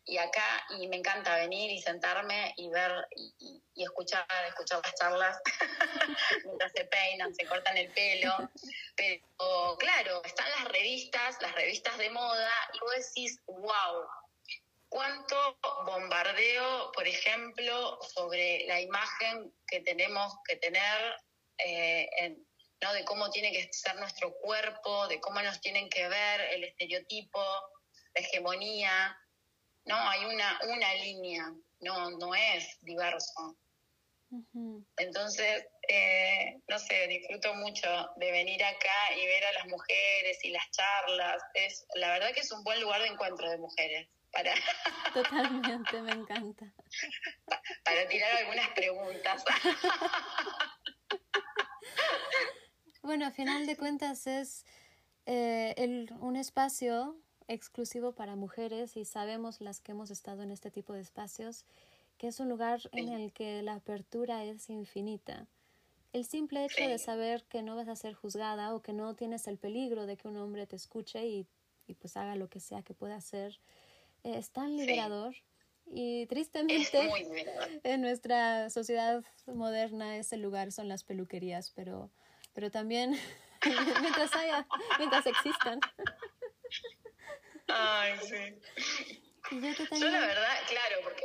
y 0.07 0.17
acá 0.17 0.65
y 0.69 0.87
me 0.87 0.95
encanta 0.97 1.35
venir 1.35 1.69
y 1.69 1.81
sentarme 1.81 2.53
y 2.55 2.69
ver 2.69 2.91
y, 3.11 3.61
escuchar, 3.75 4.25
escuchar 4.47 4.79
las 4.83 4.95
charlas 4.95 5.41
mientras 6.45 6.71
se 6.71 6.85
peinan, 6.85 7.35
se 7.35 7.45
cortan 7.45 7.77
el 7.77 7.91
pelo. 7.91 8.33
Pero 8.95 9.77
claro, 9.77 10.23
están 10.23 10.49
las 10.51 10.69
revistas, 10.69 11.37
las 11.41 11.53
revistas 11.53 11.97
de 11.97 12.09
moda, 12.09 12.51
y 12.73 12.79
vos 12.79 12.93
decís, 12.95 13.39
wow, 13.47 14.07
cuánto 14.89 15.59
bombardeo, 15.85 16.91
por 16.93 17.05
ejemplo, 17.05 17.99
sobre 18.01 18.65
la 18.67 18.79
imagen 18.79 19.53
que 19.67 19.81
tenemos 19.81 20.33
que 20.47 20.55
tener, 20.55 21.15
eh, 21.57 22.37
¿no? 22.81 22.93
de 22.93 23.05
cómo 23.05 23.29
tiene 23.29 23.51
que 23.51 23.69
ser 23.71 23.95
nuestro 23.95 24.35
cuerpo, 24.37 25.07
de 25.07 25.19
cómo 25.19 25.41
nos 25.41 25.59
tienen 25.61 25.89
que 25.89 26.07
ver, 26.07 26.41
el 26.53 26.63
estereotipo, 26.63 27.41
la 28.13 28.21
hegemonía 28.21 29.17
no, 29.87 29.95
hay 29.95 30.25
una, 30.25 30.59
una 30.63 30.93
línea, 30.95 31.53
no, 31.79 32.11
no 32.11 32.35
es 32.35 32.77
diverso. 32.81 33.57
Entonces, 34.97 35.65
eh, 35.87 36.59
no 36.67 36.77
sé, 36.77 37.07
disfruto 37.07 37.53
mucho 37.53 37.87
de 38.17 38.31
venir 38.31 38.61
acá 38.61 39.13
y 39.15 39.25
ver 39.25 39.45
a 39.45 39.53
las 39.53 39.67
mujeres 39.67 40.43
y 40.43 40.49
las 40.49 40.69
charlas. 40.71 41.41
Es, 41.53 41.87
la 41.95 42.09
verdad 42.09 42.33
que 42.33 42.41
es 42.41 42.51
un 42.51 42.65
buen 42.65 42.81
lugar 42.81 43.01
de 43.01 43.07
encuentro 43.07 43.49
de 43.49 43.57
mujeres. 43.57 44.09
Para 44.29 44.53
Totalmente, 45.13 46.01
me 46.01 46.11
encanta. 46.11 46.65
Para 47.85 48.05
tirar 48.09 48.35
algunas 48.35 48.67
preguntas. 48.71 49.45
Bueno, 53.01 53.25
a 53.25 53.31
final 53.31 53.65
de 53.65 53.77
cuentas 53.77 54.27
es 54.27 54.65
eh, 55.25 55.73
el, 55.77 56.11
un 56.19 56.35
espacio 56.35 57.15
exclusivo 57.47 58.13
para 58.13 58.35
mujeres 58.35 58.97
y 58.97 59.05
sabemos 59.05 59.61
las 59.61 59.79
que 59.79 59.93
hemos 59.93 60.11
estado 60.11 60.43
en 60.43 60.51
este 60.51 60.71
tipo 60.71 60.93
de 60.93 61.01
espacios 61.01 61.65
que 62.17 62.27
es 62.27 62.39
un 62.39 62.49
lugar 62.49 62.81
en 62.93 63.09
el 63.09 63.31
que 63.31 63.61
la 63.61 63.75
apertura 63.75 64.43
es 64.43 64.69
infinita. 64.69 65.45
El 66.13 66.25
simple 66.25 66.65
hecho 66.65 66.87
de 66.87 66.97
saber 66.97 67.43
que 67.43 67.61
no 67.61 67.75
vas 67.75 67.87
a 67.87 67.95
ser 67.95 68.15
juzgada 68.15 68.73
o 68.73 68.81
que 68.81 68.93
no 68.93 69.15
tienes 69.15 69.47
el 69.47 69.57
peligro 69.57 70.05
de 70.05 70.17
que 70.17 70.27
un 70.27 70.37
hombre 70.37 70.65
te 70.65 70.75
escuche 70.75 71.27
y, 71.27 71.45
y 71.85 71.93
pues 71.93 72.17
haga 72.17 72.35
lo 72.35 72.49
que 72.49 72.59
sea 72.59 72.81
que 72.81 72.93
pueda 72.93 73.15
hacer 73.15 73.59
eh, 74.23 74.37
es 74.37 74.49
tan 74.49 74.75
liberador. 74.75 75.35
Y 75.85 76.25
tristemente 76.25 76.99
en 77.83 78.01
nuestra 78.01 78.69
sociedad 78.69 79.23
moderna 79.45 80.17
ese 80.17 80.37
lugar 80.37 80.71
son 80.71 80.87
las 80.87 81.03
peluquerías, 81.03 81.71
pero, 81.75 82.09
pero 82.57 82.71
también 82.71 83.11
mientras 84.01 84.35
haya, 84.35 84.65
mientras 84.97 85.27
existan. 85.27 85.79
Ay, 87.67 88.17
sí. 88.17 88.59
Yo 89.51 90.09
la 90.09 90.21
verdad, 90.21 90.57
claro, 90.67 90.95
porque 91.03 91.23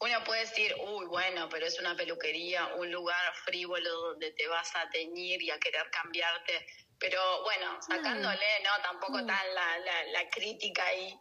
uno 0.00 0.24
puede 0.24 0.40
decir, 0.40 0.74
uy, 0.80 1.04
bueno, 1.04 1.50
pero 1.50 1.66
es 1.66 1.78
una 1.78 1.94
peluquería, 1.94 2.76
un 2.76 2.90
lugar 2.90 3.34
frívolo 3.44 3.90
donde 3.90 4.30
te 4.30 4.48
vas 4.48 4.74
a 4.76 4.88
teñir 4.88 5.42
y 5.42 5.50
a 5.50 5.58
querer 5.58 5.90
cambiarte. 5.90 6.66
Pero 6.98 7.42
bueno, 7.42 7.82
sacándole, 7.82 8.62
¿no? 8.64 8.82
Tampoco 8.82 9.18
mm. 9.18 9.26
tan 9.26 9.54
la, 9.54 9.78
la, 10.12 10.30
crítica 10.30 10.82
ahí 10.86 11.14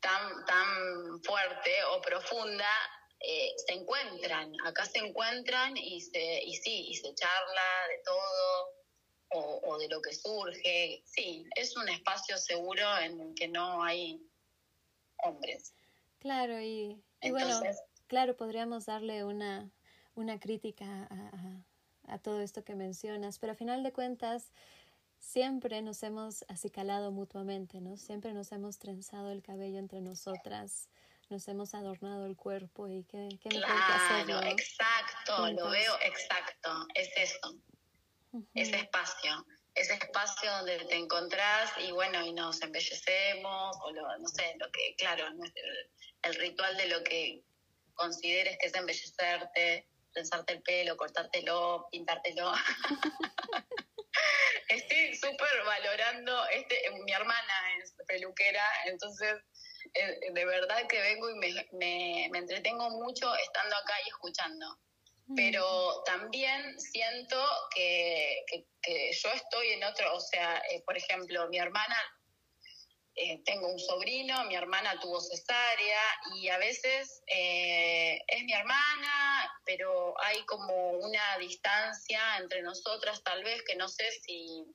tan, 0.00 0.46
tan 0.46 1.22
fuerte 1.22 1.84
o 1.90 2.00
profunda, 2.00 2.70
eh, 3.24 3.54
se 3.56 3.74
encuentran, 3.74 4.52
acá 4.64 4.84
se 4.84 4.98
encuentran 4.98 5.76
y, 5.76 6.00
se, 6.00 6.42
y 6.42 6.54
sí, 6.56 6.86
y 6.88 6.94
se 6.94 7.14
charla 7.14 7.88
de 7.88 8.02
todo 8.04 8.82
o, 9.34 9.78
de 9.78 9.88
lo 9.88 10.02
que 10.02 10.12
surge. 10.12 11.02
Sí, 11.06 11.46
es 11.56 11.76
un 11.76 11.88
espacio 11.88 12.36
seguro 12.36 12.82
en 12.98 13.20
el 13.20 13.34
que 13.34 13.48
no 13.48 13.82
hay 13.82 14.20
hombres. 15.24 15.72
Claro, 16.18 16.60
y, 16.60 17.00
bueno, 17.30 17.60
claro, 18.08 18.36
podríamos 18.36 18.86
darle 18.86 19.24
una, 19.24 19.70
una 20.14 20.38
crítica 20.38 21.08
a, 21.10 22.12
a, 22.12 22.18
todo 22.18 22.40
esto 22.40 22.64
que 22.64 22.74
mencionas, 22.74 23.38
pero 23.38 23.52
a 23.52 23.56
final 23.56 23.82
de 23.82 23.92
cuentas 23.92 24.52
siempre 25.18 25.80
nos 25.80 26.02
hemos 26.02 26.44
acicalado 26.48 27.12
mutuamente, 27.12 27.80
¿no? 27.80 27.96
Siempre 27.96 28.34
nos 28.34 28.50
hemos 28.52 28.78
trenzado 28.78 29.30
el 29.30 29.42
cabello 29.42 29.78
entre 29.78 30.00
nosotras, 30.00 30.88
nos 31.32 31.48
hemos 31.48 31.74
adornado 31.74 32.26
el 32.26 32.36
cuerpo 32.36 32.86
y 32.88 33.04
qué, 33.04 33.28
qué 33.40 33.48
mejor 33.48 33.74
que 33.74 33.92
hacerlo. 33.92 34.42
Exacto, 34.42 35.50
lo 35.50 35.70
veo 35.70 35.94
exacto, 36.02 36.86
es 36.94 37.10
eso 37.16 37.58
ese 38.54 38.76
espacio, 38.76 39.46
ese 39.74 39.94
espacio 39.94 40.50
donde 40.50 40.78
te 40.86 40.96
encontrás 40.96 41.72
y 41.78 41.92
bueno, 41.92 42.24
y 42.24 42.32
nos 42.32 42.62
embellecemos, 42.62 43.76
o 43.82 43.92
lo, 43.92 44.18
no 44.18 44.28
sé, 44.28 44.54
lo 44.58 44.70
que, 44.70 44.94
claro, 44.96 45.26
el, 46.22 46.34
ritual 46.36 46.76
de 46.76 46.86
lo 46.86 47.02
que 47.04 47.42
consideres 47.94 48.56
que 48.58 48.68
es 48.68 48.74
embellecerte, 48.74 49.88
pensarte 50.14 50.54
el 50.54 50.62
pelo, 50.62 50.96
cortártelo, 50.96 51.88
pintártelo. 51.90 52.52
Estoy 54.68 55.14
súper 55.14 55.64
valorando, 55.66 56.46
este, 56.48 56.90
mi 57.04 57.12
hermana 57.12 57.54
es 57.82 57.94
peluquera, 58.06 58.64
entonces 58.86 59.42
eh, 59.94 60.32
de 60.32 60.44
verdad 60.44 60.86
que 60.86 61.00
vengo 61.00 61.30
y 61.30 61.34
me, 61.34 61.52
me, 61.72 62.28
me 62.30 62.38
entretengo 62.38 62.88
mucho 62.90 63.34
estando 63.36 63.76
acá 63.76 63.94
y 64.04 64.08
escuchando. 64.08 64.78
Pero 65.36 66.02
también 66.04 66.78
siento 66.80 67.36
que, 67.74 68.44
yo 69.12 69.30
estoy 69.30 69.68
en 69.68 69.84
otro, 69.84 70.14
o 70.14 70.20
sea, 70.20 70.62
eh, 70.70 70.82
por 70.84 70.96
ejemplo, 70.96 71.48
mi 71.48 71.58
hermana, 71.58 71.96
eh, 73.14 73.40
tengo 73.44 73.68
un 73.68 73.78
sobrino, 73.78 74.44
mi 74.44 74.56
hermana 74.56 74.98
tuvo 75.00 75.20
cesárea 75.20 76.00
y 76.34 76.48
a 76.48 76.58
veces 76.58 77.22
es 77.26 78.44
mi 78.44 78.52
hermana, 78.52 79.50
pero 79.64 80.14
hay 80.22 80.44
como 80.44 80.90
una 80.92 81.38
distancia 81.38 82.20
entre 82.38 82.62
nosotras 82.62 83.22
tal 83.22 83.44
vez 83.44 83.62
que 83.62 83.76
no 83.76 83.88
sé 83.88 84.10
si 84.10 84.66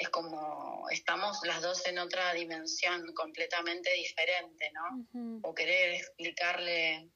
es 0.00 0.08
como 0.08 0.88
estamos 0.90 1.38
las 1.44 1.60
dos 1.62 1.86
en 1.86 1.98
otra 1.98 2.32
dimensión 2.32 3.12
completamente 3.14 3.92
diferente, 3.92 4.72
¿no? 4.72 5.40
O 5.42 5.54
querer 5.54 5.94
explicarle 5.94 7.10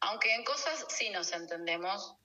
aunque 0.00 0.34
en 0.34 0.44
cosas 0.44 0.86
sí 0.88 1.10
nos 1.10 1.32
entendemos, 1.32 2.16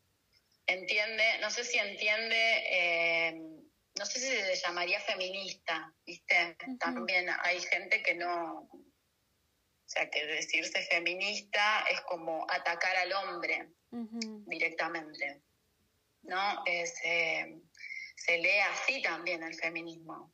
entiende, 0.66 1.24
no 1.42 1.50
sé 1.50 1.64
si 1.64 1.78
entiende, 1.78 2.64
eh, 2.70 3.34
no 3.98 4.06
sé 4.06 4.20
si 4.20 4.28
se 4.28 4.56
llamaría 4.56 5.00
feminista, 5.02 5.94
¿viste? 6.06 6.58
También 6.80 7.28
hay 7.44 7.60
gente 7.60 8.02
que 8.02 8.16
no, 8.16 8.62
o 8.72 9.88
sea, 9.88 10.10
que 10.10 10.26
decirse 10.26 10.82
feminista 10.84 11.86
es 11.92 12.02
como 12.02 12.46
atacar 12.50 12.96
al 12.96 13.14
hombre 13.14 13.70
directamente, 14.48 15.42
¿no? 16.24 16.64
Eh, 16.66 17.62
se 18.26 18.38
lee 18.40 18.60
así 18.72 19.02
también 19.02 19.44
el 19.44 19.54
feminismo 19.54 20.32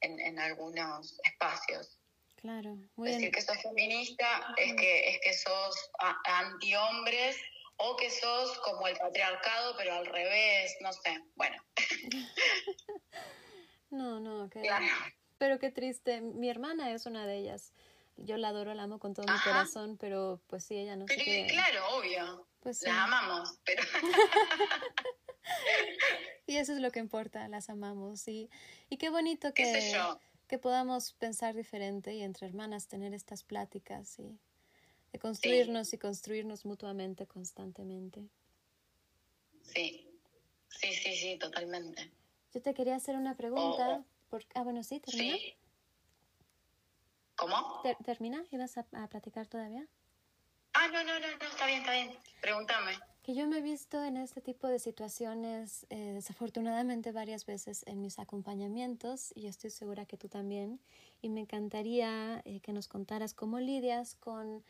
en, 0.00 0.20
en 0.20 0.38
algunos 0.38 1.18
espacios. 1.24 1.98
Claro, 2.36 2.76
Decir 2.96 3.30
que 3.32 3.40
sos 3.40 3.56
feminista 3.62 4.54
es 4.58 4.74
que, 4.74 5.08
es 5.08 5.20
que 5.22 5.32
sos 5.32 5.90
anti-hombres 6.24 7.38
o 7.78 7.96
que 7.96 8.10
sos 8.10 8.58
como 8.58 8.86
el 8.86 8.96
patriarcado, 8.98 9.74
pero 9.78 9.94
al 9.94 10.06
revés, 10.06 10.76
no 10.80 10.92
sé, 10.92 11.22
bueno. 11.36 11.56
no, 13.90 14.20
no, 14.20 14.50
que... 14.50 14.62
Pero 15.38 15.58
qué 15.58 15.70
triste. 15.70 16.20
Mi 16.20 16.50
hermana 16.50 16.92
es 16.92 17.06
una 17.06 17.26
de 17.26 17.38
ellas. 17.38 17.72
Yo 18.16 18.36
la 18.36 18.48
adoro, 18.48 18.74
la 18.74 18.84
amo 18.84 18.98
con 18.98 19.14
todo 19.14 19.26
mi 19.26 19.40
corazón, 19.40 19.96
pero 19.96 20.40
pues 20.46 20.64
sí, 20.64 20.76
ella 20.76 20.96
no 20.96 21.06
pero, 21.06 21.24
Claro, 21.48 21.96
obvio. 21.96 22.46
Pues 22.60 22.82
La 22.82 23.04
amamos, 23.04 23.58
pero... 23.64 23.82
y 26.46 26.56
eso 26.56 26.72
es 26.72 26.80
lo 26.80 26.90
que 26.90 27.00
importa, 27.00 27.48
las 27.48 27.70
amamos. 27.70 28.26
Y, 28.28 28.50
y 28.88 28.96
qué 28.96 29.10
bonito 29.10 29.52
que... 29.54 29.92
Que 30.46 30.58
podamos 30.58 31.14
pensar 31.14 31.54
diferente 31.54 32.12
y 32.12 32.22
entre 32.22 32.46
hermanas 32.46 32.86
tener 32.86 33.14
estas 33.14 33.42
pláticas 33.42 34.18
y 34.18 34.38
de 35.10 35.18
construirnos 35.18 35.94
y 35.94 35.98
construirnos 35.98 36.66
mutuamente 36.66 37.26
constantemente. 37.26 38.28
Sí, 39.62 40.06
sí, 40.68 40.92
sí, 40.92 41.16
sí, 41.16 41.38
totalmente. 41.38 42.10
Yo 42.52 42.60
te 42.60 42.74
quería 42.74 42.94
hacer 42.94 43.16
una 43.16 43.34
pregunta. 43.38 44.04
Por... 44.28 44.44
Ah, 44.54 44.62
bueno, 44.62 44.82
sí, 44.82 45.00
termina. 45.00 45.34
Sí. 45.34 45.54
¿Cómo? 47.36 47.80
¿Termina? 48.04 48.44
¿Ibas 48.50 48.76
a, 48.76 48.86
a 48.92 49.08
platicar 49.08 49.46
todavía? 49.46 49.88
Ah, 50.74 50.88
no, 50.88 51.02
no, 51.04 51.18
no, 51.20 51.26
no, 51.26 51.46
está 51.46 51.66
bien, 51.66 51.80
está 51.80 51.92
bien. 51.92 52.18
Pregúntame. 52.42 52.98
Que 53.24 53.34
yo 53.34 53.48
me 53.48 53.56
he 53.56 53.62
visto 53.62 54.04
en 54.04 54.18
este 54.18 54.42
tipo 54.42 54.68
de 54.68 54.78
situaciones, 54.78 55.86
eh, 55.88 56.12
desafortunadamente, 56.12 57.10
varias 57.10 57.46
veces 57.46 57.82
en 57.86 58.02
mis 58.02 58.18
acompañamientos, 58.18 59.32
y 59.34 59.46
estoy 59.46 59.70
segura 59.70 60.04
que 60.04 60.18
tú 60.18 60.28
también. 60.28 60.78
Y 61.22 61.30
me 61.30 61.40
encantaría 61.40 62.42
eh, 62.44 62.60
que 62.60 62.74
nos 62.74 62.86
contaras 62.86 63.32
cómo 63.32 63.60
lidias 63.60 64.14
con 64.14 64.62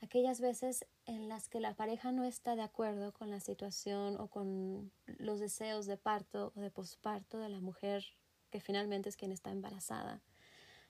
aquellas 0.00 0.40
veces 0.40 0.86
en 1.06 1.28
las 1.28 1.48
que 1.48 1.58
la 1.58 1.74
pareja 1.74 2.12
no 2.12 2.22
está 2.22 2.54
de 2.54 2.62
acuerdo 2.62 3.12
con 3.12 3.28
la 3.28 3.40
situación 3.40 4.20
o 4.20 4.28
con 4.28 4.92
los 5.18 5.40
deseos 5.40 5.86
de 5.86 5.96
parto 5.96 6.52
o 6.54 6.60
de 6.60 6.70
posparto 6.70 7.40
de 7.40 7.48
la 7.48 7.58
mujer 7.58 8.04
que 8.50 8.60
finalmente 8.60 9.08
es 9.08 9.16
quien 9.16 9.32
está 9.32 9.50
embarazada 9.50 10.22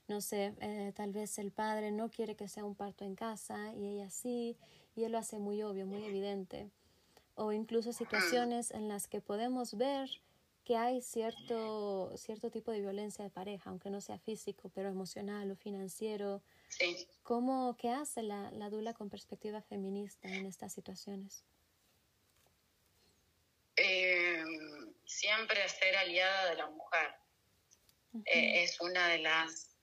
no 0.09 0.21
sé, 0.21 0.55
eh, 0.61 0.93
tal 0.95 1.13
vez 1.13 1.39
el 1.39 1.51
padre 1.51 1.91
no 1.91 2.11
quiere 2.11 2.37
que 2.37 2.49
sea 2.49 2.65
un 2.65 2.75
parto 2.75 3.05
en 3.05 3.17
casa 3.17 3.75
y 3.75 3.87
ella 3.87 4.11
sí, 4.11 4.57
y 4.95 5.05
él 5.05 5.13
lo 5.13 5.19
hace 5.19 5.39
muy 5.39 5.63
obvio, 5.63 5.87
muy 5.87 6.05
evidente. 6.05 6.71
O 7.37 7.53
incluso 7.53 7.93
situaciones 7.93 8.71
en 8.73 8.89
las 8.89 9.07
que 9.07 9.21
podemos 9.21 9.77
ver 9.77 10.11
que 10.65 10.77
hay 10.77 11.01
cierto, 11.01 12.13
cierto 12.17 12.51
tipo 12.51 12.73
de 12.73 12.81
violencia 12.81 13.23
de 13.23 13.31
pareja, 13.31 13.71
aunque 13.71 13.89
no 13.89 14.01
sea 14.01 14.19
físico, 14.19 14.69
pero 14.75 14.89
emocional 14.89 15.49
o 15.53 15.57
financiero. 15.57 16.43
Sí. 16.69 17.07
¿Cómo, 17.23 17.77
¿Qué 17.79 17.91
hace 17.91 18.25
la, 18.25 18.51
la 18.51 18.69
dula 18.69 18.93
con 18.93 19.09
perspectiva 19.09 19.63
feminista 19.63 20.29
en 20.29 20.45
estas 20.45 20.73
situaciones? 20.73 21.45
Eh, 23.77 24.43
siempre 25.05 25.69
ser 25.69 25.97
aliada 25.97 26.51
de 26.51 26.57
la 26.57 26.67
mujer. 26.69 27.15
Eh, 28.25 28.65
es 28.65 28.81
una 28.81 29.09
de 29.09 29.19
las 29.19 29.77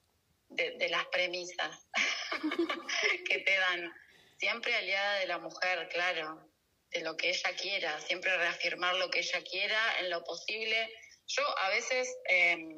de, 0.49 0.89
las 0.89 1.05
premisas 1.07 1.87
que 3.27 3.39
te 3.39 3.57
dan. 3.57 3.93
Siempre 4.37 4.75
aliada 4.75 5.19
de 5.19 5.27
la 5.27 5.37
mujer, 5.37 5.87
claro, 5.89 6.45
de 6.93 7.01
lo 7.01 7.17
que 7.17 7.29
ella 7.29 7.55
quiera, 7.55 7.99
siempre 8.01 8.35
reafirmar 8.37 8.95
lo 8.95 9.09
que 9.09 9.19
ella 9.19 9.43
quiera 9.43 9.99
en 9.99 10.09
lo 10.09 10.23
posible. 10.23 10.89
Yo 11.27 11.43
a 11.59 11.69
veces, 11.69 12.15
em, 12.25 12.75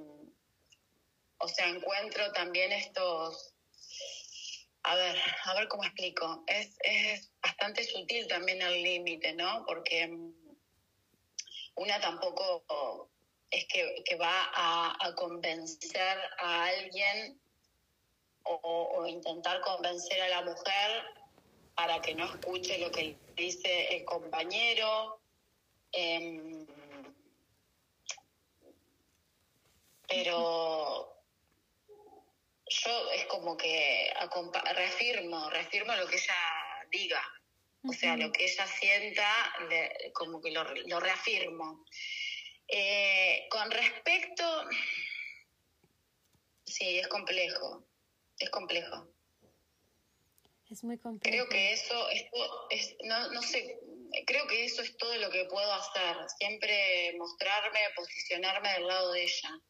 o 1.37 1.47
sea, 1.47 1.67
encuentro 1.67 2.31
también 2.31 2.71
estos, 2.71 3.53
a 4.83 4.95
ver, 4.95 5.17
a 5.43 5.53
ver 5.55 5.67
cómo 5.67 5.83
explico, 5.83 6.43
es, 6.47 6.75
es 6.83 7.31
bastante 7.41 7.83
sutil 7.83 8.27
también 8.27 8.61
el 8.61 8.81
límite, 8.81 9.33
¿no? 9.33 9.65
Porque 9.65 10.01
em, 10.01 10.33
una 11.75 11.99
tampoco 11.99 13.09
es 13.51 13.65
que, 13.67 14.15
va 14.15 14.49
a, 14.53 14.97
a, 14.99 15.15
convencer 15.15 16.17
a 16.39 16.65
alguien 16.65 17.39
o, 18.43 19.05
intentar 19.07 19.61
convencer 19.61 20.21
a 20.21 20.29
la 20.29 20.41
mujer 20.43 21.05
para 21.75 22.01
que 22.01 22.15
no 22.15 22.25
escuche 22.25 22.77
lo 22.79 22.91
que 22.91 23.17
dice 23.35 23.95
el 23.95 24.05
compañero. 24.05 25.19
Em, 25.91 26.65
pero 30.07 31.23
yo 32.67 33.11
es 33.11 33.25
como 33.25 33.57
que 33.57 34.13
reafirmo, 34.73 35.49
reafirmo 35.49 35.95
lo 35.95 36.07
que 36.07 36.15
ella 36.15 36.87
diga. 36.89 37.23
O 37.87 37.93
sea, 37.93 38.17
lo 38.17 38.31
que 38.31 38.45
ella 38.45 38.65
sienta, 38.65 39.53
como 40.13 40.41
que 40.41 40.51
lo, 40.51 40.99
reafirmo. 40.99 41.85
Eh, 42.67 43.47
con 43.51 43.69
respecto, 43.69 44.43
sí, 46.65 46.97
es 46.97 47.07
complejo 47.07 47.85
es 48.39 48.49
complejo. 48.49 49.07
Es 50.75 50.83
muy 50.83 50.97
complejo. 50.97 51.31
Creo 51.31 51.47
que 51.47 51.71
eso, 51.71 52.09
es, 52.69 52.97
no, 53.05 53.31
no 53.31 53.41
sé, 53.41 53.79
creo 54.27 54.45
que 54.45 54.65
eso 54.65 54.81
es 54.81 54.97
todo 54.97 55.15
lo 55.15 55.29
que 55.29 55.45
puedo 55.45 55.71
hacer. 55.71 56.17
Siempre 56.37 57.15
mostrarme, 57.17 57.79
posicionarme 57.95 58.73
del 58.73 58.85
lado 58.85 59.13
de 59.13 59.23
ella. 59.23 59.61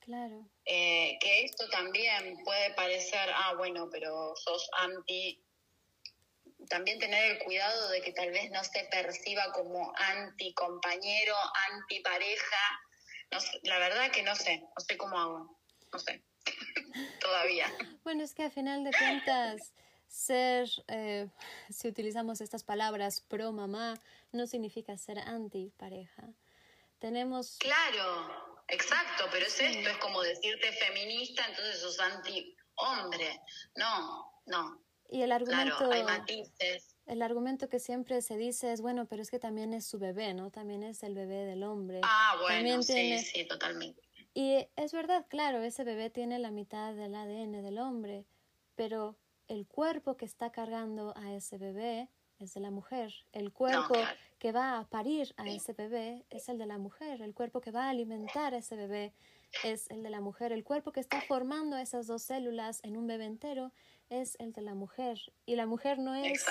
Claro. 0.00 0.50
Eh, 0.66 1.16
que 1.18 1.44
esto 1.44 1.66
también 1.70 2.44
puede 2.44 2.74
parecer, 2.74 3.30
ah, 3.34 3.54
bueno, 3.56 3.88
pero 3.90 4.36
sos 4.36 4.68
anti. 4.80 5.42
También 6.68 6.98
tener 6.98 7.30
el 7.30 7.38
cuidado 7.38 7.88
de 7.88 8.02
que 8.02 8.12
tal 8.12 8.30
vez 8.30 8.50
no 8.50 8.62
se 8.62 8.84
perciba 8.90 9.50
como 9.54 9.90
anti 9.96 10.52
compañero, 10.52 11.34
anti 11.70 12.00
pareja. 12.00 12.80
No 13.30 13.38
la 13.62 13.78
verdad 13.78 14.10
que 14.10 14.22
no 14.22 14.36
sé, 14.36 14.58
no 14.58 14.84
sé 14.86 14.98
cómo 14.98 15.18
hago, 15.18 15.58
no 15.90 15.98
sé. 15.98 16.22
todavía. 17.20 17.72
Bueno, 18.04 18.24
es 18.24 18.34
que 18.34 18.44
a 18.44 18.50
final 18.50 18.84
de 18.84 18.90
cuentas, 18.90 19.72
ser, 20.10 20.68
eh, 20.88 21.28
si 21.70 21.88
utilizamos 21.88 22.40
estas 22.40 22.64
palabras 22.64 23.20
pro 23.20 23.52
mamá, 23.52 23.98
no 24.32 24.46
significa 24.46 24.98
ser 24.98 25.20
anti 25.20 25.72
pareja. 25.78 26.28
Tenemos... 26.98 27.56
Claro, 27.58 28.64
exacto, 28.68 29.24
pero 29.30 29.46
es 29.46 29.58
esto, 29.60 29.88
es 29.88 29.96
como 29.98 30.20
decirte 30.22 30.72
feminista, 30.72 31.46
entonces 31.48 31.80
sos 31.80 32.00
anti 32.00 32.56
hombre. 32.74 33.40
No, 33.76 34.32
no. 34.46 34.82
Y 35.08 35.22
el 35.22 35.32
argumento... 35.32 35.90
hay 35.90 36.02
matices. 36.02 36.96
El 37.06 37.22
argumento 37.22 37.68
que 37.68 37.78
siempre 37.78 38.20
se 38.20 38.36
dice 38.36 38.72
es, 38.72 38.80
bueno, 38.80 39.06
pero 39.06 39.22
es 39.22 39.30
que 39.30 39.38
también 39.38 39.72
es 39.72 39.86
su 39.86 39.98
bebé, 39.98 40.34
¿no? 40.34 40.50
También 40.50 40.82
es 40.82 41.02
el 41.04 41.14
bebé 41.14 41.44
del 41.44 41.62
hombre. 41.62 42.00
Ah, 42.02 42.36
bueno, 42.40 42.82
sí, 42.82 43.18
sí, 43.20 43.44
totalmente. 43.44 44.02
Y 44.34 44.68
es 44.76 44.92
verdad, 44.92 45.26
claro, 45.28 45.62
ese 45.62 45.84
bebé 45.84 46.10
tiene 46.10 46.38
la 46.38 46.50
mitad 46.50 46.94
del 46.94 47.14
ADN 47.14 47.62
del 47.62 47.78
hombre, 47.78 48.26
pero 48.76 49.16
el 49.50 49.66
cuerpo 49.66 50.16
que 50.16 50.24
está 50.24 50.52
cargando 50.52 51.12
a 51.16 51.34
ese 51.34 51.58
bebé 51.58 52.08
es 52.38 52.54
de 52.54 52.60
la 52.60 52.70
mujer. 52.70 53.12
El 53.32 53.52
cuerpo 53.52 53.96
que 54.38 54.52
va 54.52 54.78
a 54.78 54.88
parir 54.88 55.34
a 55.36 55.48
ese 55.48 55.72
bebé 55.72 56.24
es 56.30 56.48
el 56.48 56.56
de 56.56 56.66
la 56.66 56.78
mujer. 56.78 57.20
El 57.20 57.34
cuerpo 57.34 57.60
que 57.60 57.72
va 57.72 57.86
a 57.86 57.90
alimentar 57.90 58.54
a 58.54 58.58
ese 58.58 58.76
bebé 58.76 59.12
es 59.64 59.90
el 59.90 60.04
de 60.04 60.10
la 60.10 60.20
mujer. 60.20 60.52
El 60.52 60.62
cuerpo 60.62 60.92
que 60.92 61.00
está 61.00 61.20
formando 61.22 61.76
esas 61.76 62.06
dos 62.06 62.22
células 62.22 62.78
en 62.84 62.96
un 62.96 63.08
bebé 63.08 63.24
entero 63.24 63.72
es 64.08 64.36
el 64.38 64.52
de 64.52 64.62
la 64.62 64.74
mujer. 64.74 65.20
Y 65.46 65.56
la 65.56 65.66
mujer 65.66 65.98
no 65.98 66.14
es, 66.14 66.46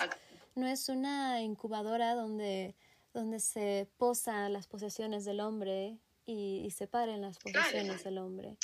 no 0.55 0.67
es 0.67 0.89
una 0.89 1.41
incubadora 1.41 2.15
donde, 2.15 2.75
donde 3.13 3.39
se 3.39 3.89
posan 3.97 4.51
las 4.51 4.67
posesiones 4.67 5.23
del 5.23 5.39
hombre 5.39 5.97
y, 6.31 6.69
separen 6.71 7.21
las 7.21 7.37
posiciones 7.39 8.03
del 8.03 8.19
hombre. 8.19 8.55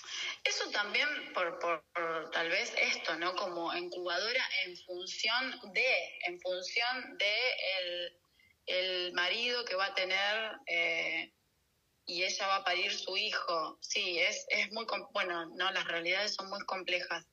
Eso 0.43 0.69
también 0.71 1.07
por, 1.33 1.57
por, 1.59 1.83
tal 2.31 2.49
vez 2.49 2.73
esto, 2.79 3.15
¿no? 3.17 3.35
Como 3.35 3.75
incubadora 3.75 4.43
en 4.65 4.77
función 4.77 5.73
de, 5.73 6.19
en 6.27 6.39
función 6.39 7.17
de 7.17 7.35
el, 7.79 8.17
el 8.67 9.13
marido 9.13 9.65
que 9.65 9.75
va 9.75 9.87
a 9.87 9.95
tener 9.95 10.51
eh, 10.67 11.31
y 12.05 12.23
ella 12.23 12.47
va 12.47 12.55
a 12.57 12.63
parir 12.63 12.93
su 12.93 13.17
hijo. 13.17 13.77
Sí, 13.81 14.19
es, 14.19 14.45
es 14.49 14.71
muy, 14.71 14.85
bueno, 15.11 15.47
no, 15.47 15.71
las 15.71 15.85
realidades 15.85 16.35
son 16.35 16.49
muy 16.49 16.63
complejas 16.65 17.25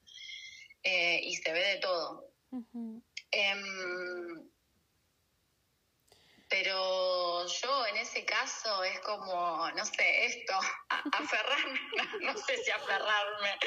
eh, 0.83 1.21
y 1.23 1.37
se 1.37 1.53
ve 1.53 1.61
de 1.61 1.77
todo. 1.77 2.33
Pero 6.53 7.47
yo 7.47 7.87
en 7.87 7.97
ese 7.97 8.27
caso 8.27 8.85
es 8.85 9.01
como, 9.01 9.71
no 9.71 9.87
sé, 9.87 10.27
esto, 10.27 10.53
aferrarme, 10.91 11.81
no, 12.21 12.37
sé 12.37 12.59
si 12.59 12.71
aferrarme, 12.71 13.59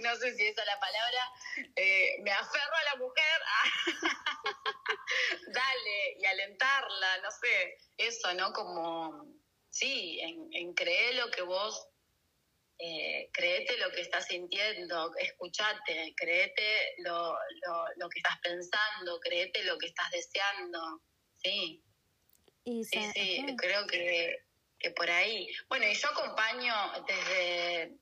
no 0.00 0.16
sé 0.16 0.34
si 0.34 0.46
esa 0.46 0.62
es 0.62 0.66
la 0.66 0.80
palabra, 0.80 1.32
eh, 1.76 2.16
me 2.22 2.32
aferro 2.32 2.74
a 2.74 2.84
la 2.84 2.96
mujer, 2.96 3.42
dale, 5.52 6.16
y 6.18 6.24
alentarla, 6.24 7.18
no 7.18 7.30
sé, 7.32 7.76
eso, 7.98 8.32
¿no? 8.32 8.54
Como, 8.54 9.34
sí, 9.68 10.20
en, 10.22 10.48
en 10.54 10.72
creer 10.72 11.16
lo 11.16 11.30
que 11.30 11.42
vos 11.42 11.86
eh, 12.78 13.28
créete 13.30 13.76
lo 13.76 13.90
que 13.90 14.00
estás 14.00 14.26
sintiendo, 14.26 15.14
escúchate, 15.18 16.14
créete 16.16 16.94
lo, 17.00 17.34
lo, 17.34 17.84
lo, 17.96 18.08
que 18.08 18.20
estás 18.20 18.40
pensando, 18.42 19.20
créete 19.20 19.64
lo 19.64 19.76
que 19.76 19.88
estás 19.88 20.10
deseando, 20.12 21.02
sí 21.42 21.84
sí, 22.64 22.84
sí, 22.84 23.46
creo 23.56 23.86
que, 23.86 24.44
por 24.96 25.10
ahí. 25.10 25.48
Bueno, 25.68 25.86
y 25.86 25.94
yo 25.94 26.08
acompaño 26.08 26.74
desde... 27.06 27.96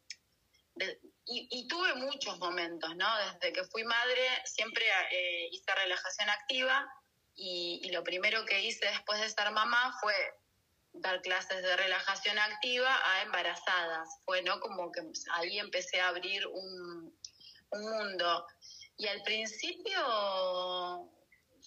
y, 1.27 1.69
tuve 1.69 1.95
muchos 1.95 2.39
momentos, 2.39 2.95
¿no? 2.97 3.07
Desde 3.19 3.53
que 3.53 3.65
fui 3.65 3.85
madre 3.85 4.23
siempre 4.45 4.85
eh, 5.11 5.49
hice 5.53 5.75
relajación 5.75 6.31
activa 6.31 6.89
y, 7.35 7.91
lo 7.93 8.03
primero 8.03 8.45
que 8.45 8.63
hice 8.63 8.87
después 8.87 9.21
de 9.21 9.29
ser 9.29 9.51
mamá 9.53 9.97
fue 10.01 10.15
dar 10.93 11.21
clases 11.23 11.63
de 11.63 11.77
relajación 11.77 12.39
activa 12.39 13.01
a 13.05 13.23
embarazadas. 13.23 14.09
Fue, 14.25 14.43
¿no? 14.43 14.59
Como 14.61 14.91
que 14.91 15.03
ahí 15.33 15.59
empecé 15.59 16.01
a 16.01 16.09
abrir 16.09 16.47
un, 16.47 17.17
un 17.71 17.83
mundo. 17.83 18.47
Y 18.97 19.07
al 19.07 19.23
principio 19.23 21.09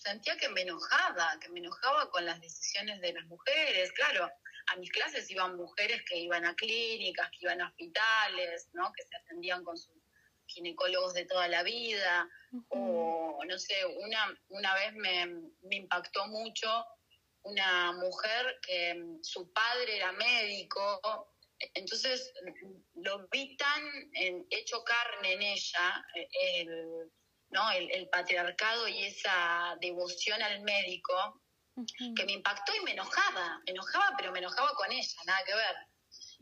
sentía 0.04 0.38
que 0.38 0.50
me 0.50 0.62
enojaba, 0.62 1.38
que 1.40 1.50
me 1.50 1.60
enojaba 1.60 2.10
con 2.10 2.26
las 2.26 2.40
decisiones 2.42 3.00
de 3.02 3.14
las 3.14 3.26
mujeres. 3.26 3.92
Claro, 3.94 4.30
a 4.68 4.76
mis 4.78 4.92
clases 4.92 5.30
iban 5.30 5.56
mujeres 5.56 6.02
que 6.08 6.18
iban 6.18 6.46
a 6.46 6.56
clínicas, 6.56 7.30
que 7.32 7.46
iban 7.46 7.62
a 7.62 7.68
hospitales, 7.68 8.70
¿no? 8.74 8.92
Que 8.94 9.04
se 9.04 9.16
atendían 9.18 9.64
con 9.64 9.78
sus 9.78 9.96
ginecólogos 10.48 11.14
de 11.14 11.26
toda 11.26 11.48
la 11.48 11.64
vida. 11.64 12.30
O, 12.70 13.42
no 13.46 13.60
sé, 13.60 13.86
una, 13.86 14.40
una 14.50 14.74
vez 14.76 14.94
me, 14.94 15.26
me 15.62 15.76
impactó 15.76 16.28
mucho 16.28 16.86
una 17.44 17.92
mujer 17.94 18.60
que 18.62 19.04
su 19.22 19.52
padre 19.52 19.98
era 19.98 20.12
médico, 20.12 21.32
entonces 21.74 22.34
lo 22.96 23.28
vi 23.30 23.56
tan 23.58 23.82
hecho 24.50 24.84
carne 24.84 25.34
en 25.34 25.42
ella, 25.42 26.06
el, 26.56 27.12
¿no? 27.52 27.70
El, 27.72 28.08
patriarcado 28.10 28.88
y 28.88 29.06
esa 29.06 29.78
devoción 29.80 30.42
al 30.42 30.62
médico, 30.62 31.42
que 32.16 32.26
me 32.26 32.34
impactó 32.34 32.74
y 32.76 32.82
me 32.82 32.92
enojaba, 32.92 33.62
me 33.66 33.72
enojaba, 33.72 34.14
pero 34.18 34.32
me 34.32 34.40
enojaba 34.40 34.74
con 34.76 34.92
ella, 34.92 35.18
nada 35.26 35.44
que 35.46 35.54
ver. 35.56 35.76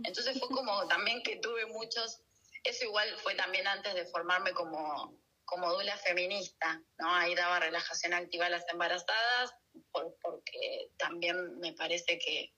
Entonces 0.04 0.40
fue 0.40 0.50
como 0.50 0.88
también 0.88 1.22
que 1.24 1.38
tuve 1.38 1.66
muchos, 1.68 2.22
eso 2.64 2.86
igual 2.86 3.08
fue 3.20 3.36
también 3.36 3.68
antes 3.68 3.94
de 3.94 4.06
formarme 4.06 4.52
como, 4.54 5.18
como 5.46 5.72
dula 5.74 5.98
feminista, 5.98 6.82
¿no? 6.98 7.14
Ahí 7.16 7.36
daba 7.36 7.60
relajación 7.60 8.14
activa 8.14 8.48
a 8.48 8.50
las 8.50 8.68
embarazadas, 8.72 9.54
porque 9.92 10.92
también 10.98 11.60
me 11.60 11.74
parece 11.74 12.20
que, 12.20 12.54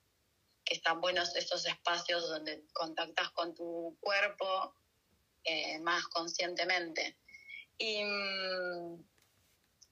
que, 0.65 0.73
están 0.73 1.01
buenos 1.01 1.35
estos 1.35 1.65
espacios 1.65 2.27
donde 2.29 2.65
contactas 2.73 3.29
con 3.31 3.53
tu 3.53 3.97
cuerpo 3.99 4.75
eh, 5.43 5.79
más 5.79 6.07
conscientemente. 6.07 7.17
Y 7.81 8.03
mm, 8.03 9.03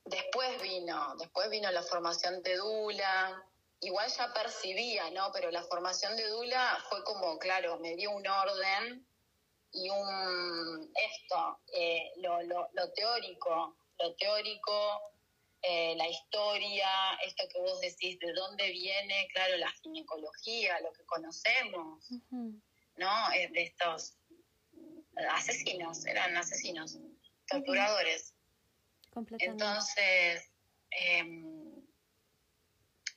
después 0.05 0.61
vino, 0.61 1.15
después 1.17 1.49
vino 1.49 1.71
la 1.71 1.81
formación 1.81 2.43
de 2.43 2.55
Dula. 2.55 3.43
Igual 3.81 4.11
ya 4.11 4.31
percibía, 4.31 5.09
¿no? 5.09 5.31
Pero 5.33 5.49
la 5.49 5.63
formación 5.63 6.15
de 6.15 6.27
Dula 6.27 6.77
fue 6.87 7.03
como, 7.03 7.39
claro, 7.39 7.79
me 7.79 7.95
dio 7.95 8.11
un 8.11 8.27
orden 8.27 9.07
y 9.71 9.89
un 9.89 10.91
esto, 10.95 11.59
eh, 11.73 12.11
lo, 12.17 12.43
lo, 12.43 12.69
lo, 12.73 12.91
teórico, 12.91 13.75
lo 13.97 14.15
teórico, 14.15 15.01
eh, 15.61 15.95
la 15.95 16.07
historia, 16.07 16.87
esto 17.25 17.43
que 17.51 17.59
vos 17.59 17.79
decís, 17.81 18.19
de 18.19 18.33
dónde 18.33 18.69
viene, 18.69 19.27
claro, 19.33 19.57
la 19.57 19.71
ginecología, 19.81 20.79
lo 20.81 20.91
que 20.93 21.05
conocemos, 21.05 22.07
¿no? 22.97 23.29
De 23.29 23.63
estos 23.63 24.15
asesinos, 25.31 26.05
eran 26.05 26.37
asesinos 26.37 26.97
torturadores. 27.49 28.33
Entonces, 29.39 30.49
em, 30.91 31.85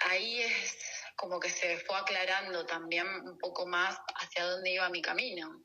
ahí 0.01 0.41
es 0.41 0.76
como 1.16 1.39
que 1.39 1.51
se 1.51 1.78
fue 1.78 1.97
aclarando 1.97 2.66
también 2.66 3.07
un 3.07 3.39
poco 3.39 3.66
más 3.66 3.97
hacia 4.16 4.45
dónde 4.45 4.72
iba 4.72 4.89
mi 4.89 5.03
camino, 5.03 5.62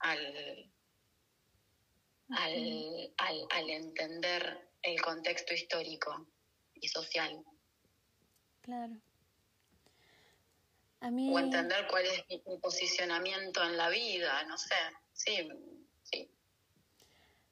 al, 0.00 0.72
al, 2.30 3.14
al, 3.16 3.46
al 3.50 3.70
entender 3.70 4.68
el 4.82 5.00
contexto 5.00 5.54
histórico 5.54 6.26
y 6.74 6.88
social. 6.88 7.42
Claro. 8.60 9.00
A 11.00 11.10
mí... 11.10 11.32
O 11.32 11.38
entender 11.38 11.86
cuál 11.88 12.04
es 12.06 12.24
mi, 12.28 12.42
mi 12.46 12.58
posicionamiento 12.58 13.62
en 13.62 13.76
la 13.76 13.88
vida, 13.88 14.42
no 14.44 14.58
sé, 14.58 14.74
sí, 15.12 15.48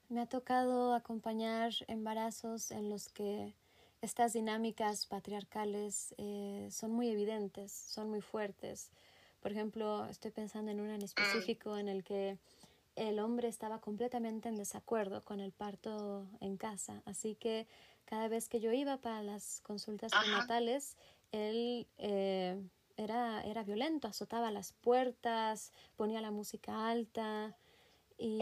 me 0.09 0.21
ha 0.21 0.25
tocado 0.25 0.93
acompañar 0.93 1.73
embarazos 1.87 2.71
en 2.71 2.89
los 2.89 3.09
que 3.09 3.53
estas 4.01 4.33
dinámicas 4.33 5.05
patriarcales 5.07 6.13
eh, 6.17 6.67
son 6.71 6.91
muy 6.91 7.09
evidentes, 7.09 7.71
son 7.71 8.09
muy 8.09 8.21
fuertes. 8.21 8.91
Por 9.41 9.51
ejemplo, 9.51 10.05
estoy 10.07 10.31
pensando 10.31 10.71
en 10.71 10.79
uno 10.79 10.93
en 10.93 11.01
específico 11.01 11.77
en 11.77 11.87
el 11.87 12.03
que 12.03 12.37
el 12.95 13.19
hombre 13.19 13.47
estaba 13.47 13.79
completamente 13.79 14.49
en 14.49 14.55
desacuerdo 14.55 15.23
con 15.23 15.39
el 15.39 15.51
parto 15.51 16.25
en 16.39 16.57
casa, 16.57 17.01
así 17.05 17.35
que 17.35 17.67
cada 18.05 18.27
vez 18.27 18.47
que 18.47 18.59
yo 18.59 18.71
iba 18.71 18.97
para 18.97 19.21
las 19.23 19.61
consultas 19.61 20.11
prenatales, 20.11 20.95
él 21.31 21.87
eh, 21.97 22.61
era, 22.97 23.43
era 23.43 23.63
violento, 23.63 24.07
azotaba 24.07 24.51
las 24.51 24.71
puertas, 24.73 25.71
ponía 25.95 26.21
la 26.21 26.31
música 26.31 26.87
alta 26.87 27.55
y... 28.17 28.39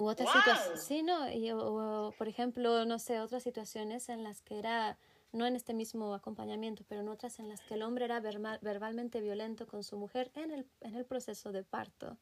U 0.00 0.06
otras 0.06 0.32
situaciones, 0.32 0.82
sí, 0.82 1.02
¿no? 1.02 1.30
Y, 1.30 1.50
o, 1.52 2.14
por 2.16 2.26
ejemplo, 2.26 2.86
no 2.86 2.98
sé, 2.98 3.20
otras 3.20 3.42
situaciones 3.42 4.08
en 4.08 4.24
las 4.24 4.40
que 4.40 4.58
era, 4.58 4.96
no 5.32 5.46
en 5.46 5.56
este 5.56 5.74
mismo 5.74 6.14
acompañamiento, 6.14 6.84
pero 6.88 7.02
en 7.02 7.08
otras 7.08 7.38
en 7.38 7.50
las 7.50 7.60
que 7.60 7.74
el 7.74 7.82
hombre 7.82 8.06
era 8.06 8.18
verbalmente 8.20 9.20
violento 9.20 9.66
con 9.66 9.84
su 9.84 9.98
mujer 9.98 10.30
en 10.34 10.52
el, 10.52 10.66
en 10.80 10.96
el 10.96 11.04
proceso 11.04 11.52
de 11.52 11.64
parto. 11.64 12.16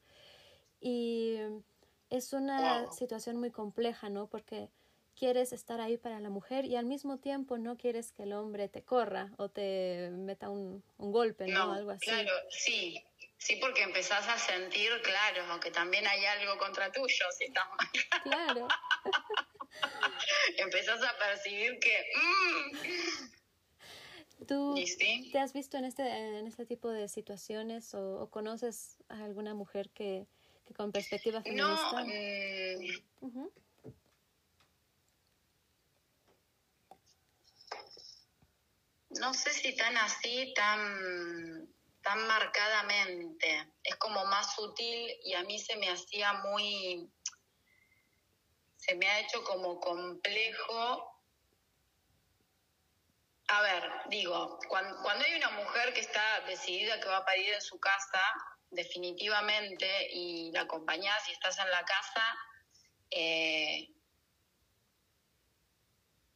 Y 0.81 1.37
es 2.11 2.33
una 2.33 2.91
situación 2.91 3.37
muy 3.37 3.53
compleja, 3.53 4.09
¿no? 4.09 4.27
Porque 4.27 4.71
quieres 5.15 5.53
estar 5.53 5.81
ahí 5.81 5.97
para 5.97 6.19
la 6.19 6.31
mujer 6.31 6.65
y 6.65 6.75
al 6.75 6.87
mismo 6.87 7.19
tiempo 7.19 7.59
no 7.59 7.77
quieres 7.77 8.11
que 8.11 8.25
el 8.25 8.33
hombre 8.33 8.69
te 8.69 8.83
corra 8.83 9.31
o 9.37 9.49
te 9.49 10.11
meta 10.13 10.49
un, 10.49 10.83
un 10.97 11.13
golpe, 11.13 11.47
¿no? 11.47 11.73
Algo 11.73 11.91
así. 11.93 12.07
Claro, 12.07 12.31
sí, 12.51 13.03
Sí, 13.39 13.57
porque 13.61 13.83
empezás 13.83 14.29
a 14.29 14.37
sentir, 14.37 14.91
claro, 15.03 15.61
que 15.61 15.71
también 15.71 16.07
hay 16.07 16.25
algo 16.27 16.59
contra 16.59 16.91
tuyo, 16.91 17.25
si 17.37 17.45
estás 17.45 17.67
mal. 17.69 17.89
Claro. 18.25 18.69
empezás 20.59 21.01
a 21.03 21.17
percibir 21.19 21.79
que... 21.79 22.11
Mm. 22.17 23.39
¿Tú 24.47 24.75
te 25.33 25.39
has 25.39 25.53
visto 25.53 25.77
en 25.77 25.85
este, 25.85 26.03
en 26.03 26.47
este 26.47 26.65
tipo 26.67 26.91
de 26.91 27.09
situaciones 27.09 27.95
o, 27.95 28.29
conoces 28.31 28.97
a 29.09 29.25
alguna 29.25 29.55
mujer 29.55 29.91
que, 29.91 30.27
que 30.67 30.75
con 30.75 30.93
perspectiva 30.93 31.43
feminista? 31.43 32.05
No, 32.05 32.07
mm, 33.21 33.49
no 39.21 39.35
sé 39.35 39.53
si 39.53 39.75
tan 39.77 39.97
así, 39.97 40.53
tan 40.55 41.69
tan 42.09 42.27
marcadamente, 42.27 43.69
es 43.85 43.97
como 43.97 44.25
más 44.25 44.55
sutil 44.55 45.15
y 45.25 45.35
a 45.35 45.43
mí 45.43 45.59
se 45.59 45.77
me 45.77 45.91
hacía 45.91 46.33
muy, 46.33 47.07
se 48.77 48.95
me 48.95 49.07
ha 49.07 49.21
hecho 49.21 49.45
como 49.45 49.79
complejo. 49.79 51.23
A 53.49 53.61
ver, 53.61 53.93
digo, 54.09 54.59
cuando, 54.69 55.07
hay 55.07 55.35
una 55.35 55.51
mujer 55.51 55.93
que 55.93 56.01
está 56.01 56.41
decidida 56.47 56.99
que 56.99 57.09
va 57.09 57.19
a 57.19 57.25
parir 57.27 57.53
en 57.53 57.61
su 57.61 57.79
casa, 57.79 58.23
definitivamente, 58.71 60.09
y 60.11 60.51
la 60.53 60.63
acompañás 60.63 61.29
y 61.29 61.33
estás 61.33 61.59
en 61.59 61.71
la 61.71 61.85
casa, 61.85 62.39
eh, 63.11 63.87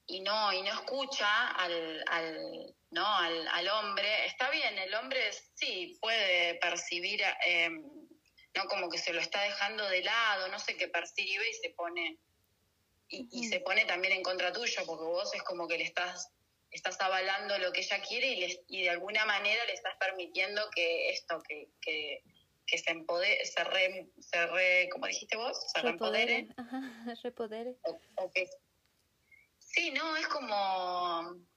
y 0.06 0.20
no, 0.20 0.52
y 0.52 0.60
no 0.60 0.72
escucha 0.74 1.48
al 1.52 2.74
¿no? 2.92 3.06
Al, 3.06 3.48
al, 3.48 3.68
hombre, 3.68 4.26
está 4.26 4.50
bien, 4.50 4.78
el 4.78 4.94
hombre 4.94 5.20
sí 5.54 5.98
puede 6.00 6.54
percibir, 6.56 7.22
eh, 7.46 7.70
¿no? 7.70 8.64
Como 8.68 8.88
que 8.88 8.98
se 8.98 9.12
lo 9.12 9.20
está 9.20 9.42
dejando 9.42 9.88
de 9.88 10.02
lado, 10.02 10.48
no 10.48 10.58
sé 10.58 10.76
qué 10.76 10.88
percibe 10.88 11.48
y 11.48 11.54
se 11.54 11.70
pone, 11.70 12.18
y, 13.08 13.48
se 13.48 13.60
pone 13.60 13.84
también 13.86 14.14
en 14.14 14.22
contra 14.22 14.52
tuyo, 14.52 14.82
porque 14.86 15.04
vos 15.04 15.34
es 15.34 15.42
como 15.42 15.66
que 15.66 15.78
le 15.78 15.84
estás, 15.84 16.30
estás 16.70 17.00
avalando 17.00 17.58
lo 17.58 17.72
que 17.72 17.80
ella 17.80 18.00
quiere 18.02 18.28
y, 18.28 18.60
y 18.68 18.82
de 18.82 18.90
alguna 18.90 19.24
manera 19.24 19.64
le 19.64 19.72
estás 19.72 19.96
permitiendo 19.98 20.62
que 20.70 21.10
esto, 21.10 21.42
que, 21.48 21.68
que, 21.80 22.22
que 22.66 22.78
se 22.78 22.92
empodere, 22.92 23.44
se 23.46 23.64
re, 23.64 24.08
se 24.20 24.46
re, 24.46 24.88
como 24.90 25.06
dijiste 25.06 25.36
vos, 25.36 25.58
se 25.72 25.80
repodere. 25.80 26.48
Ajá, 26.56 26.80
repodere. 27.22 27.76
sí, 29.58 29.90
no, 29.92 30.16
es 30.16 30.26
como 30.28 31.51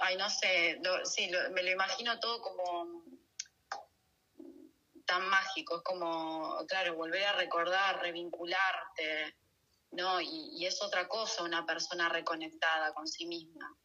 ay, 0.00 0.16
no 0.16 0.28
sé, 0.28 0.80
sí, 1.04 1.30
me 1.52 1.62
lo 1.62 1.70
imagino 1.70 2.18
todo 2.20 2.40
como 2.40 3.04
tan 5.06 5.28
mágico, 5.28 5.78
es 5.78 5.82
como, 5.82 6.64
claro, 6.68 6.94
volver 6.94 7.24
a 7.24 7.32
recordar, 7.32 8.00
revincularte, 8.00 9.34
¿no? 9.90 10.20
Y, 10.20 10.64
es 10.64 10.80
otra 10.82 11.08
cosa 11.08 11.42
una 11.42 11.66
persona 11.66 12.08
reconectada 12.08 12.94
con 12.94 13.08
sí 13.08 13.26
misma, 13.26 13.76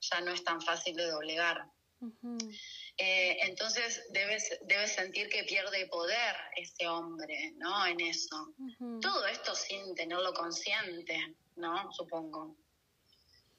ya 0.00 0.20
no 0.20 0.32
es 0.32 0.44
tan 0.44 0.60
fácil 0.60 0.94
de 0.94 1.06
doblegar. 1.06 1.66
Eh, 2.98 3.38
entonces 3.48 4.04
debes, 4.10 4.58
debes 4.62 4.94
sentir 4.94 5.30
que 5.30 5.44
pierde 5.44 5.86
poder 5.86 6.36
ese 6.54 6.86
hombre, 6.86 7.52
¿no? 7.56 7.86
En 7.86 8.00
eso. 8.00 8.54
Todo 9.00 9.26
esto 9.26 9.54
sin 9.54 9.94
tenerlo 9.94 10.34
consciente, 10.34 11.34
¿no? 11.56 11.90
Supongo. 11.92 12.54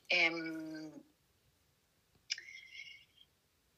Em, 0.10 0.94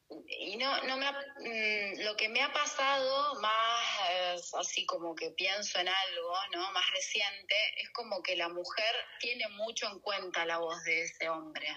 y 0.09 0.55
no, 0.57 0.83
no 0.83 0.97
me 0.97 1.11
mm, 1.11 2.01
lo 2.05 2.15
que 2.15 2.29
me 2.29 2.41
ha 2.41 2.51
pasado 2.53 3.35
más 3.41 4.53
así 4.53 4.85
como 4.85 5.15
que 5.15 5.31
pienso 5.31 5.79
en 5.79 5.87
algo, 5.87 6.33
¿no? 6.53 6.71
Más 6.71 6.89
reciente, 6.91 7.55
es 7.81 7.89
como 7.91 8.21
que 8.21 8.35
la 8.35 8.49
mujer 8.49 8.95
tiene 9.19 9.47
mucho 9.49 9.87
en 9.87 9.99
cuenta 9.99 10.45
la 10.45 10.59
voz 10.59 10.81
de 10.83 11.03
ese 11.03 11.29
hombre. 11.29 11.67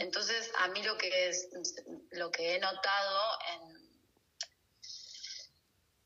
Entonces, 0.00 0.52
a 0.58 0.68
mí 0.68 0.82
lo 0.82 0.98
que 0.98 1.28
es 1.28 1.48
lo 2.12 2.30
que 2.30 2.54
he 2.54 2.58
notado 2.58 3.38
en 3.52 3.84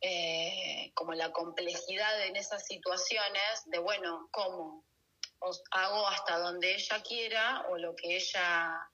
eh, 0.00 0.92
como 0.94 1.12
la 1.14 1.32
complejidad 1.32 2.26
en 2.26 2.36
esas 2.36 2.64
situaciones 2.64 3.62
de 3.66 3.78
bueno, 3.78 4.28
¿cómo? 4.30 4.84
Os 5.40 5.62
hago 5.72 6.06
hasta 6.06 6.38
donde 6.38 6.74
ella 6.74 7.02
quiera 7.02 7.66
o 7.68 7.78
lo 7.78 7.96
que 7.96 8.16
ella 8.16 8.90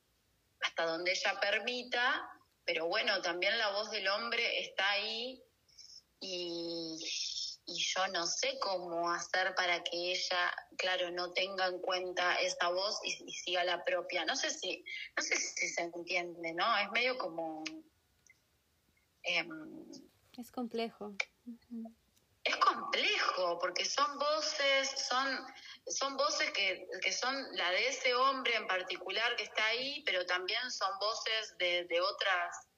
hasta 0.60 0.86
donde 0.86 1.12
ella 1.12 1.38
permita 1.40 2.33
pero 2.64 2.86
bueno, 2.86 3.20
también 3.22 3.56
la 3.58 3.70
voz 3.70 3.90
del 3.90 4.08
hombre 4.08 4.60
está 4.60 4.88
ahí 4.90 5.42
y, 6.20 6.98
yo 7.66 8.06
no 8.08 8.26
sé 8.26 8.58
cómo 8.60 9.10
hacer 9.10 9.54
para 9.54 9.82
que 9.82 10.12
ella, 10.12 10.54
claro, 10.76 11.10
no 11.10 11.32
tenga 11.32 11.66
en 11.66 11.78
cuenta 11.80 12.34
esa 12.36 12.68
voz 12.68 12.98
y, 13.02 13.32
siga 13.32 13.64
la 13.64 13.82
propia. 13.84 14.24
No 14.26 14.36
sé 14.36 14.50
si, 14.50 14.84
no 15.16 15.22
sé 15.22 15.36
si 15.36 15.68
se 15.68 15.82
entiende, 15.82 16.52
¿no? 16.52 16.76
Es 16.76 16.90
medio 16.90 17.16
como... 17.16 17.64
Em, 19.22 19.90
es 20.36 20.50
complejo. 20.50 21.14
Es 22.44 22.56
complejo 22.56 23.58
porque 23.58 23.86
son 23.86 24.18
voces, 24.18 24.90
son 25.08 25.46
son 25.86 26.16
voces 26.16 26.50
que, 26.52 26.86
que, 27.02 27.12
son 27.12 27.34
la 27.56 27.70
de 27.70 27.88
ese 27.88 28.14
hombre 28.14 28.54
en 28.56 28.66
particular 28.66 29.36
que 29.36 29.44
está 29.44 29.66
ahí, 29.66 30.02
pero 30.04 30.24
también 30.26 30.70
son 30.70 30.98
voces 30.98 31.56
de, 31.58 31.84
de 31.84 32.00
otras 32.00 32.68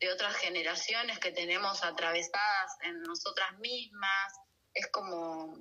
de 0.00 0.12
otras 0.12 0.36
generaciones 0.36 1.18
que 1.18 1.32
tenemos 1.32 1.82
atravesadas 1.82 2.76
en 2.82 3.02
nosotras 3.02 3.58
mismas. 3.58 4.32
Es 4.74 4.88
como, 4.88 5.56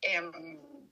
em, 0.00 0.88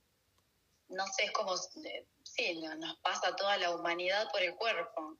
no 0.88 1.06
sé, 1.06 1.24
es 1.24 1.32
como, 1.32 1.56
sí, 1.56 2.60
nos 2.60 2.96
pasa 2.98 3.36
toda 3.36 3.56
la 3.58 3.70
humanidad 3.70 4.28
por 4.32 4.42
el 4.42 4.54
cuerpo. 4.56 5.16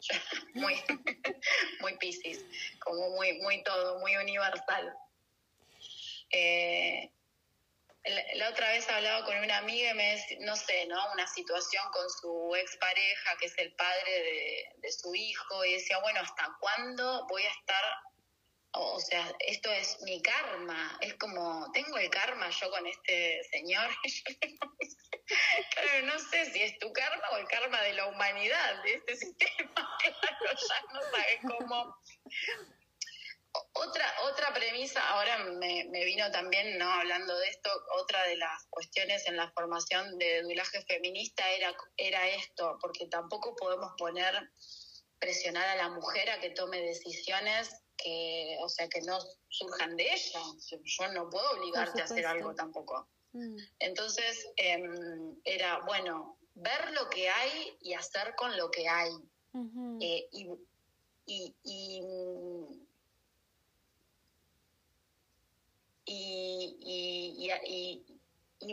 muy, 0.54 0.74
muy 1.80 1.96
piscis, 1.96 2.44
como 2.80 3.10
muy, 3.10 3.40
muy 3.40 3.62
todo, 3.62 3.98
muy 4.00 4.14
universal. 4.16 4.94
Eh, 6.30 7.10
la, 8.34 8.48
otra 8.48 8.70
vez 8.70 8.88
hablaba 8.88 9.24
con 9.24 9.36
una 9.38 9.58
amiga 9.58 9.90
y 9.90 9.94
me 9.94 10.12
decía, 10.12 10.38
no 10.40 10.56
sé, 10.56 10.86
¿no? 10.86 11.12
Una 11.12 11.26
situación 11.26 11.82
con 11.92 12.08
su 12.10 12.54
expareja, 12.56 13.36
que 13.38 13.46
es 13.46 13.58
el 13.58 13.74
padre 13.74 14.68
de, 14.76 14.92
su 14.92 15.14
hijo, 15.14 15.64
y 15.64 15.74
decía, 15.74 15.98
bueno, 16.00 16.20
¿hasta 16.20 16.56
cuándo 16.60 17.26
voy 17.28 17.42
a 17.42 17.50
estar 17.50 17.84
o 18.78 19.00
sea, 19.00 19.34
esto 19.40 19.72
es 19.72 19.96
mi 20.02 20.20
karma, 20.20 20.98
es 21.00 21.14
como, 21.14 21.70
tengo 21.72 21.96
el 21.96 22.10
karma 22.10 22.50
yo 22.50 22.70
con 22.70 22.86
este 22.86 23.42
señor. 23.44 23.88
claro, 25.70 26.06
no 26.06 26.18
sé 26.18 26.52
si 26.52 26.62
es 26.62 26.78
tu 26.78 26.92
karma 26.92 27.22
o 27.32 27.36
el 27.38 27.48
karma 27.48 27.80
de 27.80 27.94
la 27.94 28.06
humanidad, 28.06 28.82
de 28.82 28.94
este 28.94 29.16
sistema. 29.16 29.72
Claro, 30.20 30.58
ya 30.68 30.92
no 30.92 31.00
sabes 31.10 31.40
cómo, 31.42 31.96
otra, 33.72 34.06
otra 34.30 34.52
premisa, 34.54 35.06
ahora 35.10 35.38
me, 35.44 36.04
vino 36.04 36.30
también, 36.30 36.78
¿no? 36.78 36.90
hablando 36.90 37.36
de 37.38 37.48
esto, 37.48 37.70
otra 38.00 38.26
de 38.26 38.36
las 38.36 38.66
cuestiones 38.70 39.26
en 39.26 39.36
la 39.36 39.50
formación 39.52 40.18
de 40.18 40.42
dublaje 40.42 40.82
feminista 40.82 41.48
era, 41.50 41.74
era 41.96 42.28
esto, 42.28 42.78
porque 42.80 43.06
tampoco 43.06 43.54
podemos 43.56 43.92
poner, 43.98 44.50
presionar 45.18 45.68
a 45.68 45.76
la 45.76 45.88
mujer 45.90 46.30
a 46.30 46.40
que 46.40 46.50
tome 46.50 46.80
decisiones 46.82 47.70
que, 47.96 48.56
o 48.60 48.68
sea, 48.68 48.88
que 48.88 49.00
no 49.02 49.18
surjan 49.48 49.96
de 49.96 50.12
ella. 50.12 50.40
Yo 50.84 51.08
no 51.12 51.30
puedo 51.30 51.50
obligarte 51.52 52.02
a 52.02 52.04
hacer 52.04 52.26
algo 52.26 52.54
tampoco. 52.54 53.08
Mm. 53.32 53.56
Entonces, 53.78 54.46
em, 54.56 55.36
era, 55.44 55.80
bueno, 55.86 56.38
ver 56.54 56.92
lo 56.92 57.08
que 57.08 57.30
hay 57.30 57.76
y 57.80 57.94
hacer 57.94 58.34
con 58.36 58.56
lo 58.56 58.70
que 58.70 58.88
hay. 58.88 59.12
Eh, 60.02 60.28
y, 60.32 60.50
y 61.24 61.56
y, 61.64 62.85
y, 66.06 67.52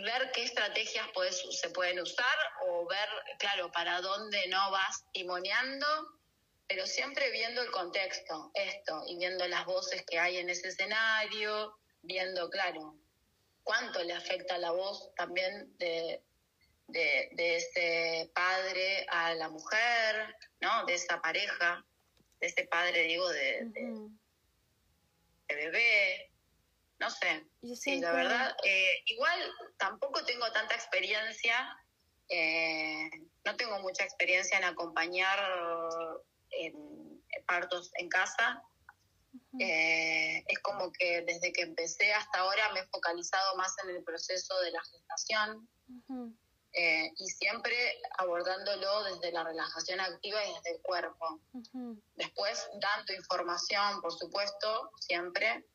ver 0.04 0.32
qué 0.34 0.44
estrategias 0.44 1.08
se 1.52 1.70
pueden 1.70 2.00
usar 2.00 2.38
o 2.68 2.86
ver, 2.88 3.10
claro, 3.40 3.72
para 3.72 4.02
dónde 4.02 4.48
no 4.48 4.72
vas 4.72 5.06
timoneando, 5.14 5.88
pero 6.68 6.86
siempre 6.86 7.32
viendo 7.32 7.62
el 7.62 7.72
contexto, 7.72 8.52
esto, 8.54 9.04
y 9.08 9.18
viendo 9.18 9.48
las 9.48 9.66
voces 9.66 10.04
que 10.06 10.20
hay 10.20 10.38
en 10.38 10.50
ese 10.50 10.70
escenario, 10.70 11.78
viendo, 12.02 12.50
claro, 12.50 12.98
cuánto 13.64 14.04
le 14.04 14.14
afecta 14.14 14.58
la 14.58 14.72
voz 14.72 15.14
también 15.16 15.76
de, 15.78 16.22
de, 16.88 17.56
ese 17.56 18.30
padre 18.34 19.06
a 19.10 19.34
la 19.36 19.50
mujer, 19.50 20.36
¿no? 20.60 20.86
De 20.86 20.96
esa 20.96 21.22
pareja, 21.22 21.86
de 22.40 22.48
ese 22.48 22.66
padre, 22.66 23.04
digo, 23.04 23.28
de, 23.30 23.66
de 25.48 25.56
bebé, 25.56 26.33
no 27.04 27.10
sé. 27.10 27.46
Sí, 27.76 28.00
la 28.00 28.12
verdad, 28.12 28.56
eh, 28.64 29.04
igual 29.08 29.38
tampoco 29.78 30.24
tengo 30.24 30.50
tanta 30.52 30.74
experiencia, 30.74 31.78
eh, 32.30 33.10
no 33.44 33.56
tengo 33.58 33.80
mucha 33.82 34.04
experiencia 34.04 34.58
en 34.58 34.64
acompañar 34.64 35.40
en, 36.52 37.22
partos 37.46 37.92
en 37.96 38.08
casa. 38.08 38.64
Eh, 39.60 40.44
es 40.48 40.60
como 40.60 40.92
que 40.94 41.24
desde 41.24 41.52
que 41.52 41.64
empecé 41.64 42.14
hasta 42.14 42.40
ahora 42.40 42.72
me 42.74 42.80
he 42.80 42.86
focalizado 42.86 43.56
más 43.58 43.76
en 43.84 43.96
el 43.96 44.04
proceso 44.04 44.60
de 44.62 44.72
la 44.72 44.82
gestación 44.84 45.68
y 47.16 47.30
siempre 47.30 47.76
abordándolo 48.18 49.04
desde 49.04 49.32
la 49.32 49.44
relajación 49.44 50.00
activa 50.00 50.44
y 50.46 50.54
desde 50.56 50.76
el 50.78 50.82
cuerpo. 50.82 51.40
Después 52.16 52.68
dando 52.80 53.14
información, 53.14 54.02
por 54.02 54.14
supuesto, 54.14 54.92
siempre, 55.00 55.66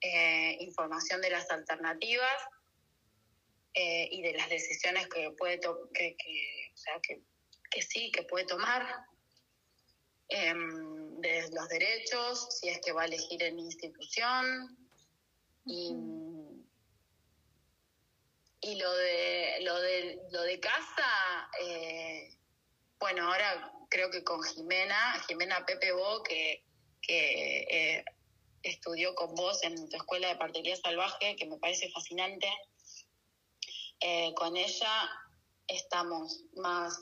eh, 0.00 0.56
información 0.60 1.20
de 1.20 1.30
las 1.30 1.50
alternativas 1.50 2.36
eh, 3.74 4.08
y 4.12 4.22
de 4.22 4.32
las 4.32 4.48
decisiones 4.48 5.08
que 5.08 5.32
puede 5.32 5.60
que, 5.60 6.16
que, 6.16 6.72
que, 7.02 7.22
que, 7.70 7.82
sí, 7.82 8.10
que 8.12 8.22
puede 8.22 8.46
tomar, 8.46 8.86
em, 10.28 11.20
de 11.20 11.50
los 11.50 11.68
derechos, 11.68 12.48
si 12.60 12.68
es 12.68 12.80
que 12.80 12.92
va 12.92 13.02
a 13.02 13.06
elegir 13.06 13.42
en 13.42 13.58
institución. 13.58 14.76
Y, 15.64 15.94
y 18.60 18.76
lo 18.76 18.92
de 18.92 19.58
lo 19.62 19.80
de 19.80 20.20
lo 20.32 20.42
de 20.42 20.58
casa 20.58 21.50
eh, 21.60 22.36
bueno 22.98 23.24
ahora 23.24 23.70
creo 23.88 24.10
que 24.10 24.24
con 24.24 24.42
Jimena 24.42 25.22
Jimena 25.28 25.64
Pepe 25.64 25.92
Bo 25.92 26.22
que 26.22 26.64
que 27.00 28.04
estudió 28.70 29.14
con 29.14 29.34
vos 29.34 29.62
en 29.62 29.88
tu 29.88 29.96
escuela 29.96 30.28
de 30.28 30.36
partería 30.36 30.76
salvaje, 30.76 31.36
que 31.36 31.46
me 31.46 31.58
parece 31.58 31.90
fascinante. 31.90 32.48
Eh, 34.00 34.32
con 34.34 34.56
ella 34.56 35.10
estamos 35.66 36.44
más, 36.56 36.98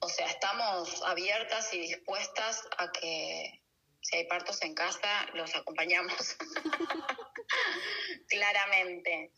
o 0.00 0.08
sea, 0.08 0.26
estamos 0.26 1.02
abiertas 1.02 1.72
y 1.74 1.80
dispuestas 1.80 2.62
a 2.78 2.90
que 2.90 3.60
si 4.00 4.16
hay 4.16 4.26
partos 4.26 4.62
en 4.62 4.74
casa, 4.74 5.26
los 5.34 5.54
acompañamos. 5.54 6.14
Claramente. 8.28 9.32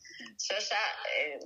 Yo 0.49 0.59
ya, 0.59 0.81
eh, 1.17 1.41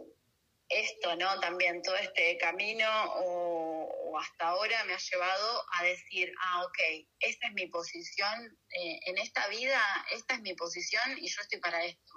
esto, 0.71 1.17
¿no? 1.17 1.39
También 1.41 1.83
todo 1.83 1.97
este 1.97 2.39
camino 2.39 2.89
o, 3.17 4.19
hasta 4.19 4.49
ahora 4.49 4.85
me 4.85 4.95
ha 4.95 4.99
llevado 4.99 5.63
a 5.73 5.85
decir, 5.85 6.33
ah, 6.43 6.65
ok, 6.65 7.07
esta 7.21 7.49
es 7.49 7.55
mi 7.55 7.67
posición 7.67 8.59
eh, 8.71 9.01
en 9.07 9.19
esta 9.19 9.47
vida, 9.49 9.81
esta 10.13 10.35
es 10.35 10.41
mi 10.43 10.55
posición 10.55 11.19
y 11.19 11.29
yo 11.29 11.41
estoy 11.43 11.61
para 11.61 11.85
esto. 11.85 12.13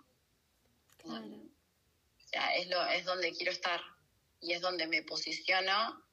Claro. 0.97 1.25
O 1.25 2.27
sea, 2.27 2.55
es, 2.55 2.67
lo, 2.67 2.85
es 2.87 3.05
donde 3.05 3.31
quiero 3.33 3.51
estar 3.51 3.81
y 4.39 4.53
es 4.53 4.61
donde 4.61 4.87
me 4.87 5.03
posiciono 5.03 6.03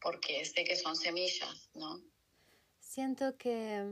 porque 0.00 0.44
sé 0.44 0.64
que 0.64 0.76
son 0.76 0.96
semillas, 0.96 1.70
¿no? 1.74 2.00
Siento 2.80 3.36
que 3.36 3.84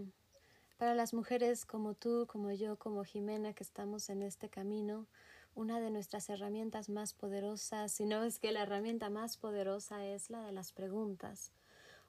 para 0.79 0.95
las 0.95 1.13
mujeres 1.13 1.67
como 1.67 1.95
tú, 1.95 2.27
como 2.29 2.53
yo, 2.53 2.79
como 2.79 3.05
Jimena, 3.05 3.55
que 3.55 3.65
estamos 3.65 4.09
en 4.09 4.23
este 4.23 4.49
camino, 4.49 5.07
una 5.57 5.81
de 5.81 5.91
nuestras 5.91 6.29
herramientas 6.29 6.89
más 6.89 7.15
poderosas, 7.15 7.91
si 7.91 8.05
no 8.05 8.23
es 8.23 8.39
que 8.39 8.53
la 8.53 8.63
herramienta 8.63 9.11
más 9.11 9.39
poderosa 9.39 10.05
es 10.05 10.31
la 10.31 10.43
de 10.43 10.53
las 10.53 10.73
preguntas. 10.73 11.51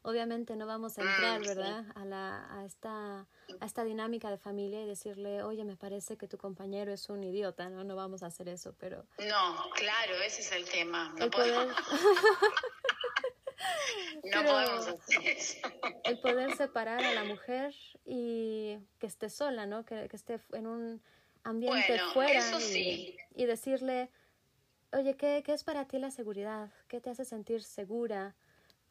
Obviamente 0.03 0.55
no 0.55 0.67
vamos 0.67 0.97
a 0.97 1.01
entrar, 1.01 1.41
ah, 1.41 1.45
¿verdad?, 1.45 1.85
a, 1.95 2.05
la, 2.05 2.45
a, 2.53 2.65
esta, 2.65 3.21
a 3.59 3.65
esta 3.65 3.83
dinámica 3.83 4.29
de 4.29 4.37
familia 4.37 4.81
y 4.81 4.85
decirle, 4.85 5.43
oye, 5.43 5.63
me 5.63 5.75
parece 5.75 6.17
que 6.17 6.27
tu 6.27 6.37
compañero 6.37 6.93
es 6.93 7.09
un 7.09 7.23
idiota, 7.23 7.69
¿no? 7.69 7.83
No 7.83 7.95
vamos 7.95 8.21
a 8.21 8.27
hacer 8.27 8.47
eso, 8.49 8.75
pero... 8.77 9.05
No, 9.17 9.69
claro, 9.75 10.13
ese 10.25 10.41
es 10.41 10.51
el 10.51 10.65
tema. 10.69 11.13
No 11.17 11.25
no 14.23 14.43
podemos 14.43 14.87
hacer 14.87 15.25
eso. 15.25 15.57
El 16.03 16.19
poder 16.19 16.55
separar 16.55 17.03
a 17.03 17.13
la 17.13 17.23
mujer 17.23 17.73
y 18.05 18.77
que 18.99 19.07
esté 19.07 19.29
sola, 19.29 19.65
¿no? 19.65 19.83
Que, 19.83 20.07
que 20.09 20.15
esté 20.15 20.39
en 20.53 20.67
un 20.67 21.01
ambiente 21.47 21.99
fuera 22.13 22.43
y, 22.61 23.15
y, 23.35 23.45
decirle, 23.45 24.09
oye, 24.93 25.15
¿qué, 25.15 25.43
¿qué 25.45 25.53
es 25.53 25.63
para 25.63 25.85
ti 25.85 25.97
la 25.97 26.11
seguridad? 26.11 26.69
¿Qué 26.87 26.99
te 26.99 27.09
hace 27.09 27.25
sentir 27.25 27.63
segura? 27.63 28.35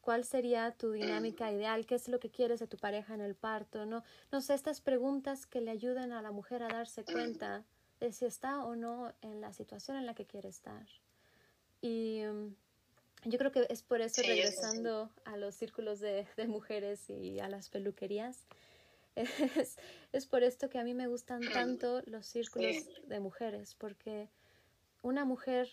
¿Cuál 0.01 0.23
sería 0.23 0.71
tu 0.71 0.91
dinámica 0.91 1.51
ideal? 1.51 1.85
¿Qué 1.85 1.95
es 1.95 2.07
lo 2.07 2.19
que 2.19 2.29
quieres 2.29 2.59
de 2.59 2.67
tu 2.67 2.77
pareja 2.77 3.13
en 3.13 3.21
el 3.21 3.35
parto? 3.35 3.85
No, 3.85 4.03
no 4.31 4.41
sé, 4.41 4.53
estas 4.53 4.81
preguntas 4.81 5.45
que 5.45 5.61
le 5.61 5.71
ayuden 5.71 6.11
a 6.11 6.21
la 6.21 6.31
mujer 6.31 6.63
a 6.63 6.67
darse 6.67 7.03
cuenta 7.05 7.63
de 7.99 8.11
si 8.11 8.25
está 8.25 8.63
o 8.63 8.75
no 8.75 9.13
en 9.21 9.41
la 9.41 9.53
situación 9.53 9.97
en 9.97 10.05
la 10.05 10.13
que 10.13 10.25
quiere 10.25 10.49
estar. 10.49 10.85
Y 11.81 12.23
um, 12.25 12.55
yo 13.25 13.37
creo 13.37 13.51
que 13.51 13.67
es 13.69 13.83
por 13.83 14.01
eso, 14.01 14.21
regresando 14.21 15.11
a 15.25 15.37
los 15.37 15.55
círculos 15.55 15.99
de, 15.99 16.25
de, 16.37 16.47
mujeres 16.47 17.09
y 17.09 17.39
a 17.39 17.49
las 17.49 17.69
peluquerías, 17.69 18.45
es, 19.55 19.77
es, 20.11 20.25
por 20.25 20.43
esto 20.43 20.69
que 20.69 20.79
a 20.79 20.83
mí 20.83 20.93
me 20.93 21.07
gustan 21.07 21.41
tanto 21.53 22.01
los 22.05 22.25
círculos 22.25 22.75
de 23.05 23.19
mujeres, 23.19 23.75
porque 23.75 24.29
una 25.01 25.25
mujer, 25.25 25.69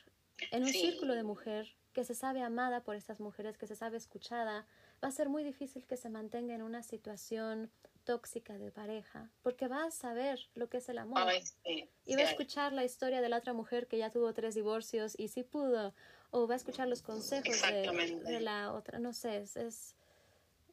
en 0.51 0.63
un 0.63 0.69
círculo 0.69 1.15
de 1.15 1.23
mujer 1.23 1.75
que 1.93 2.05
se 2.05 2.15
sabe 2.15 2.43
amada 2.43 2.83
por 2.83 2.97
estas 2.97 3.21
mujeres, 3.21 3.57
que 3.57 3.67
se 3.67 3.77
sabe 3.77 3.97
escuchada, 3.97 4.67
va 5.03 5.09
a 5.09 5.13
ser 5.13 5.29
muy 5.29 5.45
difícil 5.45 5.87
que 5.87 5.97
se 5.97 6.11
mantenga 6.11 6.55
en 6.55 6.63
una 6.63 6.83
situación 6.83 7.71
tóxica 8.05 8.59
de 8.59 8.71
pareja, 8.71 9.31
porque 9.43 9.67
va 9.67 9.85
a 9.85 9.91
saber 9.91 10.39
lo 10.55 10.69
que 10.69 10.79
es 10.79 10.89
el 10.89 10.99
amor. 10.99 11.33
y 11.65 12.17
va 12.17 12.21
a 12.21 12.31
escuchar 12.31 12.73
la 12.73 12.85
historia 12.85 13.21
de 13.21 13.29
la 13.29 13.39
otra 13.39 13.55
mujer 13.55 13.87
que 13.87 13.99
ya 13.99 14.11
tuvo 14.11 14.35
tres 14.35 14.55
divorcios 14.55 15.15
y 15.19 15.29
sí 15.29 15.43
pudo, 15.43 15.95
o 16.31 16.47
va 16.47 16.55
a 16.55 16.57
escuchar 16.57 16.89
los 16.89 17.01
consejos 17.01 17.63
de, 17.63 18.41
la 18.41 18.73
otra, 18.73 18.99
no 18.99 19.13
sé, 19.13 19.39
es, 19.39 19.57
es, 19.57 19.97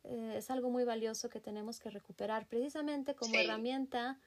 eh, 0.04 0.39
algo 0.49 0.70
muy 0.70 0.84
valioso 0.84 1.30
que 1.30 1.39
tenemos 1.39 1.80
que 1.80 1.89
recuperar 1.89 2.47
precisamente 2.47 3.16
como 3.16 3.36
herramienta, 3.36 4.20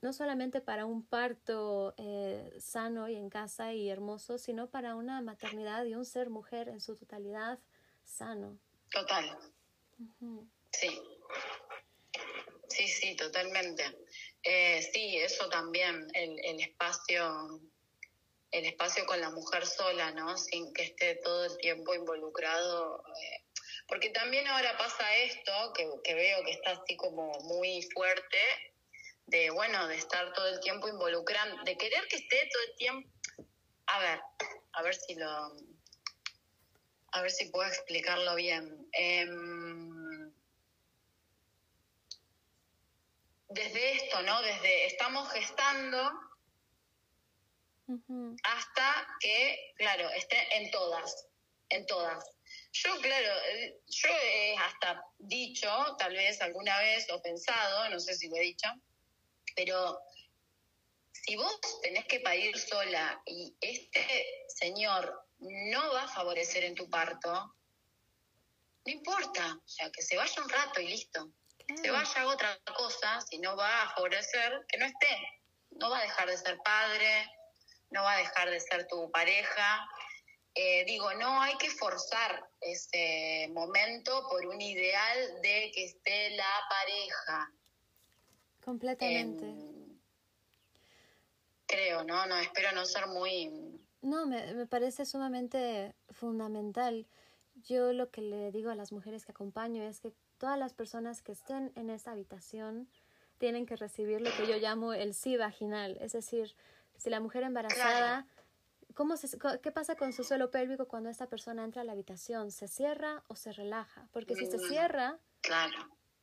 no 0.00 0.12
solamente 0.12 0.60
para 0.60 0.86
un 0.86 1.04
parto 1.04 1.94
eh, 1.96 2.52
sano 2.58 3.08
y 3.08 3.16
en 3.16 3.30
casa 3.30 3.72
y 3.72 3.88
hermoso, 3.88 4.38
sino 4.38 4.68
para 4.68 4.96
una 4.96 5.20
maternidad 5.20 5.84
y 5.84 5.94
un 5.94 6.04
ser 6.04 6.30
mujer 6.30 6.68
en 6.68 6.80
su 6.80 6.96
totalidad 6.96 7.58
sano. 8.04 8.58
Total. 8.90 9.38
Sí. 10.72 11.00
Sí, 12.68 12.88
sí, 12.88 13.16
totalmente. 13.16 13.84
Eh, 14.42 14.80
sí, 14.92 15.16
eso 15.18 15.48
también, 15.48 16.06
el, 16.14 16.38
el, 16.44 16.60
espacio, 16.60 17.60
el 18.52 18.64
espacio 18.64 19.04
con 19.06 19.20
la 19.20 19.30
mujer 19.30 19.66
sola, 19.66 20.12
¿no? 20.12 20.36
Sin 20.38 20.72
que 20.72 20.84
esté 20.84 21.16
todo 21.16 21.44
el 21.44 21.58
tiempo 21.58 21.94
involucrado. 21.94 23.04
Eh, 23.06 23.39
porque 23.90 24.10
también 24.10 24.46
ahora 24.46 24.78
pasa 24.78 25.14
esto, 25.16 25.52
que, 25.74 25.86
que 26.02 26.14
veo 26.14 26.44
que 26.44 26.52
está 26.52 26.70
así 26.70 26.96
como 26.96 27.32
muy 27.40 27.82
fuerte, 27.92 28.38
de, 29.26 29.50
bueno, 29.50 29.86
de 29.88 29.96
estar 29.96 30.32
todo 30.32 30.48
el 30.48 30.60
tiempo 30.60 30.88
involucrando, 30.88 31.62
de 31.64 31.76
querer 31.76 32.06
que 32.08 32.16
esté 32.16 32.48
todo 32.50 32.62
el 32.62 32.76
tiempo... 32.76 33.10
A 33.86 33.98
ver, 33.98 34.20
a 34.72 34.82
ver 34.82 34.94
si 34.94 35.14
lo... 35.16 35.52
A 37.12 37.22
ver 37.22 37.30
si 37.30 37.50
puedo 37.50 37.68
explicarlo 37.68 38.36
bien. 38.36 38.88
Eh, 38.92 39.26
desde 43.48 43.92
esto, 43.96 44.22
¿no? 44.22 44.40
Desde 44.42 44.86
estamos 44.86 45.30
gestando 45.32 46.12
hasta 48.44 49.06
que, 49.18 49.74
claro, 49.76 50.08
esté 50.10 50.56
en 50.56 50.70
todas, 50.70 51.26
en 51.68 51.84
todas. 51.86 52.24
Yo, 52.72 52.96
claro, 53.00 53.32
eh, 53.48 53.80
yo 53.88 54.08
he 54.08 54.56
hasta 54.56 55.04
dicho, 55.18 55.68
tal 55.98 56.14
vez 56.14 56.40
alguna 56.40 56.78
vez, 56.78 57.10
o 57.10 57.20
pensado, 57.20 57.88
no 57.90 57.98
sé 57.98 58.14
si 58.14 58.28
lo 58.28 58.36
he 58.36 58.40
dicho, 58.40 58.68
pero 59.56 60.00
si 61.12 61.36
vos 61.36 61.60
tenés 61.82 62.06
que 62.06 62.20
parir 62.20 62.56
sola 62.58 63.20
y 63.26 63.54
este 63.60 64.46
señor 64.48 65.26
no 65.40 65.92
va 65.92 66.04
a 66.04 66.08
favorecer 66.08 66.64
en 66.64 66.74
tu 66.74 66.88
parto, 66.88 67.32
no 68.86 68.92
importa, 68.92 69.58
o 69.64 69.68
sea, 69.68 69.90
que 69.90 70.02
se 70.02 70.16
vaya 70.16 70.42
un 70.42 70.48
rato 70.48 70.80
y 70.80 70.88
listo 70.88 71.32
se 71.76 71.90
vaya 71.90 72.22
a 72.22 72.26
otra 72.26 72.58
cosa, 72.76 73.20
si 73.20 73.38
no 73.38 73.56
va 73.56 73.82
a 73.82 73.94
favorecer 73.94 74.64
que 74.68 74.78
no 74.78 74.86
esté. 74.86 75.40
No 75.70 75.90
va 75.90 75.98
a 75.98 76.02
dejar 76.02 76.28
de 76.28 76.36
ser 76.36 76.58
padre, 76.64 77.26
no 77.90 78.02
va 78.02 78.14
a 78.14 78.18
dejar 78.18 78.50
de 78.50 78.60
ser 78.60 78.86
tu 78.88 79.10
pareja. 79.10 79.88
Eh, 80.54 80.84
digo, 80.84 81.12
no 81.14 81.40
hay 81.40 81.56
que 81.58 81.70
forzar 81.70 82.48
ese 82.60 83.48
momento 83.52 84.26
por 84.28 84.44
un 84.46 84.60
ideal 84.60 85.40
de 85.42 85.70
que 85.74 85.84
esté 85.84 86.30
la 86.30 86.52
pareja. 86.68 87.52
Completamente. 88.64 89.54
creo, 91.66 92.02
¿no? 92.04 92.26
No, 92.26 92.36
espero 92.36 92.72
no 92.72 92.84
ser 92.84 93.06
muy... 93.06 93.50
No, 94.02 94.26
me, 94.26 94.54
me 94.54 94.66
parece 94.66 95.06
sumamente 95.06 95.94
fundamental. 96.10 97.06
Yo 97.54 97.92
lo 97.92 98.10
que 98.10 98.22
le 98.22 98.50
digo 98.50 98.70
a 98.70 98.74
las 98.74 98.92
mujeres 98.92 99.24
que 99.24 99.32
acompaño 99.32 99.82
es 99.82 100.00
que 100.00 100.12
todas 100.38 100.58
las 100.58 100.72
personas 100.72 101.22
que 101.22 101.32
estén 101.32 101.70
en 101.76 101.90
esa 101.90 102.12
habitación 102.12 102.88
tienen 103.38 103.66
que 103.66 103.76
recibir 103.76 104.20
lo 104.20 104.30
que 104.36 104.46
yo 104.46 104.56
llamo 104.58 104.92
el 104.92 105.14
sí 105.14 105.36
vaginal, 105.36 105.96
es 106.00 106.12
decir, 106.12 106.54
si 106.98 107.08
la 107.08 107.20
mujer 107.20 107.42
embarazada, 107.42 108.26
¿cómo 109.00 109.16
se, 109.16 109.38
¿qué 109.62 109.72
pasa 109.72 109.96
con 109.96 110.12
su 110.12 110.24
suelo 110.24 110.50
pélvico 110.50 110.86
cuando 110.86 111.08
esta 111.08 111.26
persona 111.26 111.64
entra 111.64 111.80
a 111.80 111.84
la 111.86 111.92
habitación? 111.92 112.50
¿Se 112.50 112.68
cierra 112.68 113.24
o 113.28 113.34
se 113.34 113.50
relaja? 113.50 114.06
Porque 114.12 114.34
si 114.34 114.44
se 114.44 114.58
mm, 114.58 114.68
cierra, 114.68 115.18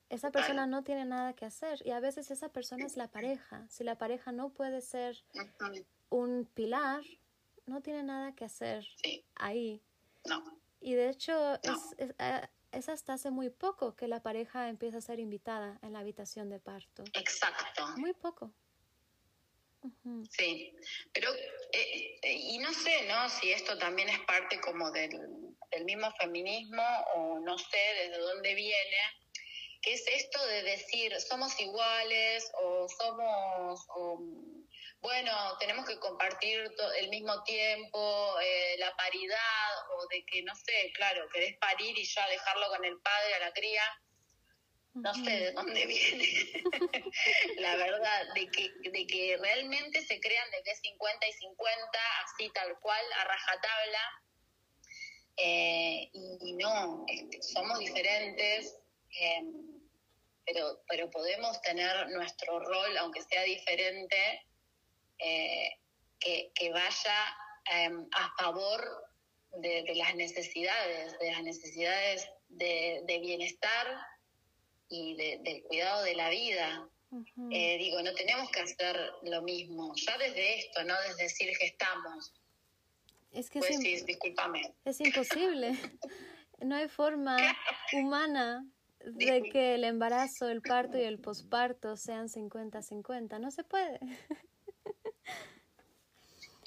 esa 0.09 0.30
persona 0.30 0.67
no 0.67 0.84
tiene 0.84 1.03
nada 1.03 1.34
que 1.34 1.45
hacer 1.45 1.82
y 1.88 1.89
a 1.89 1.99
veces 1.99 2.30
esa 2.30 2.49
persona 2.49 2.86
es 2.86 2.95
la 2.95 3.07
pareja. 3.07 3.65
Si 3.67 3.84
la 3.84 3.97
pareja 3.97 4.32
no 4.32 4.49
puede 4.49 4.82
ser 4.82 5.17
un 6.09 6.47
pilar, 6.53 7.01
no 7.65 7.82
tiene 7.82 8.03
nada 8.03 8.36
que 8.36 8.45
hacer 8.45 8.88
ahí. 9.34 9.82
Y 10.80 10.93
de 10.93 11.09
hecho, 11.09 11.55
es, 11.63 11.95
eh, 11.97 12.47
es 12.71 12.89
hasta 12.89 13.13
hace 13.13 13.32
muy 13.32 13.49
poco 13.49 13.95
que 13.95 14.07
la 14.07 14.21
pareja 14.21 14.69
empieza 14.69 14.99
a 14.99 15.01
ser 15.01 15.19
invitada 15.19 15.80
en 15.82 15.93
la 15.93 15.99
habitación 16.01 16.51
de 16.51 16.59
parto. 16.59 17.03
Exacto. 17.15 17.88
Muy 17.97 18.13
poco. 18.13 18.51
Sí, 20.29 20.73
pero, 21.13 21.33
eh, 21.33 22.19
eh, 22.21 22.33
y 22.33 22.59
no 22.59 22.73
sé, 22.73 23.03
¿no? 23.07 23.29
Si 23.29 23.51
esto 23.51 23.77
también 23.77 24.09
es 24.09 24.19
parte 24.21 24.59
como 24.61 24.91
del, 24.91 25.11
del 25.71 25.85
mismo 25.85 26.11
feminismo 26.19 26.83
o 27.15 27.39
no 27.39 27.57
sé 27.57 27.77
desde 28.01 28.17
dónde 28.17 28.53
viene, 28.53 28.97
que 29.81 29.93
es 29.93 30.07
esto 30.07 30.45
de 30.47 30.63
decir 30.63 31.19
somos 31.21 31.59
iguales 31.59 32.51
o 32.61 32.88
somos... 32.89 33.85
O, 33.89 34.19
bueno, 34.99 35.31
tenemos 35.59 35.85
que 35.85 35.99
compartir 35.99 36.69
el 36.97 37.09
mismo 37.09 37.43
tiempo, 37.43 38.39
eh, 38.41 38.75
la 38.79 38.95
paridad, 38.95 39.91
o 39.91 40.07
de 40.07 40.25
que, 40.25 40.41
no 40.41 40.55
sé, 40.55 40.91
claro, 40.95 41.29
querés 41.31 41.55
parir 41.59 41.97
y 41.97 42.03
ya 42.03 42.27
dejarlo 42.27 42.67
con 42.69 42.83
el 42.83 42.99
padre 42.99 43.35
a 43.35 43.39
la 43.39 43.53
cría. 43.53 43.83
No 45.01 45.13
sé 45.13 45.29
de 45.29 45.51
dónde 45.51 45.85
viene 45.85 46.27
la 47.57 47.75
verdad, 47.75 48.33
de 48.33 48.49
que, 48.49 48.71
de 48.89 49.07
que 49.07 49.37
realmente 49.37 50.01
se 50.05 50.19
crean 50.19 50.49
de 50.51 50.63
que 50.63 50.71
es 50.71 50.79
50 50.79 51.27
y 51.27 51.33
50, 51.33 51.99
así 52.23 52.49
tal 52.53 52.79
cual, 52.79 53.05
a 53.19 53.23
rajatabla. 53.25 54.23
Eh, 55.37 56.09
y, 56.13 56.53
no, 56.53 57.05
este, 57.07 57.41
somos 57.43 57.79
diferentes, 57.79 58.75
eh, 59.19 59.43
pero, 60.45 60.81
pero 60.87 61.11
podemos 61.11 61.61
tener 61.61 62.09
nuestro 62.09 62.59
rol, 62.59 62.97
aunque 62.97 63.21
sea 63.21 63.43
diferente, 63.43 64.47
eh, 65.19 65.69
que, 66.19 66.51
que, 66.55 66.71
vaya 66.71 67.35
em, 67.71 68.07
a 68.11 68.33
favor 68.39 69.07
de, 69.61 69.93
las 69.95 70.15
necesidades, 70.15 71.17
de 71.19 71.31
las 71.31 71.43
necesidades 71.43 72.29
de, 72.49 73.19
bienestar 73.21 73.87
y 74.89 75.15
del 75.15 75.63
cuidado 75.63 76.03
de 76.03 76.15
la 76.15 76.29
vida. 76.29 76.89
Eh, 77.51 77.77
digo, 77.77 78.01
no 78.01 78.13
tenemos 78.13 78.51
que 78.51 78.59
hacer 78.59 78.97
lo 79.23 79.41
mismo, 79.41 79.93
ya 79.95 80.17
desde 80.17 80.59
esto, 80.59 80.83
no 80.83 80.93
desde 81.07 81.23
decir 81.23 81.49
que 81.57 81.67
estamos. 81.67 82.33
Es 83.31 83.49
que 83.49 83.59
pues 83.59 83.79
es, 83.83 84.05
discúlpame. 84.05 84.73
es 84.83 84.99
imposible. 84.99 85.71
no 86.59 86.75
hay 86.75 86.89
forma 86.89 87.38
humana 87.93 88.65
de 88.99 89.43
que 89.43 89.75
el 89.75 89.83
embarazo, 89.83 90.49
el 90.49 90.61
parto 90.61 90.97
y 90.97 91.03
el 91.03 91.19
posparto 91.19 91.95
sean 91.95 92.27
50-50. 92.27 93.39
No 93.39 93.51
se 93.51 93.63
puede. 93.63 93.99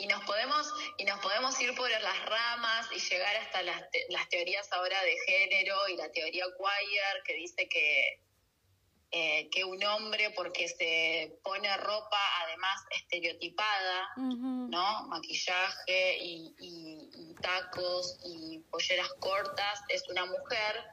Y 0.01 0.07
nos 0.07 0.25
podemos 0.25 0.73
y 0.97 1.05
nos 1.05 1.21
podemos 1.21 1.61
ir 1.61 1.75
por 1.75 1.91
las 1.91 2.25
ramas 2.25 2.89
y 2.95 2.99
llegar 2.99 3.37
hasta 3.37 3.63
las, 3.63 3.83
las 4.09 4.29
teorías 4.29 4.71
ahora 4.73 5.01
de 5.03 5.17
género 5.27 5.89
y 5.89 5.97
la 5.97 6.11
teoría 6.11 6.45
queer 6.57 7.23
que 7.25 7.35
dice 7.35 7.69
que 7.69 8.21
eh, 9.13 9.49
que 9.51 9.65
un 9.65 9.83
hombre 9.83 10.31
porque 10.37 10.69
se 10.69 11.37
pone 11.43 11.77
ropa 11.79 12.21
además 12.45 12.81
estereotipada, 12.97 14.09
¿no? 14.17 15.09
Maquillaje 15.09 16.19
y, 16.19 16.55
y, 16.61 17.35
tacos 17.43 18.21
y 18.25 18.61
polleras 18.71 19.09
cortas 19.19 19.81
es 19.89 20.09
una 20.09 20.27
mujer. 20.27 20.85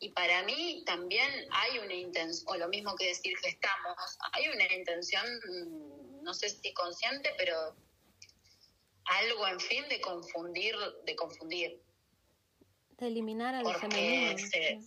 Y 0.00 0.08
para 0.10 0.42
mí 0.42 0.82
también 0.84 1.30
hay 1.52 1.78
una 1.78 1.94
intención, 1.94 2.44
o 2.48 2.56
lo 2.56 2.68
mismo 2.68 2.96
que 2.96 3.06
decir 3.06 3.34
que 3.40 3.50
estamos, 3.50 4.18
hay 4.32 4.48
una 4.48 4.72
intención, 4.72 5.24
no 6.22 6.34
sé 6.34 6.48
si 6.48 6.72
consciente, 6.72 7.32
pero 7.38 7.76
algo, 9.18 9.46
en 9.48 9.60
fin, 9.60 9.88
de 9.88 10.00
confundir, 10.00 10.76
de 11.04 11.16
confundir 11.16 11.80
de 13.00 13.06
eliminar 13.06 13.54
a 13.54 13.78
femenino. 13.78 14.38
Se, 14.38 14.78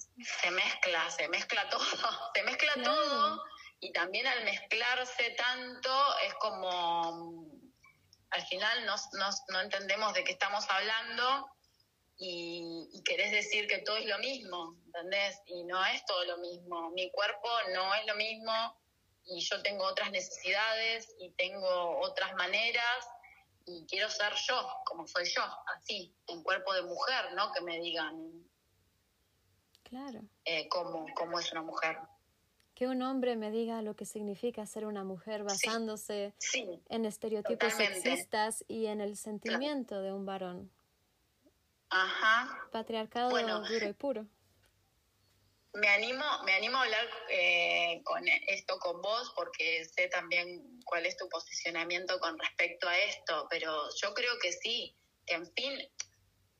se, 0.41 0.51
mezcla, 0.51 1.09
se 1.09 1.27
mezcla 1.27 1.67
todo, 1.69 2.31
se 2.33 2.43
mezcla 2.43 2.73
todo 2.83 3.43
y 3.79 3.91
también 3.91 4.27
al 4.27 4.43
mezclarse 4.45 5.31
tanto 5.31 5.89
es 6.25 6.33
como 6.35 7.47
al 8.29 8.41
final 8.47 8.85
no, 8.85 8.95
no, 9.49 9.61
entendemos 9.61 10.13
de 10.13 10.23
qué 10.23 10.31
estamos 10.31 10.65
hablando 10.69 11.49
y, 12.17 12.87
y, 12.93 13.03
querés 13.03 13.31
decir 13.31 13.67
que 13.67 13.79
todo 13.79 13.97
es 13.97 14.05
lo 14.05 14.17
mismo, 14.19 14.75
¿entendés? 14.85 15.39
Y 15.47 15.63
no 15.65 15.83
es 15.85 16.05
todo 16.05 16.23
lo 16.25 16.37
mismo. 16.37 16.91
Mi 16.91 17.11
cuerpo 17.11 17.49
no 17.73 17.93
es 17.95 18.05
lo 18.05 18.15
mismo 18.15 18.53
y 19.25 19.39
yo 19.41 19.61
tengo 19.61 19.83
otras 19.85 20.11
necesidades 20.11 21.13
y 21.19 21.31
tengo 21.31 21.99
otras 21.99 22.33
maneras 22.35 23.07
y 23.65 23.85
quiero 23.85 24.09
ser 24.09 24.33
yo, 24.47 24.55
como 24.85 25.07
soy 25.07 25.25
yo, 25.25 25.41
así, 25.75 26.13
en 26.27 26.43
cuerpo 26.43 26.73
de 26.73 26.83
mujer, 26.83 27.33
¿no? 27.35 27.51
Que 27.51 27.61
me 27.61 27.79
digan. 27.79 28.45
Claro. 29.83 30.21
Eh, 30.45 30.67
cómo, 30.69 31.39
es 31.39 31.51
una 31.51 31.61
mujer. 31.61 31.97
Que 32.75 32.87
un 32.87 33.01
hombre 33.01 33.35
me 33.35 33.51
diga 33.51 33.81
lo 33.81 33.95
que 33.95 34.05
significa 34.05 34.65
ser 34.65 34.85
una 34.85 35.03
mujer 35.03 35.43
basándose 35.43 36.33
en 36.89 37.05
estereotipos 37.05 37.73
sexistas 37.73 38.65
y 38.67 38.87
en 38.87 38.99
el 38.99 39.15
sentimiento 39.15 40.01
de 40.01 40.11
un 40.11 40.25
varón. 40.25 40.71
Ajá. 41.89 42.67
Patriarcado 42.71 43.29
duro 43.29 43.87
y 43.87 43.93
puro 43.93 44.27
me 45.73 45.87
animo, 45.87 46.23
me 46.45 46.53
animo 46.53 46.77
a 46.77 46.83
hablar 46.83 47.07
eh, 47.29 48.01
con 48.03 48.23
esto 48.47 48.77
con 48.77 49.01
vos 49.01 49.33
porque 49.35 49.85
sé 49.85 50.07
también 50.07 50.79
cuál 50.85 51.05
es 51.05 51.17
tu 51.17 51.27
posicionamiento 51.29 52.19
con 52.19 52.37
respecto 52.37 52.87
a 52.87 52.97
esto, 52.97 53.47
pero 53.49 53.89
yo 53.95 54.13
creo 54.13 54.33
que 54.41 54.51
sí, 54.51 54.95
que 55.25 55.33
en 55.33 55.51
fin, 55.53 55.89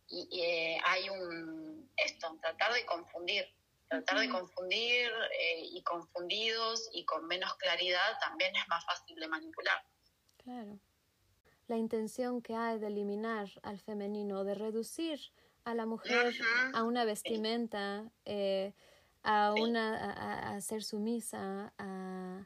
y, 0.08 0.42
eh, 0.42 0.78
hay 0.84 1.10
un, 1.10 1.92
esto, 1.98 2.38
tratar 2.42 2.74
de 2.74 2.86
confundir, 2.86 3.46
tratar 3.88 4.20
de 4.20 4.30
confundir 4.30 5.12
eh, 5.40 5.62
y 5.62 5.84
confundidos 5.84 6.90
y 6.92 7.06
con 7.06 7.28
menos 7.28 7.54
claridad 7.56 8.18
también 8.20 8.56
es 8.56 8.68
más 8.68 8.84
fácil 8.86 9.20
de 9.20 9.28
manipular. 9.28 9.86
Claro. 10.38 10.80
La 11.68 11.78
intención 11.78 12.42
que 12.42 12.56
hay 12.56 12.80
de 12.80 12.88
eliminar 12.88 13.48
al 13.62 13.80
femenino, 13.80 14.44
de 14.44 14.56
reducir 14.56 15.20
a 15.64 15.76
la 15.76 15.86
mujer 15.86 16.34
a 16.74 16.84
una 16.84 17.06
vestimenta 17.06 18.12
a 19.24 19.54
una 19.54 20.56
a, 20.56 20.62
ser 20.62 20.84
sumisa 20.84 21.74
a 21.78 22.46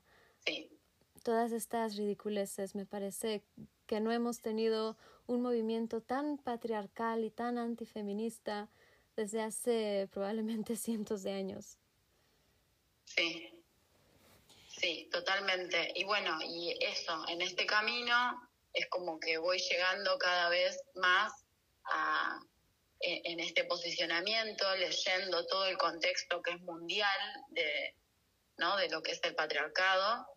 todas 1.23 1.51
estas 1.51 1.97
ridiculeces 1.97 2.73
me 2.73 2.85
parece 2.85 3.43
que 3.85 3.99
no 3.99 4.13
hemos 4.13 4.39
tenido 4.39 4.95
un 5.25 5.41
movimiento 5.41 6.01
tan 6.01 6.37
patriarcal 6.37 7.25
y 7.25 7.31
tan 7.31 7.57
antifeminista 7.57 8.69
desde 9.17 9.41
hace 9.41 10.07
probablemente 10.13 10.75
cientos 10.77 11.23
de 11.23 11.33
años. 11.33 11.77
Sí, 13.03 13.49
sí, 14.69 15.09
totalmente. 15.11 15.91
Y 15.95 16.05
bueno, 16.05 16.39
y 16.41 16.77
eso, 16.79 17.27
en 17.27 17.41
este 17.41 17.65
camino 17.65 18.49
es 18.73 18.87
como 18.87 19.19
que 19.19 19.37
voy 19.37 19.59
llegando 19.59 20.17
cada 20.17 20.49
vez 20.49 20.81
más 20.95 21.33
a, 21.85 22.39
en 22.99 23.39
este 23.39 23.63
posicionamiento, 23.65 24.65
leyendo 24.75 25.45
todo 25.45 25.65
el 25.65 25.77
contexto 25.77 26.41
que 26.41 26.51
es 26.51 26.61
mundial 26.61 27.19
de, 27.49 27.95
¿no? 28.57 28.75
de 28.77 28.89
lo 28.89 29.01
que 29.01 29.11
es 29.11 29.19
el 29.23 29.35
patriarcado, 29.35 30.27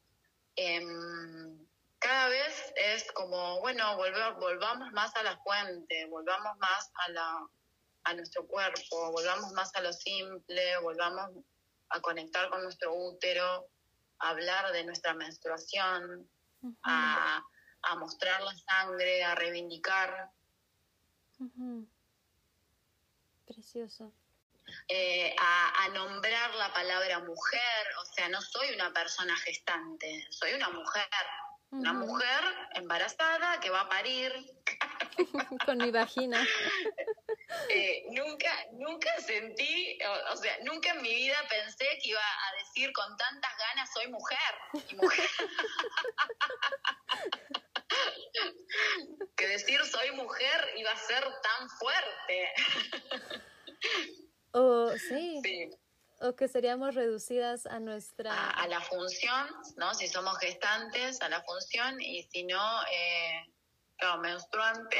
em, 0.56 1.66
cada 1.98 2.28
vez 2.28 2.72
es 2.76 3.12
como, 3.12 3.60
bueno, 3.60 3.96
volvamos 3.96 4.90
más 4.92 5.14
a 5.16 5.22
la 5.22 5.36
fuente, 5.38 6.06
volvamos 6.06 6.56
más 6.58 6.90
a, 6.94 7.10
la, 7.10 7.46
a 8.04 8.14
nuestro 8.14 8.46
cuerpo, 8.46 9.12
volvamos 9.12 9.52
más 9.52 9.74
a 9.76 9.82
lo 9.82 9.92
simple, 9.92 10.78
volvamos 10.78 11.44
a 11.90 12.00
conectar 12.00 12.48
con 12.48 12.62
nuestro 12.62 12.94
útero, 12.94 13.68
a 14.18 14.30
hablar 14.30 14.72
de 14.72 14.84
nuestra 14.84 15.12
menstruación, 15.12 16.28
a, 16.82 17.42
a, 17.82 17.96
mostrar 17.96 18.42
la 18.42 18.54
sangre, 18.56 19.22
a 19.22 19.34
reivindicar. 19.34 20.30
Precioso. 23.60 24.10
Eh, 24.88 25.36
a, 25.38 25.88
nombrar 25.92 26.54
la 26.54 26.72
palabra 26.72 27.18
mujer, 27.18 27.86
o 28.00 28.06
sea, 28.06 28.30
no 28.30 28.40
soy 28.40 28.72
una 28.74 28.90
persona 28.90 29.36
gestante, 29.36 30.26
soy 30.30 30.54
una 30.54 30.70
mujer, 30.70 31.04
una 31.70 31.92
mujer 31.92 32.40
embarazada 32.72 33.60
que 33.60 33.68
va 33.68 33.82
a 33.82 33.88
parir. 33.90 34.32
Con 35.66 35.76
mi 35.76 35.90
vagina. 35.90 36.42
Eh, 37.68 38.06
nunca, 38.12 38.50
nunca 38.74 39.10
sentí, 39.20 39.98
o, 40.32 40.36
sea, 40.36 40.56
nunca 40.62 40.92
en 40.92 41.02
mi 41.02 41.12
vida 41.12 41.36
pensé 41.48 41.84
que 42.00 42.10
iba 42.10 42.20
a 42.20 42.54
decir 42.62 42.92
con 42.92 43.16
tantas 43.16 43.50
ganas 43.58 43.92
soy 43.92 44.06
mujer. 44.06 44.38
Y 44.88 44.94
mujer. 44.94 45.28
que 49.36 49.48
decir 49.48 49.84
soy 49.84 50.12
mujer 50.12 50.68
iba 50.76 50.90
a 50.90 50.96
ser 50.96 51.22
tan 51.22 51.70
fuerte. 51.70 52.52
O 54.52 54.92
sí. 54.96 55.70
O 56.22 56.34
que 56.34 56.48
seríamos 56.48 56.94
reducidas 56.94 57.66
a 57.66 57.80
nuestra... 57.80 58.50
A, 58.50 58.68
la 58.68 58.80
función, 58.82 59.48
¿no? 59.76 59.94
Si 59.94 60.06
somos 60.06 60.36
gestantes, 60.38 61.20
a 61.22 61.30
la 61.30 61.42
función, 61.42 61.98
y 62.00 62.24
si 62.24 62.42
no, 62.42 62.82
eh, 62.92 63.50
claro, 63.96 64.20
menstruante. 64.20 64.98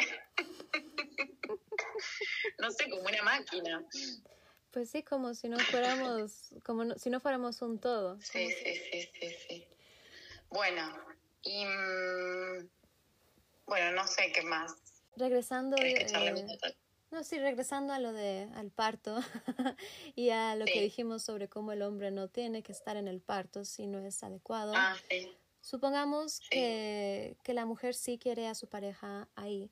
no 2.59 2.71
sé, 2.71 2.89
como 2.89 3.03
una 3.03 3.23
máquina. 3.23 3.85
Pues 4.71 4.91
sí, 4.91 5.03
como 5.03 5.35
si 5.35 5.49
no 5.49 5.59
fuéramos, 5.59 6.55
como 6.65 6.95
si 6.95 7.11
no 7.11 7.21
fuéramos 7.21 7.61
un 7.61 7.79
todo. 7.79 8.19
Sí, 8.21 8.51
sí, 8.51 8.77
sí, 8.77 9.11
sí, 9.13 9.37
sí. 9.47 9.69
Bueno, 10.49 10.97
y 11.43 11.65
mm, 11.67 12.71
bueno, 13.71 13.93
no 13.93 14.07
sé 14.07 14.33
qué 14.33 14.43
más. 14.43 14.75
Regresando, 15.17 15.77
eh, 15.77 16.07
no, 17.13 17.23
sí, 17.23 17.39
regresando 17.39 17.93
a 17.93 18.01
lo 18.01 18.13
de 18.13 18.49
al 18.55 18.71
parto 18.71 19.17
y 20.17 20.31
a 20.31 20.57
lo 20.57 20.65
que 20.65 20.83
dijimos 20.83 21.23
sobre 21.23 21.49
cómo 21.49 21.71
el 21.71 21.83
hombre 21.83 22.11
no 22.11 22.29
tiene 22.29 22.65
que 22.65 22.73
estar 22.73 22.97
en 22.97 23.07
el 23.07 23.21
parto 23.21 23.65
si 23.65 23.87
no 23.87 24.05
es 24.05 24.23
adecuado. 24.25 24.73
Ah, 24.75 24.97
sí. 25.09 25.31
Supongamos 25.61 26.41
que, 26.51 27.37
que, 27.45 27.55
la 27.55 27.65
mujer 27.65 27.95
sí 27.95 28.19
quiere 28.19 28.49
a 28.49 28.55
su 28.55 28.67
pareja 28.67 29.29
ahí. 29.37 29.71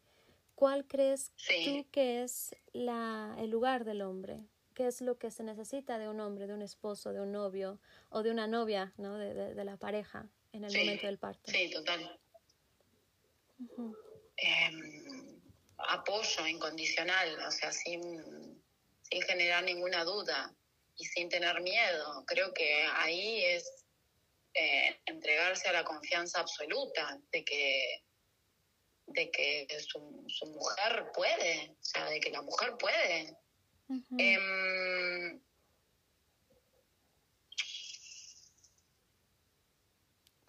¿Cuál 0.55 0.87
crees 0.87 1.33
tú 1.49 1.87
que 1.91 2.23
es 2.23 2.55
la, 2.73 3.35
el 3.39 3.51
lugar 3.51 3.85
del 3.85 4.03
hombre? 4.03 4.45
¿Qué 4.75 4.87
es 4.87 5.01
lo 5.01 5.19
que 5.19 5.33
se 5.33 5.43
necesita 5.43 5.99
de 5.99 6.09
un 6.09 6.21
hombre, 6.21 6.47
de 6.47 6.55
un 6.55 6.63
esposo, 6.63 7.13
de 7.13 7.21
un 7.21 7.33
novio 7.33 7.81
o 8.11 8.23
de 8.23 8.31
una 8.31 8.47
novia, 8.47 8.93
¿no? 8.97 9.17
de, 9.17 9.35
de, 9.35 9.65
la 9.65 9.77
pareja 9.77 10.29
en 10.53 10.65
el 10.65 10.77
momento 10.77 11.07
del 11.07 11.19
parto? 11.19 11.51
Sí, 11.51 11.71
total. 11.71 12.19
Em, 14.37 15.41
apoyo 15.79 16.47
incondicional, 16.47 17.39
o 17.47 17.51
sea, 17.51 17.73
sin, 17.73 18.63
sin 19.03 19.23
generar 19.23 19.65
ninguna 19.65 20.05
duda 20.05 20.55
y 20.97 21.05
sin 21.05 21.29
tener 21.29 21.61
miedo. 21.61 22.25
Creo 22.27 22.53
que 22.55 22.85
ahí 22.95 23.45
es 23.45 23.85
eh, 24.55 25.01
entregarse 25.07 25.69
a 25.69 25.73
la 25.73 25.85
confianza 25.85 26.41
absoluta 26.41 27.19
de 27.33 27.45
que 27.45 28.03
de 29.11 29.31
que 29.31 29.67
su, 29.81 30.25
su, 30.29 30.45
mujer 30.47 31.11
puede, 31.15 31.71
o 31.71 31.85
sea, 31.85 32.11
de 32.11 32.21
que 32.21 32.31
la 32.31 32.43
mujer 32.43 32.77
puede. 32.79 33.35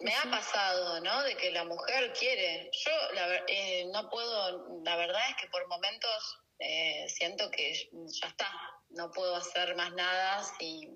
Me 0.00 0.14
ha 0.14 0.22
pasado, 0.30 1.00
¿no? 1.00 1.22
De 1.24 1.36
que 1.36 1.50
la 1.50 1.64
mujer 1.64 2.12
quiere. 2.14 2.70
Yo 2.72 2.92
la, 3.12 3.44
eh, 3.46 3.84
no 3.92 4.08
puedo, 4.08 4.82
la 4.82 4.96
verdad 4.96 5.20
es 5.28 5.36
que 5.36 5.48
por 5.48 5.66
momentos 5.68 6.38
eh, 6.58 7.06
siento 7.08 7.50
que 7.50 7.74
ya 7.92 8.28
está, 8.28 8.50
no 8.90 9.10
puedo 9.12 9.36
hacer 9.36 9.76
más 9.76 9.92
nada 9.92 10.42
si, 10.58 10.88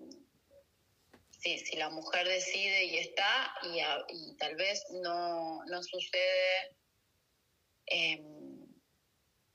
si, 1.38 1.76
la 1.76 1.90
mujer 1.90 2.26
decide 2.26 2.84
y 2.84 2.98
está 2.98 3.54
y, 3.62 3.80
y 4.08 4.36
tal 4.38 4.56
vez 4.56 4.82
no, 4.90 5.62
no 5.66 5.82
sucede. 5.82 6.76
Em, 7.86 8.64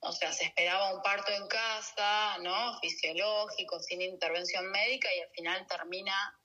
o 0.02 0.12
sea, 0.12 0.32
se 0.32 0.46
esperaba 0.46 0.94
un 0.94 1.02
parto 1.02 1.32
en 1.32 1.48
casa, 1.48 2.38
¿no? 2.40 2.80
Fisiológico, 2.80 3.80
sin 3.80 4.02
intervención 4.02 4.70
médica 4.70 5.10
y 5.14 5.22
al 5.22 5.30
final 5.32 5.68
termina 5.68 6.39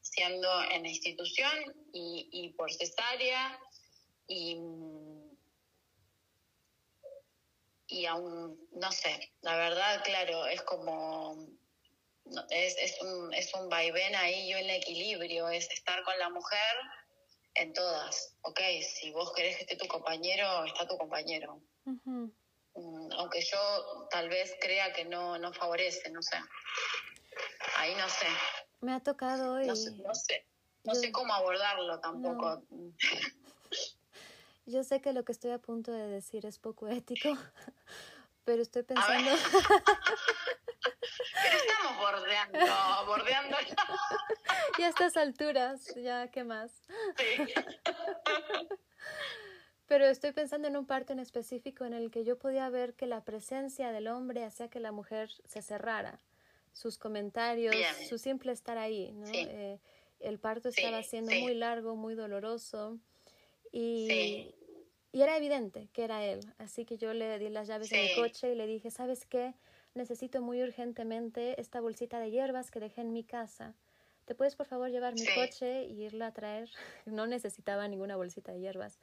siendo 0.00 0.48
en 0.70 0.82
la 0.82 0.88
institución 0.88 1.52
y, 1.92 2.28
y 2.32 2.52
por 2.54 2.72
cesárea 2.72 3.58
y, 4.26 4.56
y 7.86 8.06
aún, 8.06 8.68
no 8.72 8.92
sé, 8.92 9.32
la 9.40 9.56
verdad, 9.56 10.02
claro, 10.04 10.46
es 10.46 10.62
como, 10.62 11.48
es, 12.50 12.76
es, 12.78 13.00
un, 13.02 13.34
es 13.34 13.52
un 13.54 13.68
vaivén 13.68 14.14
ahí 14.14 14.50
y 14.50 14.54
un 14.54 14.70
equilibrio, 14.70 15.48
es 15.48 15.68
estar 15.70 16.02
con 16.04 16.18
la 16.18 16.30
mujer 16.30 16.76
en 17.54 17.72
todas, 17.72 18.36
ok, 18.42 18.60
si 18.82 19.10
vos 19.10 19.32
querés 19.34 19.56
que 19.56 19.62
esté 19.62 19.76
tu 19.76 19.88
compañero, 19.88 20.64
está 20.64 20.86
tu 20.86 20.96
compañero. 20.96 21.60
Mm, 22.74 23.12
aunque 23.12 23.40
yo 23.42 24.08
tal 24.10 24.28
vez 24.28 24.54
crea 24.60 24.92
que 24.92 25.04
no, 25.04 25.38
no 25.38 25.52
favorece, 25.52 26.08
no 26.10 26.22
sé. 26.22 26.38
Ahí 27.76 27.94
no 27.96 28.08
sé. 28.08 28.26
Me 28.80 28.92
ha 28.92 29.00
tocado 29.00 29.54
hoy. 29.54 29.66
No 29.66 29.76
sé, 29.76 29.90
no 29.96 30.14
sé, 30.14 30.46
no 30.84 30.94
sé 30.94 31.12
cómo 31.12 31.34
abordarlo 31.34 32.00
tampoco. 32.00 32.62
Yo 34.66 34.84
sé 34.84 35.00
que 35.00 35.12
lo 35.12 35.24
que 35.24 35.32
estoy 35.32 35.50
a 35.50 35.58
punto 35.58 35.92
de 35.92 36.06
decir 36.06 36.46
es 36.46 36.58
poco 36.58 36.88
ético, 36.88 37.28
pero 38.44 38.62
estoy 38.62 38.84
pensando... 38.84 39.30
pero 41.42 41.56
estamos 41.56 41.98
bordeando, 41.98 42.58
bordeando. 43.06 43.56
y 44.78 44.82
a 44.82 44.88
estas 44.88 45.16
alturas, 45.16 45.94
ya, 45.96 46.28
¿qué 46.28 46.44
más? 46.44 46.72
Sí. 47.16 47.52
Pero 49.90 50.06
estoy 50.06 50.30
pensando 50.30 50.68
en 50.68 50.76
un 50.76 50.86
parto 50.86 51.12
en 51.12 51.18
específico 51.18 51.84
en 51.84 51.94
el 51.94 52.12
que 52.12 52.24
yo 52.24 52.38
podía 52.38 52.68
ver 52.68 52.94
que 52.94 53.06
la 53.06 53.24
presencia 53.24 53.90
del 53.90 54.06
hombre 54.06 54.44
hacía 54.44 54.70
que 54.70 54.78
la 54.78 54.92
mujer 54.92 55.30
se 55.46 55.62
cerrara. 55.62 56.20
Sus 56.72 56.98
comentarios, 56.98 57.74
su 58.08 58.18
simple 58.18 58.52
estar 58.52 58.78
ahí, 58.78 59.12
¿no? 59.12 59.26
Eh, 59.32 59.80
el 60.20 60.38
parto 60.38 60.68
estaba 60.68 61.02
siendo 61.02 61.32
muy 61.32 61.54
largo, 61.54 61.96
muy 61.96 62.14
doloroso 62.14 62.98
y, 63.72 64.54
y 65.12 65.22
era 65.22 65.36
evidente 65.36 65.88
que 65.92 66.04
era 66.04 66.24
él. 66.24 66.40
Así 66.58 66.84
que 66.84 66.96
yo 66.96 67.12
le 67.14 67.38
di 67.38 67.48
las 67.48 67.68
llaves 67.68 67.90
en 67.92 68.00
el 68.00 68.14
coche 68.14 68.52
y 68.52 68.54
le 68.54 68.66
dije, 68.66 68.90
¿sabes 68.90 69.26
qué? 69.26 69.54
Necesito 69.94 70.40
muy 70.40 70.62
urgentemente 70.62 71.60
esta 71.60 71.80
bolsita 71.80 72.20
de 72.20 72.30
hierbas 72.30 72.70
que 72.70 72.80
dejé 72.80 73.00
en 73.00 73.12
mi 73.12 73.24
casa. 73.24 73.74
¿Te 74.24 74.34
puedes 74.36 74.54
por 74.54 74.66
favor 74.66 74.90
llevar 74.90 75.14
mi 75.14 75.26
coche 75.34 75.84
y 75.86 76.04
irla 76.04 76.28
a 76.28 76.32
traer? 76.32 76.70
No 77.06 77.26
necesitaba 77.26 77.88
ninguna 77.88 78.16
bolsita 78.16 78.52
de 78.52 78.60
hierbas. 78.60 79.00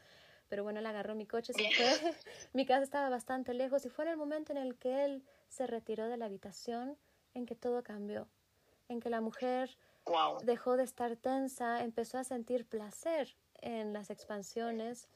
Pero 0.48 0.64
bueno, 0.64 0.80
él 0.80 0.86
agarró 0.86 1.16
mi 1.16 1.26
coche, 1.26 1.52
se 1.52 1.70
fue. 1.72 2.16
mi 2.54 2.66
casa 2.66 2.84
estaba 2.84 3.10
bastante 3.10 3.54
lejos 3.54 3.86
y 3.86 3.90
fue 3.90 4.06
en 4.06 4.12
el 4.12 4.18
momento 4.18 4.54
en 4.54 4.58
el 4.58 4.78
que 4.78 5.04
él 5.04 5.24
se 5.50 5.68
retiró 5.68 6.08
de 6.08 6.16
la 6.16 6.26
habitación 6.28 6.98
en 7.38 7.46
que 7.46 7.56
todo 7.56 7.84
cambió. 7.84 8.28
En 8.90 9.00
que 9.00 9.10
la 9.10 9.22
mujer 9.22 9.78
dejó 10.44 10.78
de 10.78 10.84
estar 10.84 11.16
tensa, 11.16 11.84
empezó 11.84 12.18
a 12.18 12.24
sentir 12.24 12.66
placer 12.66 13.36
en 13.62 13.94
las 13.94 14.10
expansiones 14.10 15.08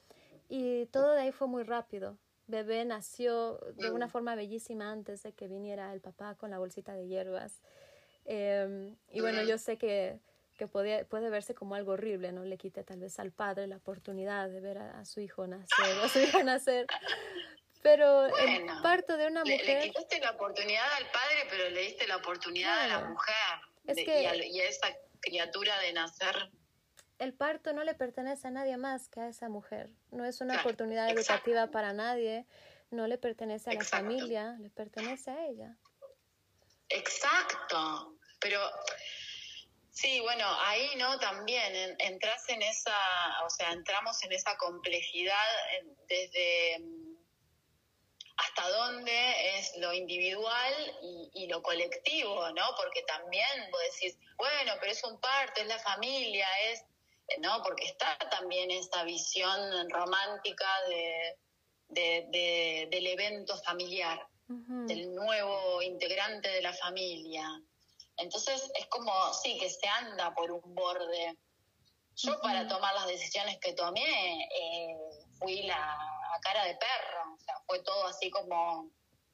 y 0.50 0.86
todo 0.88 1.14
de 1.14 1.22
ahí 1.22 1.32
fue 1.32 1.48
muy 1.48 1.64
rápido. 1.64 2.18
Bebé 2.48 2.84
nació 2.86 3.60
de 3.76 3.90
una 3.92 4.08
mm. 4.08 4.10
forma 4.10 4.36
bellísima 4.36 4.92
antes 4.92 5.24
de 5.24 5.32
que 5.32 5.48
viniera 5.48 5.94
el 5.94 6.02
papá 6.02 6.36
con 6.36 6.52
la 6.52 6.60
bolsita 6.60 6.94
de 6.94 7.08
hierbas. 7.08 7.62
Em, 8.26 8.96
y 9.10 9.22
bueno, 9.22 9.42
yo 9.44 9.58
sé 9.58 9.78
que, 9.78 10.20
que 10.58 10.68
puede, 10.68 11.06
puede 11.06 11.30
verse 11.30 11.56
como 11.56 11.76
algo 11.76 11.94
horrible, 11.94 12.34
¿no? 12.34 12.44
Le 12.44 12.58
quite 12.58 12.84
tal 12.84 13.00
vez 13.00 13.18
al 13.20 13.32
padre 13.32 13.68
la 13.68 13.78
oportunidad 13.78 14.50
de 14.50 14.60
ver 14.60 14.78
a, 14.80 15.06
su 15.06 15.22
hijo 15.22 15.48
nacer, 15.48 16.00
a 16.04 16.10
su 16.10 16.20
hijo 16.20 16.44
nacer. 16.44 16.88
Pero 17.82 18.28
el 18.38 18.66
parto 18.84 19.18
de 19.18 19.28
una 19.28 19.44
mujer... 19.44 19.84
Le, 19.84 19.88
quitaste 19.90 20.20
la 20.20 20.32
oportunidad 20.32 20.86
al 20.94 21.10
padre, 21.12 21.48
pero 21.50 21.70
le 21.70 21.82
diste 21.82 22.08
la 22.08 22.18
oportunidad 22.18 22.82
a 22.82 22.88
la 22.88 23.00
mujer. 23.10 23.36
Es 23.86 23.96
que... 23.96 24.22
y 24.48 24.60
a 24.62 24.66
esa 24.66 24.88
criatura 25.20 25.80
de 25.80 25.94
nacer 25.94 26.52
el 27.22 27.36
parto 27.36 27.72
no 27.72 27.84
le 27.84 27.94
pertenece 27.94 28.48
a 28.48 28.52
nadie 28.52 28.78
más 28.78 29.08
que 29.08 29.20
a 29.20 29.28
esa 29.28 29.48
mujer. 29.48 29.92
No 30.10 30.26
es 30.26 30.42
una 30.42 30.60
oportunidad 30.60 31.08
educativa 31.12 31.68
para 31.68 31.94
nadie, 31.94 32.48
no 32.90 33.06
le 33.06 33.20
pertenece 33.20 33.70
a 33.70 33.74
la 33.74 33.84
familia, 33.84 34.58
le 34.60 34.72
pertenece 34.72 35.30
a 35.30 35.46
ella. 35.46 35.78
Exacto. 36.90 38.18
Pero 38.40 38.60
sí, 39.92 40.20
bueno, 40.22 40.46
ahí 40.62 40.96
no 40.98 41.20
también 41.20 41.96
entras 42.00 42.50
en 42.50 42.64
esa, 42.64 42.98
o 43.46 43.52
sea, 43.52 43.72
entramos 43.72 44.24
en 44.24 44.32
esa 44.32 44.58
complejidad 44.58 45.46
desde 46.08 46.80
hasta 48.44 48.70
dónde 48.70 49.58
es 49.58 49.78
lo 49.78 49.94
individual 49.94 50.98
y, 51.02 51.30
y, 51.34 51.48
lo 51.48 51.62
colectivo, 51.62 52.50
¿no? 52.52 52.64
Porque 52.76 53.04
también 53.04 53.72
vos 53.72 53.82
decís, 53.94 54.18
bueno, 54.38 54.74
pero 54.80 54.92
es 54.92 55.04
un 55.04 55.20
parto, 55.20 55.62
es 55.62 55.68
la 55.68 55.80
familia, 55.80 56.48
es 56.72 56.84
¿no? 57.40 57.62
Porque 57.64 57.86
está 57.86 58.18
también 58.30 58.72
esta 58.72 59.04
visión 59.04 59.90
romántica 59.90 60.68
de, 60.88 61.38
del 62.90 63.08
evento 63.08 63.58
familiar, 63.64 64.28
del 64.48 65.14
nuevo 65.14 65.82
integrante 65.82 66.50
de 66.50 66.62
la 66.62 66.74
familia. 66.74 67.46
Entonces 68.18 68.70
es 68.76 68.86
como, 68.88 69.12
sí, 69.34 69.58
que 69.60 69.70
se 69.70 69.88
anda 69.88 70.34
por 70.34 70.52
un 70.52 70.76
borde. 70.76 71.38
Yo 72.16 72.40
para 72.42 72.68
tomar 72.68 72.94
las 72.94 73.08
decisiones 73.08 73.58
que 73.60 73.74
tomé 73.74 74.44
eh, 74.44 74.96
fui 75.40 75.64
la 75.64 75.98
cara 76.42 76.66
de 76.66 76.76
perro, 76.76 77.34
o 77.34 77.40
sea, 77.40 77.56
fue 77.66 77.80
todo 77.84 78.08
así 78.08 78.30
como 78.30 78.92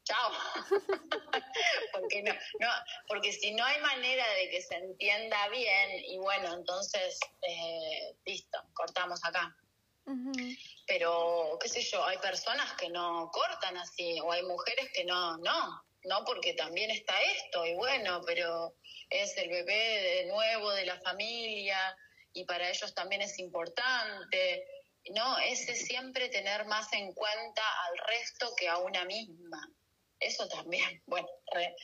chao. 0.08 0.32
porque, 1.94 2.24
no, 2.24 2.34
no, 2.60 2.70
porque 3.08 3.34
si 3.34 3.52
no 3.52 3.66
hay 3.66 3.80
manera 3.82 4.26
de 4.36 4.50
que 4.50 4.62
se 4.62 4.76
entienda 4.76 5.50
bien, 5.50 6.04
y 6.06 6.18
bueno, 6.18 6.54
entonces, 6.54 7.20
eh, 7.42 8.16
listo, 8.26 8.58
cortamos 8.74 9.24
acá. 9.26 9.56
Pero, 10.88 11.58
qué 11.62 11.68
sé 11.68 11.82
yo, 11.82 12.02
hay 12.06 12.18
personas 12.20 12.72
que 12.74 12.90
no 12.90 13.30
cortan 13.30 13.76
así, 13.76 14.22
o 14.22 14.32
hay 14.32 14.42
mujeres 14.44 14.90
que 14.94 15.04
no, 15.04 15.38
no, 15.40 15.84
no, 16.06 16.24
porque 16.24 16.54
también 16.54 16.90
está 16.92 17.14
esto, 17.24 17.66
y 17.66 17.76
bueno, 17.76 18.22
pero 18.26 18.74
es 19.10 19.36
el 19.38 19.50
bebé 19.50 19.74
de 19.74 20.26
nuevo 20.28 20.72
de 20.72 20.86
la 20.86 20.98
familia, 21.02 21.78
y 22.32 22.46
para 22.46 22.70
ellos 22.70 22.94
también 22.94 23.22
es 23.22 23.38
importante. 23.40 24.66
No, 25.14 25.38
ese 25.40 25.76
siempre 25.76 26.30
tener 26.30 26.66
más 26.66 26.92
en 26.94 27.14
cuenta 27.14 27.62
al 27.86 27.98
resto 28.08 28.54
que 28.56 28.68
a 28.68 28.78
una 28.78 29.06
misma 29.06 29.72
eso 30.20 30.48
también, 30.48 31.02
bueno, 31.06 31.28
re, 31.54 31.76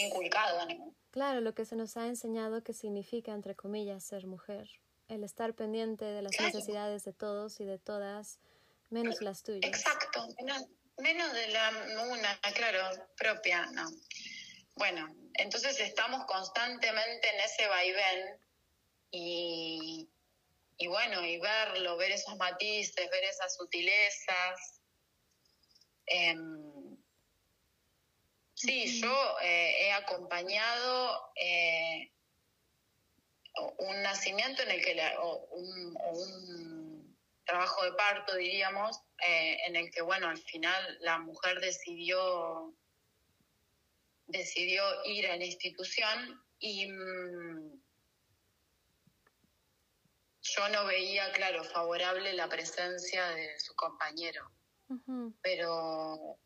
inculcado. 0.00 0.66
Claro, 1.10 1.40
lo 1.40 1.54
que 1.54 1.64
se 1.64 1.76
nos 1.76 1.96
ha 1.96 2.06
enseñado 2.06 2.62
que 2.62 2.72
significa, 2.72 3.32
entre 3.32 3.54
comillas, 3.54 4.04
ser 4.04 4.26
mujer. 4.26 4.68
El 5.08 5.24
estar 5.24 5.54
pendiente 5.54 6.04
de 6.04 6.22
las 6.22 6.32
necesidades 6.40 7.04
de 7.04 7.12
todos 7.12 7.60
y 7.60 7.64
de 7.64 7.78
todas, 7.78 8.38
menos 8.88 9.20
las 9.20 9.42
tuyas. 9.42 9.64
Exacto, 9.64 10.26
menos, 10.96 11.32
de 11.34 11.48
la 11.48 11.70
una, 12.10 12.40
claro, 12.54 13.08
propia, 13.18 13.66
no. 13.72 13.90
Bueno, 14.76 15.14
entonces 15.34 15.78
estamos 15.80 16.24
constantemente 16.24 17.28
en 17.28 17.40
ese 17.40 17.66
vaivén 17.66 18.40
y, 19.10 20.08
y 20.82 20.86
bueno, 20.88 21.24
y 21.24 21.38
verlo, 21.38 21.96
ver 21.96 22.12
esos 22.12 22.36
matices, 22.36 23.10
ver 23.10 23.24
esas 23.24 23.56
sutilezas. 23.56 24.80
Eh, 26.06 26.34
Sí, 28.62 29.00
yo 29.00 29.36
eh, 29.42 29.86
he 29.86 29.92
acompañado 29.92 31.32
eh, 31.34 32.12
un 33.78 34.02
nacimiento 34.02 34.62
en 34.62 34.70
el 34.70 34.84
que, 34.84 34.96
o 35.18 35.48
un, 35.50 37.18
trabajo 37.44 37.84
de 37.84 37.92
parto, 37.94 38.36
diríamos, 38.36 39.00
eh, 39.26 39.58
en 39.66 39.74
el 39.74 39.90
que, 39.90 40.00
bueno, 40.00 40.28
al 40.28 40.38
final 40.38 40.96
la 41.00 41.18
mujer 41.18 41.58
decidió, 41.58 42.72
decidió 44.28 44.84
ir 45.06 45.26
a 45.26 45.36
la 45.36 45.44
institución 45.44 46.40
y 46.60 46.86
mm, 46.86 47.81
yo 50.54 50.68
no 50.68 50.84
veía, 50.86 51.32
claro, 51.32 51.64
favorable 51.64 52.32
la 52.34 52.48
presencia 52.48 53.28
de 53.30 53.58
su 53.60 53.74
compañero. 53.74 54.50
Pero 55.40 56.38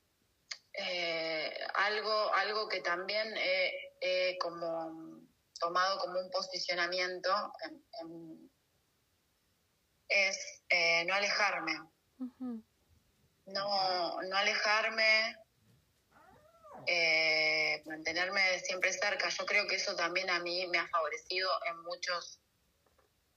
eh, 0.73 1.53
algo, 1.75 2.33
algo 2.35 2.69
que 2.69 2.81
también 2.81 3.35
he, 3.37 4.39
como 4.39 5.21
tomado 5.59 5.99
como 5.99 6.21
un 6.21 6.31
posicionamiento 6.31 7.31
es 10.09 10.63
eh, 10.69 11.05
no 11.07 11.15
alejarme. 11.15 11.73
No, 13.47 14.23
no 14.23 14.37
alejarme, 14.37 15.37
eh, 16.87 17.83
mantenerme 17.87 18.61
siempre 18.61 18.93
cerca. 18.93 19.29
Yo 19.29 19.45
creo 19.47 19.67
que 19.67 19.77
eso 19.77 19.97
también 19.97 20.31
a 20.31 20.39
mí 20.41 20.67
me 20.69 20.79
ha 20.79 20.87
favorecido 20.89 21.51
en 21.67 21.83
muchos 21.83 22.41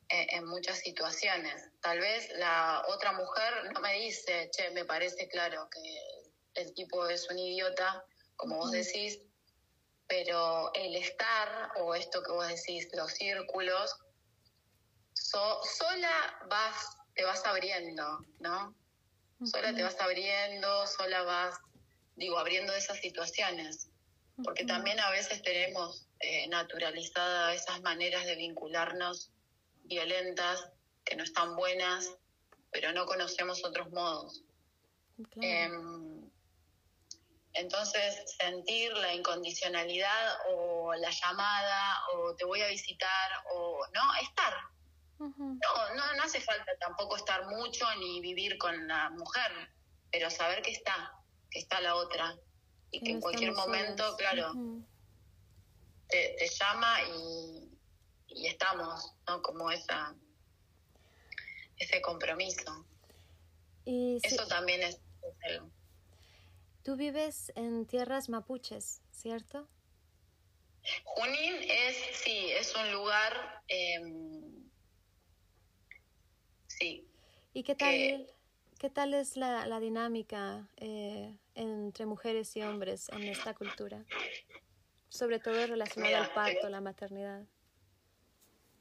en 0.09 0.45
muchas 0.45 0.79
situaciones. 0.79 1.69
Tal 1.81 1.99
vez 1.99 2.29
la 2.37 2.83
otra 2.87 3.11
mujer 3.13 3.71
no 3.73 3.79
me 3.79 3.93
dice, 3.93 4.49
che, 4.51 4.71
me 4.71 4.85
parece 4.85 5.27
claro 5.27 5.69
que 5.69 6.61
el 6.61 6.73
tipo 6.73 7.07
es 7.07 7.29
un 7.29 7.37
idiota, 7.37 8.03
como 8.35 8.57
vos 8.57 8.71
decís, 8.71 9.19
pero 10.07 10.73
el 10.73 10.95
estar, 10.95 11.71
o 11.77 11.93
esto 11.93 12.23
que 12.23 12.31
vos 12.31 12.47
decís, 12.47 12.87
los 12.93 13.11
círculos, 13.11 13.95
sola 15.13 16.39
vas, 16.49 16.97
te 17.13 17.23
vas 17.23 17.45
abriendo, 17.45 18.25
¿no? 18.39 18.75
Sola 19.45 19.73
te 19.73 19.83
vas 19.83 19.99
abriendo, 20.01 20.87
sola 20.87 21.21
vas, 21.23 21.55
digo, 22.15 22.39
abriendo 22.39 22.73
esas 22.73 22.99
situaciones. 22.99 23.89
Porque 24.43 24.65
también 24.65 24.99
a 24.99 25.11
veces 25.11 25.41
tenemos 25.43 26.07
eh, 26.19 26.47
naturalizadas 26.47 27.61
esas 27.61 27.81
maneras 27.81 28.25
de 28.25 28.35
vincularnos 28.35 29.31
violentas, 29.89 30.69
que 31.03 31.15
no 31.15 31.23
están 31.23 31.55
buenas, 31.55 32.15
pero 32.71 32.93
no 32.93 33.05
conocemos 33.05 33.65
otros 33.65 33.91
modos. 33.91 34.43
Em, 35.41 36.29
entonces, 37.53 38.37
sentir 38.37 38.93
la 38.93 39.13
incondicionalidad 39.13 40.37
o 40.53 40.93
la 40.93 41.09
llamada 41.09 41.99
o 42.13 42.35
te 42.35 42.45
voy 42.45 42.61
a 42.61 42.67
visitar 42.67 43.31
o 43.51 43.85
no, 43.93 44.15
estar. 44.21 44.53
no, 45.17 45.95
no, 45.95 46.13
no 46.15 46.23
hace 46.23 46.39
falta 46.39 46.71
tampoco 46.79 47.17
estar 47.17 47.47
mucho 47.47 47.85
ni 47.95 48.21
vivir 48.21 48.57
con 48.57 48.87
la 48.87 49.09
mujer, 49.09 49.51
pero 50.11 50.29
saber 50.29 50.61
que 50.61 50.71
está, 50.71 51.11
que 51.49 51.59
está 51.59 51.81
la 51.81 51.95
otra 51.95 52.37
y 52.91 53.01
que 53.01 53.11
en 53.11 53.21
cualquier 53.21 53.51
momento, 53.51 54.15
claro, 54.17 54.53
te, 56.07 56.47
llama 56.47 57.01
y, 57.03 57.68
y 58.29 58.47
estamos, 58.47 59.13
¿no? 59.27 59.41
Como 59.41 59.71
esa 59.71 60.15
ese 61.79 62.01
compromiso. 62.01 62.85
Y 63.85 64.19
Eso 64.21 64.45
también 64.47 64.83
es, 64.83 64.99
Tú 66.83 66.95
vives 66.95 67.51
en 67.55 67.85
tierras 67.85 68.29
mapuches, 68.29 69.01
¿cierto? 69.11 69.67
Junín 71.03 71.55
es, 71.61 71.97
sí, 72.13 72.51
es 72.51 72.73
un 72.75 72.91
lugar, 72.93 73.63
em, 73.67 74.69
sí. 76.67 77.07
¿Y 77.53 77.63
qué 77.63 77.75
tal, 77.75 78.27
qué 78.79 78.89
tal 78.89 79.13
es 79.13 79.35
la, 79.35 79.65
la 79.65 79.79
dinámica 79.79 80.69
eh, 80.77 81.37
entre 81.55 82.05
mujeres 82.05 82.55
y 82.55 82.61
hombres 82.61 83.09
en 83.09 83.23
esta 83.23 83.53
cultura? 83.53 84.05
Sobre 85.09 85.39
todo 85.39 85.67
relacionada 85.67 86.25
al 86.25 86.33
parto, 86.33 86.69
la 86.69 86.81
maternidad. 86.81 87.45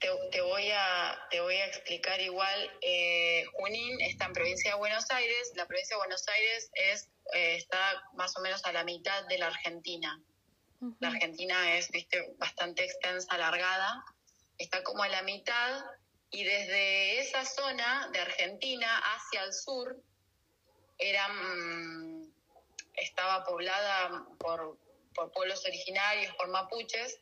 Te, 0.00 0.40
voy 0.40 0.70
a, 0.70 1.26
te 1.30 1.40
voy 1.40 1.56
a 1.56 1.66
explicar 1.66 2.20
igual. 2.20 2.70
Eh, 2.82 3.44
Junín 3.54 4.00
está 4.00 4.26
en 4.26 4.32
provincia 4.32 4.70
de 4.70 4.78
Buenos 4.78 5.10
Aires. 5.10 5.52
La 5.56 5.66
provincia 5.66 5.96
de 5.96 5.98
Buenos 5.98 6.28
Aires 6.28 6.70
es, 6.74 7.08
eh, 7.34 7.56
está 7.56 8.02
más 8.14 8.36
o 8.36 8.40
menos 8.40 8.64
a 8.64 8.72
la 8.72 8.84
mitad 8.84 9.26
de 9.26 9.38
la 9.38 9.48
Argentina. 9.48 10.20
La 11.00 11.08
Argentina 11.08 11.76
es 11.76 11.90
viste, 11.90 12.34
bastante 12.38 12.84
extensa, 12.84 13.34
alargada. 13.34 14.04
Está 14.58 14.84
como 14.84 15.02
a 15.02 15.08
la 15.08 15.22
mitad 15.22 15.84
y 16.30 16.44
desde 16.44 17.20
esa 17.20 17.44
zona 17.44 18.08
de 18.12 18.20
Argentina 18.20 18.98
hacia 18.98 19.42
el 19.44 19.52
sur 19.52 19.96
era, 20.98 21.28
mm, 21.28 22.30
estaba 22.94 23.44
poblada 23.44 24.26
por, 24.38 24.78
por 25.14 25.32
pueblos 25.32 25.64
originarios, 25.64 26.34
por 26.36 26.48
mapuches, 26.48 27.20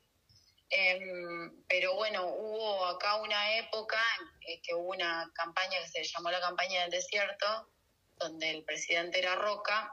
Em, 0.69 1.65
pero 1.69 1.95
bueno, 1.95 2.27
hubo 2.27 2.87
acá 2.87 3.17
una 3.17 3.57
época 3.57 4.03
en 4.41 4.61
que 4.63 4.75
hubo 4.75 4.91
una 4.91 5.31
campaña 5.35 5.79
que 5.81 5.89
se 5.89 6.05
llamó 6.05 6.31
la 6.31 6.41
campaña 6.41 6.83
del 6.83 6.91
desierto, 6.91 7.71
donde 8.17 8.51
el 8.51 8.65
presidente 8.65 9.21
era 9.21 9.37
Roca, 9.37 9.93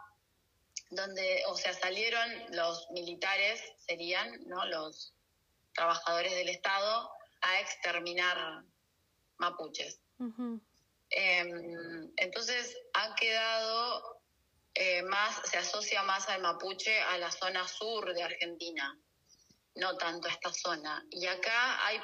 donde, 0.90 1.44
o 1.48 1.56
sea, 1.56 1.74
salieron 1.74 2.28
los 2.52 2.90
militares, 2.92 3.62
serían, 3.78 4.48
¿no? 4.48 4.66
Los 4.66 5.14
trabajadores 5.74 6.34
del 6.34 6.50
Estado, 6.50 7.12
a 7.42 7.60
exterminar 7.60 8.64
mapuches. 9.38 10.00
Em, 11.10 12.12
entonces 12.16 12.78
ha 12.94 13.14
quedado 13.16 14.22
eh, 14.74 15.04
más, 15.04 15.42
se 15.50 15.58
asocia 15.58 16.02
más 16.04 16.30
al 16.30 16.42
mapuche 16.42 17.00
a 17.02 17.18
la 17.18 17.32
zona 17.32 17.68
sur 17.68 18.14
de 18.14 18.24
Argentina 18.24 18.98
no 19.76 19.98
tanto 19.98 20.28
esta 20.28 20.52
zona. 20.54 21.06
Y 21.10 21.26
acá 21.26 21.86
hay 21.86 22.00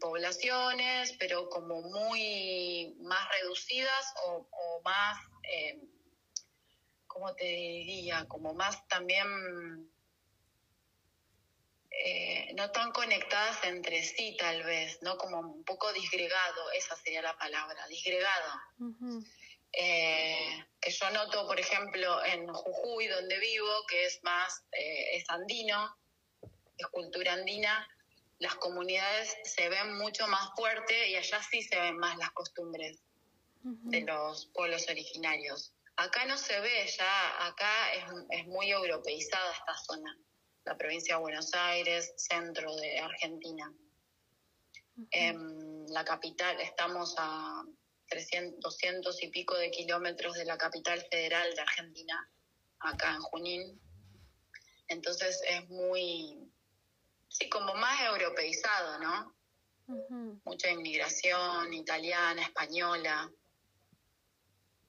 poblaciones, 0.00 1.14
pero 1.18 1.48
como 1.48 1.82
muy 1.82 2.94
más 3.00 3.28
reducidas 3.30 4.14
o, 4.26 4.80
más, 4.84 5.18
eh, 5.42 5.80
¿cómo 7.06 7.34
te 7.34 7.44
diría? 7.44 8.26
Como 8.28 8.54
más 8.54 8.86
también, 8.88 9.90
eh, 11.90 12.52
no 12.54 12.70
tan 12.70 12.92
conectadas 12.92 13.62
entre 13.64 14.02
sí 14.02 14.36
tal 14.38 14.62
vez, 14.64 14.98
¿no? 15.02 15.16
Como 15.16 15.40
un 15.40 15.64
poco 15.64 15.92
disgregado, 15.92 16.70
esa 16.72 16.96
sería 16.96 17.22
la 17.22 17.36
palabra, 17.38 17.86
disgregado. 17.88 18.52
Eh, 19.72 20.66
que 20.80 20.90
yo 20.90 21.10
noto, 21.10 21.46
por 21.46 21.58
ejemplo, 21.58 22.24
en 22.24 22.46
Jujuy, 22.46 23.08
donde 23.08 23.38
vivo, 23.38 23.86
que 23.88 24.06
es 24.06 24.22
más, 24.22 24.64
es 24.70 25.28
andino, 25.30 25.96
es 26.76 26.86
cultura 26.88 27.32
andina, 27.32 27.86
las 28.38 28.56
comunidades 28.56 29.36
se 29.44 29.68
ven 29.68 29.96
mucho 29.96 30.26
más 30.28 30.50
fuerte 30.56 31.08
y 31.08 31.16
allá 31.16 31.40
sí 31.50 31.62
se 31.62 31.80
ven 31.80 31.96
más 31.96 32.16
las 32.18 32.30
costumbres 32.32 33.02
de 33.62 34.02
los 34.02 34.46
pueblos 34.46 34.86
originarios. 34.88 35.72
Acá 35.96 36.26
no 36.26 36.36
se 36.36 36.60
ve, 36.60 36.86
ya 36.86 37.46
acá 37.46 37.92
es, 38.30 38.46
muy 38.46 38.70
europeizada 38.70 39.52
esta 39.52 39.76
zona, 39.78 40.18
la 40.64 40.76
provincia 40.76 41.14
de 41.14 41.20
Buenos 41.20 41.54
Aires, 41.54 42.12
centro 42.16 42.74
de 42.76 42.98
Argentina. 42.98 43.72
En 45.12 45.86
la 45.92 46.04
capital 46.04 46.60
estamos 46.60 47.14
a 47.16 47.64
300, 48.08 48.60
200 48.60 49.22
y 49.22 49.28
pico 49.28 49.56
de 49.56 49.70
kilómetros 49.70 50.34
de 50.34 50.44
la 50.44 50.58
capital 50.58 51.00
federal 51.10 51.54
de 51.54 51.60
Argentina, 51.60 52.30
acá 52.80 53.14
en 53.14 53.20
Junín. 53.20 53.80
Entonces 54.88 55.40
es 55.48 55.68
muy, 55.68 56.43
sí, 57.34 57.48
como 57.48 57.74
más 57.74 58.00
europeizado, 58.02 58.98
¿no? 59.00 59.34
Mucha 60.44 60.70
inmigración 60.70 61.74
italiana, 61.74 62.42
española. 62.42 63.30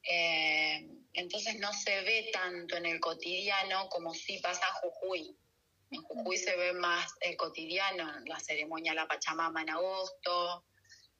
Eh, 0.03 0.87
entonces 1.13 1.59
no 1.59 1.73
se 1.73 2.01
ve 2.01 2.29
tanto 2.31 2.77
en 2.77 2.85
el 2.85 2.99
cotidiano 2.99 3.89
como 3.89 4.13
sí 4.13 4.39
pasa 4.39 4.67
en 4.67 4.73
Jujuy. 4.75 5.37
En 5.91 6.01
Jujuy 6.01 6.37
se 6.37 6.55
ve 6.55 6.73
más 6.73 7.11
el 7.21 7.35
cotidiano, 7.35 8.19
la 8.25 8.39
ceremonia 8.39 8.91
de 8.91 8.97
la 8.97 9.07
Pachamama 9.07 9.63
en 9.63 9.71
agosto, 9.71 10.65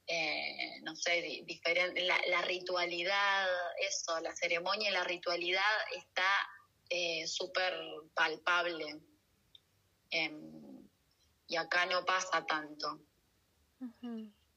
eh, 0.06 0.80
no 0.82 0.94
sé, 0.94 1.42
diferente, 1.44 2.02
la, 2.02 2.42
ritualidad, 2.42 3.48
eso, 3.80 4.20
la 4.20 4.34
ceremonia 4.36 4.90
y 4.90 4.92
la 4.92 5.04
ritualidad 5.04 5.62
está 5.92 6.48
eh, 6.88 7.26
súper 7.26 7.74
palpable. 8.14 9.00
Y 11.48 11.56
acá 11.56 11.86
no 11.86 12.04
pasa 12.04 12.44
tanto. 12.46 13.00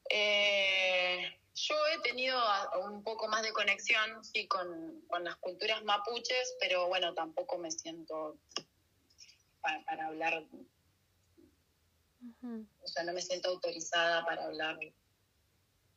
Eh, 0.08 1.40
yo 1.54 1.74
he 1.94 2.00
tenido 2.00 2.38
un 2.84 3.02
poco 3.02 3.28
más 3.28 3.42
de 3.42 3.52
conexión, 3.52 4.24
sí, 4.24 4.46
con, 4.48 5.04
las 5.22 5.36
culturas 5.36 5.84
mapuches, 5.84 6.56
pero 6.58 6.88
bueno, 6.88 7.14
tampoco 7.14 7.58
me 7.58 7.70
siento 7.70 8.38
para, 9.60 10.06
hablar, 10.06 10.42
o 12.82 12.88
sea, 12.88 13.04
no 13.04 13.12
me 13.12 13.20
siento 13.20 13.50
autorizada 13.50 14.24
para 14.24 14.44
hablar 14.44 14.78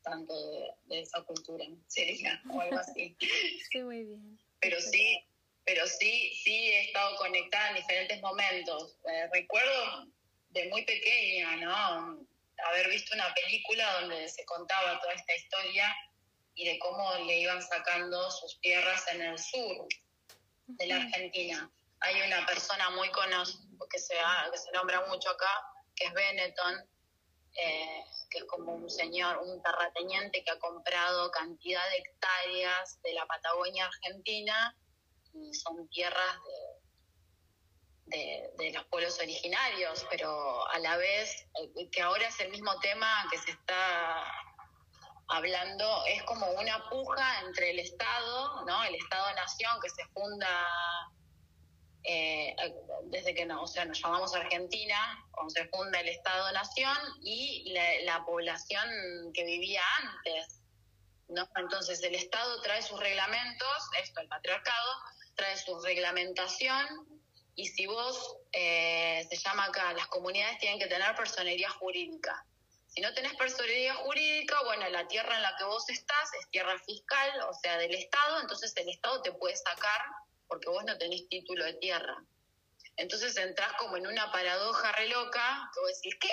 tanto 0.02 0.34
de, 0.84 1.00
esa 1.00 1.22
cultura, 1.22 1.64
sería, 1.86 2.40
o 2.52 2.60
algo 2.60 2.78
así. 2.78 3.16
Sí, 3.70 3.82
muy 3.82 4.04
bien. 4.04 4.38
Pero 4.60 4.80
sí, 4.80 5.24
pero 5.64 5.86
sí, 5.86 6.30
sí 6.42 6.54
he 6.54 6.84
estado 6.86 7.16
conectada 7.16 7.70
en 7.70 7.76
diferentes 7.76 8.20
momentos. 8.20 8.98
Eh, 9.10 9.28
recuerdo 9.32 10.12
de 10.54 10.68
muy 10.68 10.84
pequeña, 10.84 11.56
¿no? 11.56 12.26
Haber 12.66 12.88
visto 12.88 13.14
una 13.14 13.34
película 13.34 14.00
donde 14.00 14.28
se 14.28 14.44
contaba 14.44 15.00
toda 15.00 15.12
esta 15.12 15.34
historia 15.34 15.94
y 16.54 16.64
de 16.64 16.78
cómo 16.78 17.12
le 17.26 17.40
iban 17.40 17.60
sacando 17.60 18.30
sus 18.30 18.60
tierras 18.60 19.04
en 19.12 19.22
el 19.22 19.38
sur 19.38 19.88
de 20.66 20.86
la 20.86 20.96
Argentina. 20.96 21.70
Hay 22.00 22.22
una 22.22 22.46
persona 22.46 22.90
muy 22.90 23.10
conocida, 23.10 23.60
que 23.90 23.98
se, 23.98 24.14
que 24.50 24.58
se 24.58 24.70
nombra 24.72 25.04
mucho 25.06 25.30
acá, 25.30 25.50
que 25.96 26.06
es 26.06 26.12
Benetton, 26.12 26.88
eh, 27.56 28.04
que 28.30 28.38
es 28.38 28.44
como 28.44 28.72
un 28.72 28.88
señor, 28.88 29.38
un 29.38 29.60
terrateniente 29.62 30.42
que 30.44 30.50
ha 30.50 30.58
comprado 30.58 31.30
cantidad 31.32 31.82
de 31.90 31.96
hectáreas 31.98 33.00
de 33.02 33.14
la 33.14 33.26
Patagonia 33.26 33.86
Argentina 33.86 34.76
y 35.32 35.52
son 35.54 35.88
tierras 35.88 36.36
de 36.44 36.63
de, 38.06 38.72
los 38.72 38.84
pueblos 38.86 39.18
originarios, 39.18 40.06
pero 40.10 40.68
a 40.70 40.78
la 40.78 40.96
vez, 40.96 41.46
eh, 41.60 41.88
que 41.90 42.02
ahora 42.02 42.28
es 42.28 42.38
el 42.40 42.50
mismo 42.50 42.78
tema 42.80 43.26
que 43.30 43.38
se 43.38 43.52
está 43.52 44.24
hablando, 45.28 46.04
es 46.06 46.22
como 46.24 46.46
una 46.52 46.88
puja 46.90 47.40
entre 47.46 47.70
el 47.70 47.78
Estado, 47.78 48.64
¿no? 48.66 48.84
El 48.84 48.94
Estado-Nación 48.94 49.80
que 49.82 49.88
se 49.88 50.04
funda 50.12 50.48
eh, 52.06 52.54
desde 53.04 53.34
que 53.34 53.46
no, 53.46 53.62
o 53.62 53.66
sea, 53.66 53.86
nos 53.86 54.00
llamamos 54.00 54.34
Argentina, 54.34 55.26
cuando 55.30 55.50
se 55.50 55.66
funda 55.68 56.00
el 56.00 56.08
Estado-Nación 56.08 56.96
y 57.22 57.72
la, 58.04 58.24
población 58.26 58.86
que 59.32 59.44
vivía 59.44 59.82
antes. 60.02 60.60
¿no? 61.28 61.48
Entonces 61.56 62.02
el 62.02 62.14
Estado 62.14 62.60
trae 62.60 62.82
sus 62.82 63.00
reglamentos, 63.00 63.88
esto, 64.02 64.20
el 64.20 64.28
patriarcado, 64.28 64.90
trae 65.34 65.56
su 65.56 65.80
reglamentación 65.80 67.23
y 67.56 67.66
si 67.66 67.86
vos, 67.86 68.36
eh, 68.52 69.26
se 69.28 69.36
llama 69.36 69.64
acá, 69.64 69.92
las 69.92 70.08
comunidades 70.08 70.58
tienen 70.58 70.78
que 70.78 70.86
tener 70.86 71.14
personería 71.14 71.70
jurídica. 71.70 72.44
Si 72.88 73.00
no 73.00 73.12
tenés 73.14 73.34
personería 73.34 73.94
jurídica, 73.94 74.56
bueno, 74.64 74.88
la 74.88 75.06
tierra 75.08 75.36
en 75.36 75.42
la 75.42 75.56
que 75.56 75.64
vos 75.64 75.88
estás 75.88 76.34
es 76.40 76.48
tierra 76.50 76.78
fiscal, 76.80 77.30
o 77.48 77.54
sea, 77.54 77.76
del 77.78 77.94
Estado, 77.94 78.40
entonces 78.40 78.72
el 78.76 78.88
Estado 78.88 79.22
te 79.22 79.32
puede 79.32 79.56
sacar 79.56 80.00
porque 80.48 80.68
vos 80.68 80.84
no 80.84 80.96
tenés 80.98 81.28
título 81.28 81.64
de 81.64 81.74
tierra. 81.74 82.16
Entonces 82.96 83.36
entras 83.36 83.72
como 83.78 83.96
en 83.96 84.06
una 84.06 84.30
paradoja 84.30 84.92
re 84.92 85.08
loca, 85.08 85.70
que 85.74 85.80
vos 85.80 85.90
decís, 85.96 86.16
¿qué? 86.20 86.28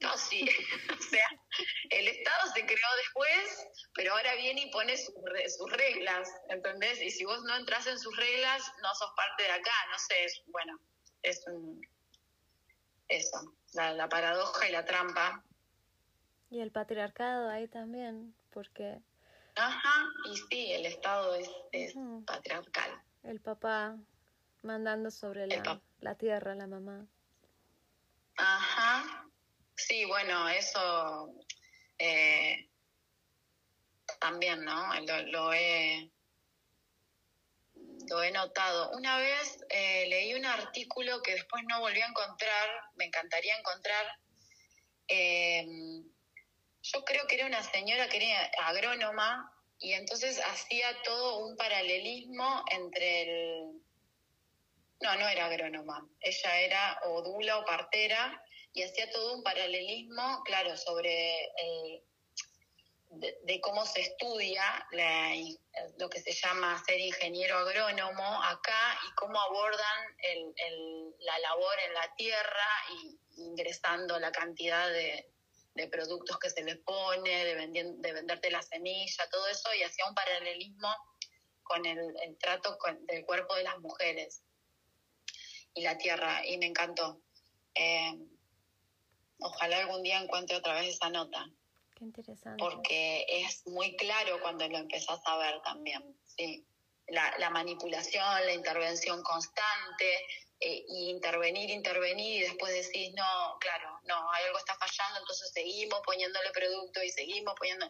No, 0.00 0.16
sí. 0.16 0.48
o 0.98 1.02
sea, 1.02 1.28
el 1.90 2.08
Estado 2.08 2.52
se 2.54 2.64
creó 2.64 2.88
después, 2.96 3.66
pero 3.94 4.12
ahora 4.12 4.34
viene 4.36 4.62
y 4.62 4.70
pone 4.70 4.96
sus, 4.96 5.72
reglas, 5.72 6.28
¿entendés? 6.48 7.00
Y 7.02 7.10
si 7.10 7.24
vos 7.24 7.42
no 7.44 7.56
entras 7.56 7.86
en 7.86 7.98
sus 7.98 8.16
reglas, 8.16 8.72
no 8.82 8.94
sos 8.94 9.10
parte 9.16 9.42
de 9.42 9.50
acá, 9.50 9.72
no 9.90 9.98
sé, 9.98 10.26
bueno, 10.46 10.78
es 11.22 11.44
un, 11.48 11.80
eso, 13.08 13.54
la, 13.72 14.08
paradoja 14.08 14.68
y 14.68 14.72
la 14.72 14.84
trampa. 14.84 15.44
Y 16.50 16.60
el 16.60 16.70
patriarcado 16.70 17.50
ahí 17.50 17.68
también, 17.68 18.34
porque... 18.50 19.00
Ajá, 19.56 20.06
y 20.30 20.36
sí, 20.36 20.72
el 20.72 20.86
Estado 20.86 21.34
es, 21.34 21.50
es 21.72 21.94
patriarcal 22.24 23.02
el 23.28 23.40
papá 23.40 23.96
mandando 24.62 25.10
sobre 25.10 25.46
la, 25.46 25.80
la 26.00 26.14
tierra, 26.14 26.54
la 26.54 26.66
mamá. 26.66 27.06
Ajá. 28.36 29.27
Sí, 29.78 30.04
bueno, 30.06 30.48
eso 30.48 31.32
eh, 31.98 32.68
también, 34.18 34.64
¿no? 34.64 34.92
Lo, 35.26 35.52
he, 35.52 36.10
lo 38.10 38.22
he 38.24 38.32
notado. 38.32 38.90
Una 38.90 39.18
vez 39.18 39.64
eh, 39.70 40.06
leí 40.08 40.34
un 40.34 40.46
artículo 40.46 41.22
que 41.22 41.34
después 41.34 41.62
no 41.68 41.78
volví 41.78 42.00
a 42.00 42.06
encontrar, 42.06 42.68
me 42.96 43.04
encantaría 43.04 43.56
encontrar. 43.56 44.04
Eh, 45.06 45.64
yo 46.82 47.04
creo 47.04 47.28
que 47.28 47.36
era 47.36 47.46
una 47.46 47.62
señora 47.62 48.08
que 48.08 48.16
era 48.16 48.50
agrónoma 48.66 49.48
y 49.78 49.92
entonces 49.92 50.40
hacía 50.44 51.02
todo 51.04 51.38
un 51.38 51.56
paralelismo 51.56 52.64
entre 52.72 53.22
el... 53.22 53.80
No, 55.00 55.14
no 55.14 55.28
era 55.28 55.46
agrónoma, 55.46 56.04
ella 56.18 56.60
era 56.60 57.00
odula 57.04 57.58
o 57.58 57.64
partera 57.64 58.42
y 58.78 58.84
hacía 58.84 59.10
todo 59.10 59.34
un 59.34 59.42
paralelismo, 59.42 60.42
claro, 60.44 60.76
sobre 60.76 61.52
de, 63.10 63.60
cómo 63.60 63.84
se 63.84 64.02
estudia 64.02 64.86
lo 65.98 66.08
que 66.08 66.20
se 66.20 66.32
llama 66.32 66.80
ser 66.86 67.00
ingeniero 67.00 67.58
agrónomo 67.58 68.42
acá 68.44 69.00
y 69.04 69.14
cómo 69.16 69.40
abordan 69.40 70.16
la 71.18 71.38
labor 71.40 71.74
en 71.88 71.94
la 71.94 72.14
tierra 72.14 72.68
y 72.92 73.18
ingresando 73.42 74.20
la 74.20 74.30
cantidad 74.30 74.88
de, 74.88 75.32
productos 75.90 76.38
que 76.38 76.50
se 76.50 76.62
les 76.62 76.76
pone, 76.78 77.44
de, 77.44 77.54
de 77.54 78.12
venderte 78.12 78.50
la 78.50 78.62
semilla, 78.62 79.28
todo 79.30 79.46
eso, 79.46 79.72
y 79.74 79.82
hacía 79.84 80.06
un 80.08 80.14
paralelismo 80.14 80.88
con 81.62 81.84
el, 81.86 82.36
trato 82.40 82.76
del 83.02 83.24
cuerpo 83.24 83.54
de 83.54 83.62
las 83.62 83.78
mujeres 83.78 84.42
y 85.74 85.82
la 85.82 85.96
tierra, 85.96 86.44
y 86.44 86.58
me 86.58 86.66
encantó. 86.66 87.22
Eh, 87.76 88.12
ojalá 89.40 89.78
algún 89.78 90.02
día 90.02 90.20
encuentre 90.20 90.56
otra 90.56 90.74
vez 90.74 90.94
esa 90.94 91.10
nota. 91.10 91.48
Qué 91.96 92.04
interesante. 92.04 92.62
Porque 92.62 93.26
es 93.28 93.66
muy 93.66 93.96
claro 93.96 94.40
cuando 94.40 94.68
lo 94.68 94.78
empezás 94.78 95.20
a 95.24 95.36
ver 95.36 95.60
también, 95.62 96.16
sí. 96.24 96.64
La, 97.08 97.34
la 97.38 97.48
manipulación, 97.48 98.44
la 98.44 98.52
intervención 98.52 99.22
constante, 99.22 100.26
eh, 100.60 100.84
y 100.88 101.10
intervenir, 101.10 101.70
intervenir 101.70 102.42
y 102.42 102.46
después 102.46 102.72
decís, 102.72 103.14
no, 103.14 103.58
claro, 103.60 104.00
no, 104.08 104.16
algo 104.32 104.58
está 104.58 104.74
fallando, 104.74 105.20
entonces 105.20 105.52
seguimos 105.52 106.00
poniéndole 106.04 106.50
producto 106.50 107.00
y 107.00 107.10
seguimos 107.10 107.54
poniendo, 107.56 107.88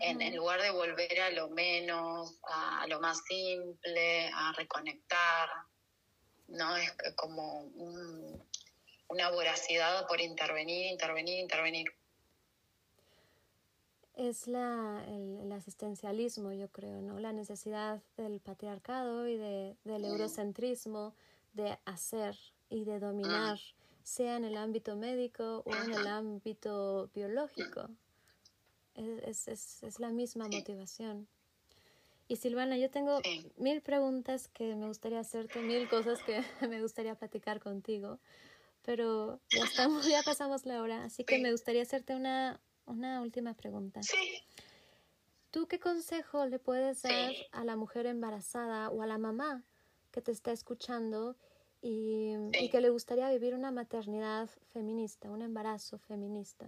en, 0.00 0.34
lugar 0.34 0.60
de 0.60 0.70
volver 0.70 1.20
a 1.20 1.30
lo 1.30 1.48
menos, 1.48 2.40
a, 2.42 2.88
lo 2.88 2.98
más 2.98 3.22
simple, 3.28 4.28
a 4.34 4.52
reconectar, 4.56 5.48
¿no? 6.48 6.76
Es 6.76 6.92
como 7.14 7.70
una 9.08 9.30
voracidad 9.30 10.06
por 10.06 10.20
intervenir, 10.20 10.90
intervenir, 10.90 11.38
intervenir. 11.38 11.86
Es 14.14 14.46
la, 14.46 15.04
el, 15.08 15.52
asistencialismo, 15.52 16.52
yo 16.52 16.68
creo, 16.68 17.02
¿no? 17.02 17.18
La 17.20 17.32
necesidad 17.32 18.02
del 18.16 18.40
patriarcado 18.40 19.28
y 19.28 19.36
de, 19.36 19.76
del 19.84 20.04
eurocentrismo 20.04 21.14
de 21.52 21.78
hacer 21.84 22.36
y 22.70 22.84
de 22.84 22.98
dominar, 22.98 23.58
sea 24.02 24.36
en 24.36 24.44
el 24.44 24.56
ámbito 24.56 24.96
médico 24.96 25.62
o 25.66 25.74
en 25.74 25.92
el 25.92 26.06
ámbito 26.06 27.10
biológico. 27.14 27.90
Es, 28.94 29.48
es, 29.48 29.82
es 29.82 30.00
la 30.00 30.10
misma 30.10 30.48
motivación. 30.48 31.28
Y 32.28 32.36
Silvana, 32.36 32.76
yo 32.76 32.90
tengo 32.90 33.20
mil 33.56 33.82
preguntas 33.82 34.48
que 34.48 34.74
me 34.74 34.88
gustaría 34.88 35.20
hacerte, 35.20 35.60
mil 35.60 35.88
cosas 35.88 36.20
que 36.22 36.42
me 36.68 36.82
gustaría 36.82 37.14
platicar 37.14 37.60
contigo, 37.60 38.18
pero 38.86 39.40
ya, 39.50 39.64
estamos, 39.64 40.06
ya 40.10 40.22
pasamos 40.22 40.64
la 40.64 40.80
hora, 40.80 41.04
así 41.04 41.24
que 41.24 41.38
me 41.38 41.50
gustaría 41.50 41.82
hacerte 41.82 42.14
una, 42.14 42.60
una 42.86 43.20
última 43.20 43.52
pregunta. 43.52 44.02
Sí. 44.02 44.42
¿Tú 45.50 45.66
qué 45.66 45.78
consejo 45.78 46.46
le 46.46 46.58
puedes 46.58 47.02
dar 47.02 47.32
a 47.52 47.64
la 47.64 47.76
mujer 47.76 48.06
embarazada 48.06 48.88
o 48.90 49.02
a 49.02 49.06
la 49.06 49.18
mamá 49.18 49.64
que 50.12 50.22
te 50.22 50.30
está 50.30 50.52
escuchando 50.52 51.36
y, 51.82 52.68
que 52.70 52.80
le 52.80 52.90
gustaría 52.90 53.28
vivir 53.30 53.54
una 53.54 53.70
maternidad 53.70 54.48
feminista, 54.72 55.30
un 55.30 55.42
embarazo 55.42 55.98
feminista. 55.98 56.66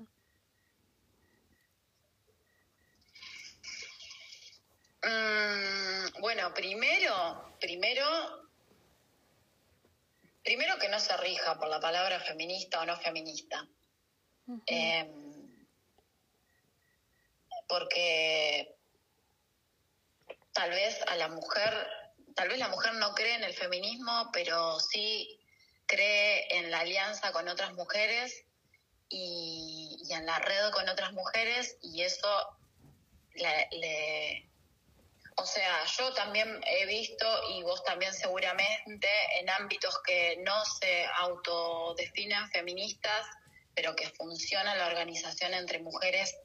Mm, 5.02 6.20
bueno, 6.20 6.52
primero, 6.54 7.54
primero, 7.60 8.04
primero 10.42 10.78
que 10.78 10.88
no 10.88 11.00
se 11.00 11.16
rija 11.16 11.58
por 11.58 11.68
la 11.68 11.80
palabra 11.80 12.20
feminista 12.20 12.80
o 12.80 12.86
no 12.86 12.96
feminista. 12.98 13.66
Em, 14.66 15.66
porque 17.66 18.74
tal 20.52 20.70
vez 20.70 21.02
a 21.06 21.16
la 21.16 21.28
mujer 21.28 21.86
tal 22.38 22.48
vez 22.48 22.58
la 22.58 22.68
mujer 22.68 22.94
no 22.94 23.14
cree 23.14 23.34
en 23.34 23.42
el 23.42 23.52
feminismo, 23.52 24.30
pero 24.32 24.78
sí 24.78 25.40
cree 25.86 26.46
en 26.56 26.70
la 26.70 26.80
alianza 26.80 27.32
con 27.32 27.48
otras 27.48 27.74
mujeres 27.74 28.44
y, 29.08 29.98
en 30.08 30.24
la 30.24 30.38
red 30.38 30.70
con 30.70 30.88
otras 30.88 31.12
mujeres 31.12 31.76
y 31.82 32.02
eso 32.02 32.28
le, 33.34 34.47
o 35.38 35.46
sea, 35.46 35.84
yo 35.84 36.12
también 36.14 36.60
he 36.66 36.86
visto, 36.86 37.26
y 37.50 37.62
vos 37.62 37.84
también 37.84 38.12
seguramente, 38.12 39.08
en 39.38 39.48
ámbitos 39.48 39.96
que 40.04 40.36
no 40.38 40.64
se 40.64 41.06
autodefinen 41.16 42.50
feministas, 42.50 43.26
pero 43.74 43.94
que 43.94 44.10
funciona 44.10 44.74
la 44.74 44.88
organización 44.88 45.54
entre 45.54 45.78
mujeres 45.78 46.36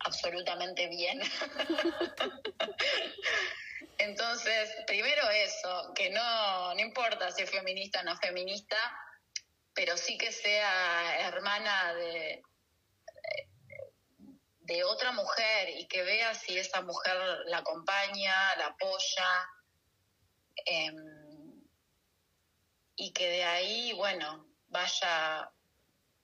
absolutamente 0.00 0.88
bien. 0.88 1.20
Entonces, 3.98 4.74
primero 4.86 5.30
eso, 5.30 5.92
que 5.94 6.10
no, 6.10 6.74
no 6.74 6.80
importa 6.80 7.30
si 7.30 7.42
es 7.42 7.50
feminista 7.50 8.00
o 8.00 8.02
no 8.02 8.16
feminista, 8.16 8.76
pero 9.74 9.96
sí 9.96 10.18
que 10.18 10.32
sea 10.32 11.28
hermana 11.28 11.94
de, 11.94 12.42
de 14.70 14.84
otra 14.84 15.12
mujer 15.12 15.68
y 15.70 15.86
que 15.86 16.02
vea 16.02 16.34
si 16.34 16.56
esa 16.56 16.80
mujer 16.82 17.16
la 17.46 17.58
acompaña, 17.58 18.56
la 18.56 18.66
apoya, 18.66 19.50
em, 20.64 21.64
y 22.96 23.12
que 23.12 23.28
de 23.28 23.44
ahí, 23.44 23.92
bueno, 23.94 24.46
vaya, 24.68 25.50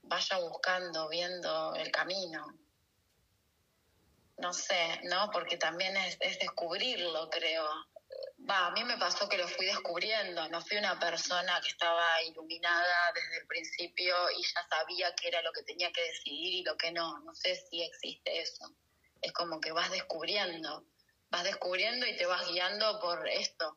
vaya 0.03 0.39
buscando, 0.39 1.09
viendo 1.09 1.75
el 1.75 1.91
camino 1.91 2.59
no 4.39 4.53
sé, 4.53 5.01
¿no? 5.05 5.31
Porque 5.31 5.57
también 5.57 5.97
es, 5.97 6.19
descubrirlo, 6.19 7.31
creo. 7.31 7.67
Va, 8.49 8.67
a 8.69 8.71
mí 8.71 8.85
me 8.85 8.97
pasó 8.97 9.29
que 9.29 9.39
lo 9.39 9.49
fui 9.49 9.67
descubriendo, 9.67 10.49
no 10.49 10.61
fui 10.63 10.77
una 10.77 10.97
persona 11.01 11.61
que 11.61 11.69
estaba 11.69 12.23
iluminada 12.23 13.13
desde 13.13 13.39
el 13.39 13.47
principio 13.47 14.15
y 14.31 14.43
ya 14.43 14.65
sabía 14.69 15.13
qué 15.17 15.29
era 15.29 15.43
lo 15.43 15.53
que 15.53 15.65
tenía 15.65 15.91
que 15.91 16.03
decidir 16.03 16.55
y 16.55 16.63
lo 16.63 16.77
que 16.77 16.93
no. 16.93 17.19
No 17.21 17.35
sé 17.35 17.57
si 17.69 17.83
existe 17.83 18.41
eso. 18.41 18.73
Es 19.21 19.33
como 19.33 19.61
que 19.61 19.73
vas 19.73 19.91
descubriendo, 19.91 20.85
vas 21.29 21.43
descubriendo 21.43 22.07
y 22.07 22.17
te 22.17 22.27
vas 22.27 22.47
guiando 22.47 23.01
por 23.01 23.29
esto, 23.29 23.77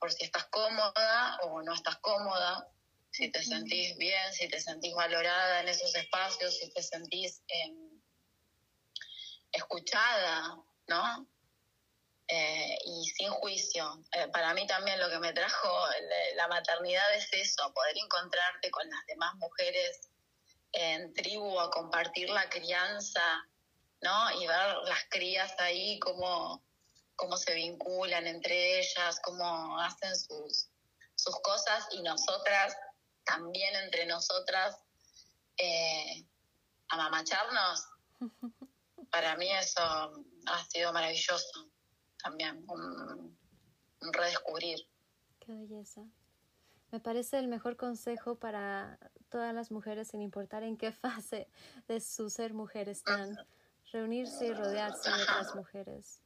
por 0.00 0.10
si 0.10 0.24
estás 0.24 0.46
cómoda 0.46 1.38
o 1.42 1.62
no 1.62 1.72
estás 1.72 1.96
cómoda, 1.98 2.66
si 3.12 3.30
te 3.30 3.44
sentís 3.44 3.96
bien, 3.96 4.32
si 4.32 4.48
te 4.48 4.60
sentís 4.60 4.94
valorada 4.94 5.60
en 5.60 5.68
esos 5.68 5.94
espacios, 5.94 6.56
si 6.56 6.68
te 6.70 6.82
sentís 6.82 7.42
em, 7.46 8.00
escuchada, 9.52 10.56
¿no? 10.88 11.28
Eh, 12.32 12.78
y 12.84 13.04
sin 13.06 13.28
juicio. 13.28 14.04
Eh, 14.12 14.28
para 14.28 14.54
mí 14.54 14.64
también 14.64 15.00
lo 15.00 15.10
que 15.10 15.18
me 15.18 15.32
trajo 15.32 15.68
la 16.36 16.46
maternidad 16.46 17.12
es 17.16 17.28
eso, 17.32 17.72
poder 17.74 17.98
encontrarte 17.98 18.70
con 18.70 18.88
las 18.88 19.04
demás 19.06 19.34
mujeres 19.34 20.08
en 20.70 21.12
tribu 21.12 21.58
a 21.58 21.72
compartir 21.72 22.30
la 22.30 22.48
crianza, 22.48 23.20
¿no? 24.02 24.30
Y 24.40 24.46
ver 24.46 24.76
las 24.84 25.04
crías 25.08 25.52
ahí, 25.58 25.98
cómo, 25.98 26.62
cómo 27.16 27.36
se 27.36 27.52
vinculan 27.52 28.28
entre 28.28 28.78
ellas, 28.78 29.18
cómo 29.24 29.80
hacen 29.80 30.14
sus, 30.14 30.68
sus 31.16 31.34
cosas 31.42 31.88
y 31.90 32.02
nosotras 32.02 32.76
también 33.24 33.74
entre 33.74 34.06
nosotras 34.06 34.76
eh, 35.56 36.24
amamacharnos. 36.90 37.88
Para 39.10 39.34
mí 39.36 39.50
eso 39.50 39.82
ha 39.82 40.64
sido 40.68 40.92
maravilloso 40.92 41.69
también, 42.22 42.64
un, 42.68 43.36
redescubrir. 44.12 44.80
Qué 45.40 45.52
belleza. 45.52 46.02
Me 46.90 47.00
parece 47.00 47.38
el 47.38 47.48
mejor 47.48 47.76
consejo 47.76 48.36
para 48.36 48.98
todas 49.28 49.54
las 49.54 49.70
mujeres, 49.70 50.08
sin 50.08 50.22
importar 50.22 50.62
en 50.62 50.76
qué 50.76 50.92
fase 50.92 51.48
de 51.88 52.00
su 52.00 52.30
ser 52.30 52.52
mujer 52.52 52.88
están, 52.88 53.38
reunirse 53.92 54.46
y 54.46 54.52
rodearse 54.52 55.10
de 55.10 55.22
otras 55.22 55.54
mujeres. 55.54 56.20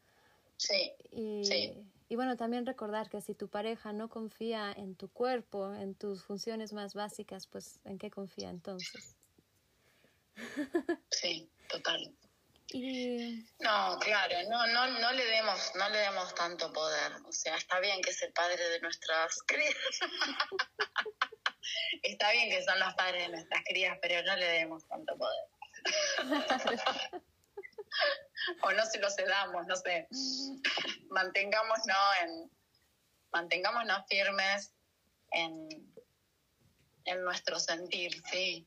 Sí, 0.57 0.93
y, 1.11 1.85
y 2.09 2.17
bueno, 2.17 2.37
también 2.37 2.65
recordar 2.65 3.11
que 3.11 3.21
si 3.21 3.35
tu 3.35 3.49
pareja 3.49 3.93
no 3.93 4.09
confía 4.09 4.73
en 4.73 4.95
tu 4.95 5.09
cuerpo, 5.09 5.75
en 5.75 5.95
tus 5.95 6.23
funciones 6.23 6.73
más 6.73 6.95
básicas, 6.95 7.47
pues 7.47 7.81
¿en 7.85 7.99
qué 7.99 8.11
confía 8.11 8.51
entonces? 8.51 9.17
Sí, 11.11 11.49
total. 11.69 12.15
No, 12.77 13.99
claro, 14.01 14.35
no, 14.51 14.67
no, 14.67 14.99
no 14.99 15.13
le 15.13 15.25
demos, 15.27 15.71
no 15.77 15.89
le 15.91 15.99
demos 15.99 16.35
tanto 16.35 16.73
poder. 16.73 17.13
O 17.25 17.31
sea, 17.31 17.57
está 17.57 17.79
bien 17.79 18.03
que 18.03 18.11
es 18.11 18.21
el 18.23 18.33
padre 18.33 18.69
de 18.69 18.81
nuestras 18.81 19.41
crías. 19.47 19.77
está 22.03 22.33
bien 22.33 22.51
que 22.51 22.65
son 22.65 22.77
los 22.81 22.93
padres 22.95 23.23
de 23.23 23.29
nuestras 23.29 23.63
crías, 23.65 23.97
pero 24.03 24.27
no 24.27 24.35
le 24.35 24.47
demos 24.47 24.85
tanto 24.89 25.17
poder. 25.17 25.45
o 28.63 28.73
no 28.73 28.87
se 28.87 28.99
lo 28.99 29.09
cedamos, 29.09 29.69
no 29.69 29.77
sé. 29.77 30.09
Mantengámonos 31.11 31.87
en, 32.23 32.51
mantengámonos 33.31 34.05
firmes 34.09 34.73
en, 35.31 35.95
en 37.05 37.23
nuestro 37.23 37.61
sentir, 37.61 38.21
sí. 38.33 38.67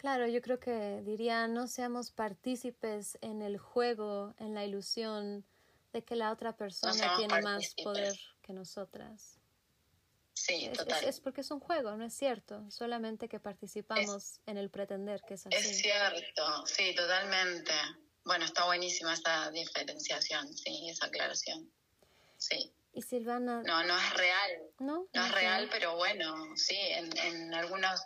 Claro, 0.00 0.26
yo 0.26 0.40
creo 0.40 0.58
que 0.58 1.02
diría, 1.02 1.46
no 1.46 1.66
seamos 1.66 2.10
partícipes 2.10 3.18
en 3.20 3.42
el 3.42 3.58
juego, 3.58 4.34
en 4.38 4.54
la 4.54 4.64
ilusión 4.64 5.44
de 5.92 6.02
que 6.02 6.16
la 6.16 6.32
otra 6.32 6.56
persona 6.56 7.18
tiene 7.18 7.42
más 7.42 7.74
poder 7.74 8.18
que 8.40 8.54
nosotras. 8.54 9.38
Sí, 10.32 10.64
es, 10.64 10.78
total. 10.78 11.04
Es, 11.04 11.20
porque 11.20 11.42
es 11.42 11.50
un 11.50 11.60
juego, 11.60 11.94
no 11.98 12.04
es 12.06 12.14
cierto, 12.14 12.64
solamente 12.70 13.28
que 13.28 13.40
participamos 13.40 14.40
en 14.46 14.56
el 14.56 14.70
pretender 14.70 15.20
que 15.28 15.34
es 15.34 15.46
así. 15.46 15.54
Es 15.54 15.82
cierto, 15.82 16.66
sí, 16.66 16.94
totalmente. 16.94 17.74
Bueno, 18.24 18.46
está 18.46 18.64
buenísima 18.64 19.12
esa 19.12 19.50
diferenciación, 19.50 20.56
sí, 20.56 20.88
esa 20.88 21.08
aclaración. 21.08 21.70
Sí. 22.38 22.72
Y 22.94 23.02
Silvana. 23.02 23.62
No, 23.64 23.84
no 23.84 23.98
es 23.98 24.14
real. 24.14 24.50
No, 24.78 25.06
no, 25.12 25.26
es 25.26 25.32
real, 25.32 25.68
pero 25.70 25.94
bueno, 25.96 26.56
sí, 26.56 26.78
en, 26.78 27.14
en 27.18 27.52
algunos 27.52 28.00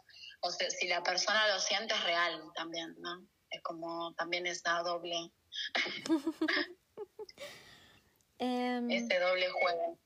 o 0.45 0.51
sea, 0.51 0.71
si 0.71 0.87
la 0.87 1.03
persona 1.03 1.49
lo 1.49 1.59
siente 1.59 1.95
es 1.95 2.05
real 2.05 2.53
también, 2.55 2.95
¿no? 2.99 3.27
Es 3.49 3.63
como 3.63 4.13
también 4.15 4.47
esa 4.47 4.83
doble, 4.83 5.33
um, 8.39 8.91
ese 8.91 9.19
doble 9.19 9.49
juego. 9.49 9.99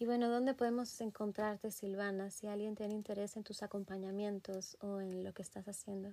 Y 0.00 0.06
bueno, 0.06 0.28
¿dónde 0.28 0.54
podemos 0.54 1.00
encontrarte, 1.00 1.70
Silvana, 1.70 2.30
si 2.30 2.48
alguien 2.48 2.74
tiene 2.74 2.94
interés 2.94 3.36
en 3.36 3.44
tus 3.44 3.62
acompañamientos 3.62 4.76
o 4.80 5.00
en 5.00 5.22
lo 5.22 5.32
que 5.32 5.42
estás 5.42 5.66
haciendo? 5.66 6.12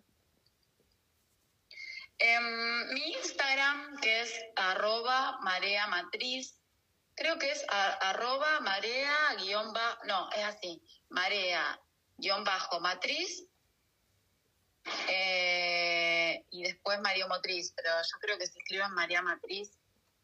Eh, 2.19 2.39
mi 2.93 3.13
Instagram, 3.13 3.97
que 3.97 4.21
es 4.21 4.31
arroba 4.55 5.39
marea 5.41 5.87
matriz, 5.87 6.61
creo 7.15 7.39
que 7.39 7.51
es 7.51 7.65
arroba 7.69 8.59
marea 8.61 9.15
guion 9.39 9.73
no, 10.05 10.29
es 10.31 10.43
así, 10.43 10.81
marea 11.09 11.81
guion 12.17 12.43
bajo 12.43 12.79
matriz 12.79 13.47
eh, 15.09 16.43
y 16.49 16.63
después 16.63 16.99
María 17.01 17.27
Motriz, 17.27 17.73
pero 17.75 17.89
yo 17.89 18.17
creo 18.19 18.37
que 18.37 18.47
si 18.47 18.57
escriben 18.59 18.91
María 18.93 19.21
Matriz 19.21 19.71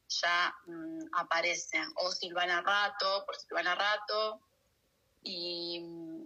ya 0.07 0.53
mm, 0.65 1.05
aparece, 1.13 1.79
o 1.95 2.11
Silvana 2.11 2.61
Rato, 2.61 3.25
por 3.25 3.35
Silvana 3.37 3.75
Rato, 3.75 4.41
y, 5.23 5.81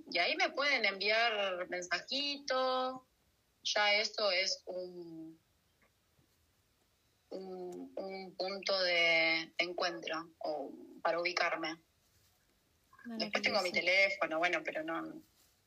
y 0.10 0.18
ahí 0.20 0.36
me 0.36 0.50
pueden 0.52 0.86
enviar 0.86 1.68
mensajitos, 1.70 3.02
ya 3.64 3.94
eso 3.96 4.32
es 4.32 4.62
un, 4.66 5.40
un, 7.30 7.92
un 7.96 8.36
punto 8.36 8.80
de 8.84 9.54
encuentro 9.58 10.30
o 10.40 10.72
para 11.02 11.20
ubicarme. 11.20 11.78
Después 13.06 13.44
tengo 13.44 13.62
mi 13.62 13.72
teléfono, 13.72 14.40
bueno, 14.40 14.62
pero 14.64 14.84
no, 14.84 15.22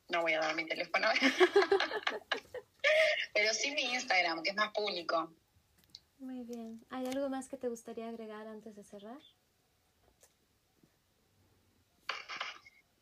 no 0.09 0.21
voy 0.21 0.33
a 0.33 0.39
dar 0.39 0.55
mi 0.55 0.65
teléfono. 0.65 1.07
Pero 3.33 3.53
sí 3.53 3.71
mi 3.71 3.93
Instagram, 3.93 4.43
que 4.43 4.51
es 4.51 4.55
más 4.55 4.71
público. 4.73 5.33
Muy 6.19 6.43
bien. 6.43 6.85
¿Hay 6.89 7.07
algo 7.07 7.29
más 7.29 7.47
que 7.47 7.57
te 7.57 7.69
gustaría 7.69 8.09
agregar 8.09 8.47
antes 8.47 8.75
de 8.75 8.83
cerrar? 8.83 9.21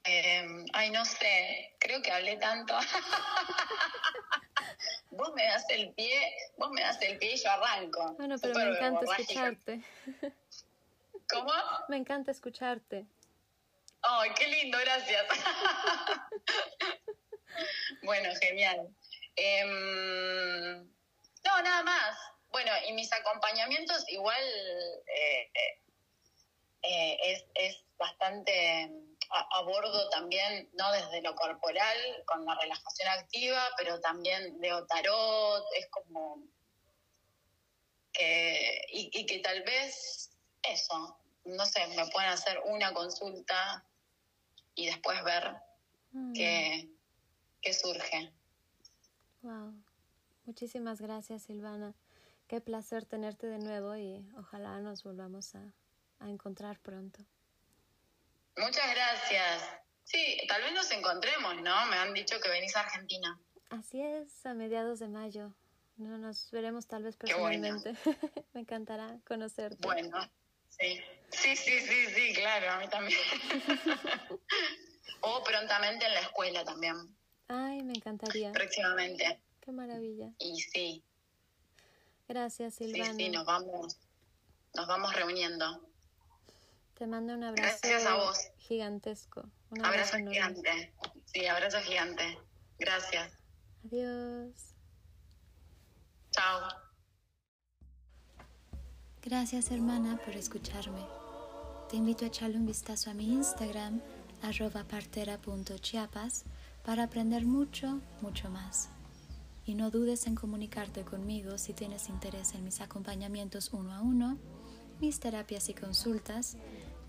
Eh, 0.04 0.66
ay, 0.74 0.92
no 0.92 1.04
sé, 1.04 1.76
creo 1.80 2.02
que 2.02 2.12
hablé 2.12 2.38
tanto. 2.38 2.78
vos 5.12 5.34
me 5.34 5.44
das 5.44 5.66
el 5.70 5.94
pie, 5.94 6.34
vos 6.58 6.72
me 6.72 6.82
das 6.82 7.02
el 7.02 7.18
pie 7.18 7.34
y 7.34 7.38
yo 7.38 7.50
arranco. 7.50 8.14
Bueno, 8.14 8.36
pero 8.40 8.56
me 8.56 8.70
encanta 8.70 9.06
escucharte. 9.06 9.84
¿Cómo? 11.30 11.52
Me 11.90 11.98
encanta 11.98 12.32
escucharte. 12.32 13.06
Ay, 14.02 14.32
qué 14.36 14.48
lindo, 14.48 14.78
gracias. 14.80 15.26
bueno, 18.04 18.30
genial. 18.40 18.88
Em, 19.36 20.90
no, 21.44 21.62
nada 21.62 21.84
más. 21.84 22.18
Bueno, 22.50 22.72
y 22.88 22.94
mis 22.94 23.12
acompañamientos 23.12 24.08
igual 24.10 24.44
eh, 25.16 25.52
eh, 26.84 27.18
es, 27.24 27.46
es, 27.56 27.84
bastante 27.98 28.92
a, 29.32 29.62
bordo 29.62 30.10
también, 30.10 30.70
no 30.74 30.92
desde 30.92 31.22
lo 31.22 31.36
corporal, 31.36 32.24
con 32.26 32.46
la 32.46 32.56
relajación 32.56 33.10
activa, 33.10 33.70
pero 33.78 34.00
también 34.00 34.60
de 34.60 34.70
tarot, 34.88 35.66
es 35.76 35.88
como 35.88 36.44
que, 38.14 38.86
y, 38.90 39.26
que 39.26 39.40
tal 39.40 39.64
vez 39.64 40.32
eso, 40.64 41.18
no 41.46 41.66
sé, 41.66 41.86
me 41.88 42.08
pueden 42.08 42.30
hacer 42.30 42.60
una 42.66 42.94
consulta 42.94 43.86
y 44.78 44.86
después 44.86 45.22
ver 45.26 45.58
mm. 46.12 46.34
qué, 46.34 46.90
qué 47.62 47.74
surge. 47.74 48.32
Wow. 49.42 49.74
Muchísimas 50.46 51.02
gracias, 51.02 51.44
Silvana. 51.44 51.94
Qué 52.48 52.62
placer 52.62 53.06
tenerte 53.06 53.48
de 53.48 53.60
nuevo 53.60 53.98
y 53.98 54.26
ojalá 54.38 54.80
nos 54.80 55.04
volvamos 55.04 55.54
a, 55.56 55.74
encontrar 56.22 56.80
pronto. 56.80 57.20
Muchas 58.56 58.90
gracias. 58.96 59.64
Sí, 60.04 60.38
tal 60.48 60.62
vez 60.64 60.74
nos 60.74 60.90
encontremos, 60.92 61.56
¿no? 61.62 61.86
Me 61.88 61.98
han 61.98 62.14
dicho 62.14 62.40
que 62.40 62.50
venís 62.50 62.76
a 62.76 62.82
Argentina. 62.82 63.40
Así 63.70 64.02
es, 64.02 64.46
a 64.46 64.54
mediados 64.54 65.00
de 65.00 65.10
mayo. 65.10 65.54
No 65.98 66.18
nos 66.18 66.50
veremos 66.52 66.88
tal 66.88 67.04
vez 67.04 67.18
personalmente. 67.18 67.94
Me 68.54 68.62
encantará 68.62 69.20
conocerte. 69.28 69.86
Bueno, 69.86 70.18
sí. 70.70 71.02
Sí, 71.30 71.56
sí, 71.56 71.80
sí, 71.82 72.06
sí, 72.16 72.34
claro, 72.34 72.72
a 72.72 72.80
mí 72.80 72.88
también. 72.88 73.20
o 75.22 75.44
prontamente 75.44 76.06
en 76.06 76.14
la 76.14 76.22
escuela 76.22 76.64
también. 76.64 76.96
Ay, 77.48 77.84
me 77.84 77.94
encantaría. 77.94 78.52
Próximamente. 78.52 79.42
Qué 79.60 79.72
maravilla. 79.72 80.32
Y 80.40 80.60
sí. 80.62 81.04
Gracias, 82.28 82.76
Silvana. 82.76 83.14
Sí, 83.14 83.26
sí, 83.26 83.30
nos 83.30 83.46
vamos, 83.46 83.98
nos 84.74 84.88
vamos 84.88 85.14
reuniendo. 85.14 85.88
Te 86.98 87.06
mando 87.06 87.34
un 87.34 87.44
abrazo 87.44 87.80
Gracias 87.84 88.06
a 88.06 88.16
vos. 88.16 88.38
gigantesco. 88.58 89.50
Un 89.70 89.86
abrazo, 89.86 90.18
gigante. 90.18 90.94
Sí, 91.26 91.46
abrazo 91.46 91.80
gigante. 91.82 92.40
Gracias. 92.80 93.34
Adiós. 93.86 94.74
Chao. 96.32 96.87
Gracias 99.30 99.72
hermana 99.72 100.18
por 100.24 100.38
escucharme. 100.38 101.02
Te 101.90 101.98
invito 101.98 102.24
a 102.24 102.30
echarle 102.30 102.56
un 102.56 102.66
vistazo 102.66 103.12
a 103.12 103.14
mi 103.14 103.26
Instagram, 103.26 104.00
arroba 104.42 104.86
partera.chiapas, 104.86 106.46
para 106.86 107.04
aprender 107.04 107.46
mucho, 107.46 108.00
mucho 108.22 108.50
más. 108.50 108.88
Y 109.66 109.76
no 109.76 109.92
dudes 109.92 110.28
en 110.28 110.36
comunicarte 110.36 111.02
conmigo 111.02 111.58
si 111.58 111.74
tienes 111.74 112.08
interés 112.08 112.54
en 112.54 112.64
mis 112.64 112.80
acompañamientos 112.80 113.74
uno 113.74 113.92
a 113.94 114.00
uno, 114.00 114.38
mis 115.02 115.20
terapias 115.20 115.68
y 115.68 115.74
consultas, 115.74 116.56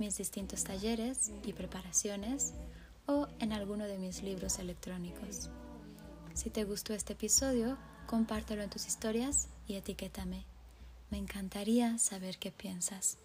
mis 0.00 0.18
distintos 0.18 0.64
talleres 0.64 1.30
y 1.44 1.52
preparaciones 1.52 2.52
o 3.06 3.28
en 3.38 3.52
alguno 3.52 3.84
de 3.84 3.96
mis 3.96 4.24
libros 4.24 4.58
electrónicos. 4.58 5.50
Si 6.34 6.50
te 6.50 6.64
gustó 6.64 6.94
este 6.94 7.12
episodio, 7.12 7.78
compártelo 8.08 8.64
en 8.64 8.70
tus 8.70 8.88
historias 8.88 9.46
y 9.68 9.74
etiquétame. 9.74 10.57
Me 11.10 11.18
encantaría 11.18 11.98
saber 11.98 12.38
qué 12.38 12.50
piensas. 12.50 13.18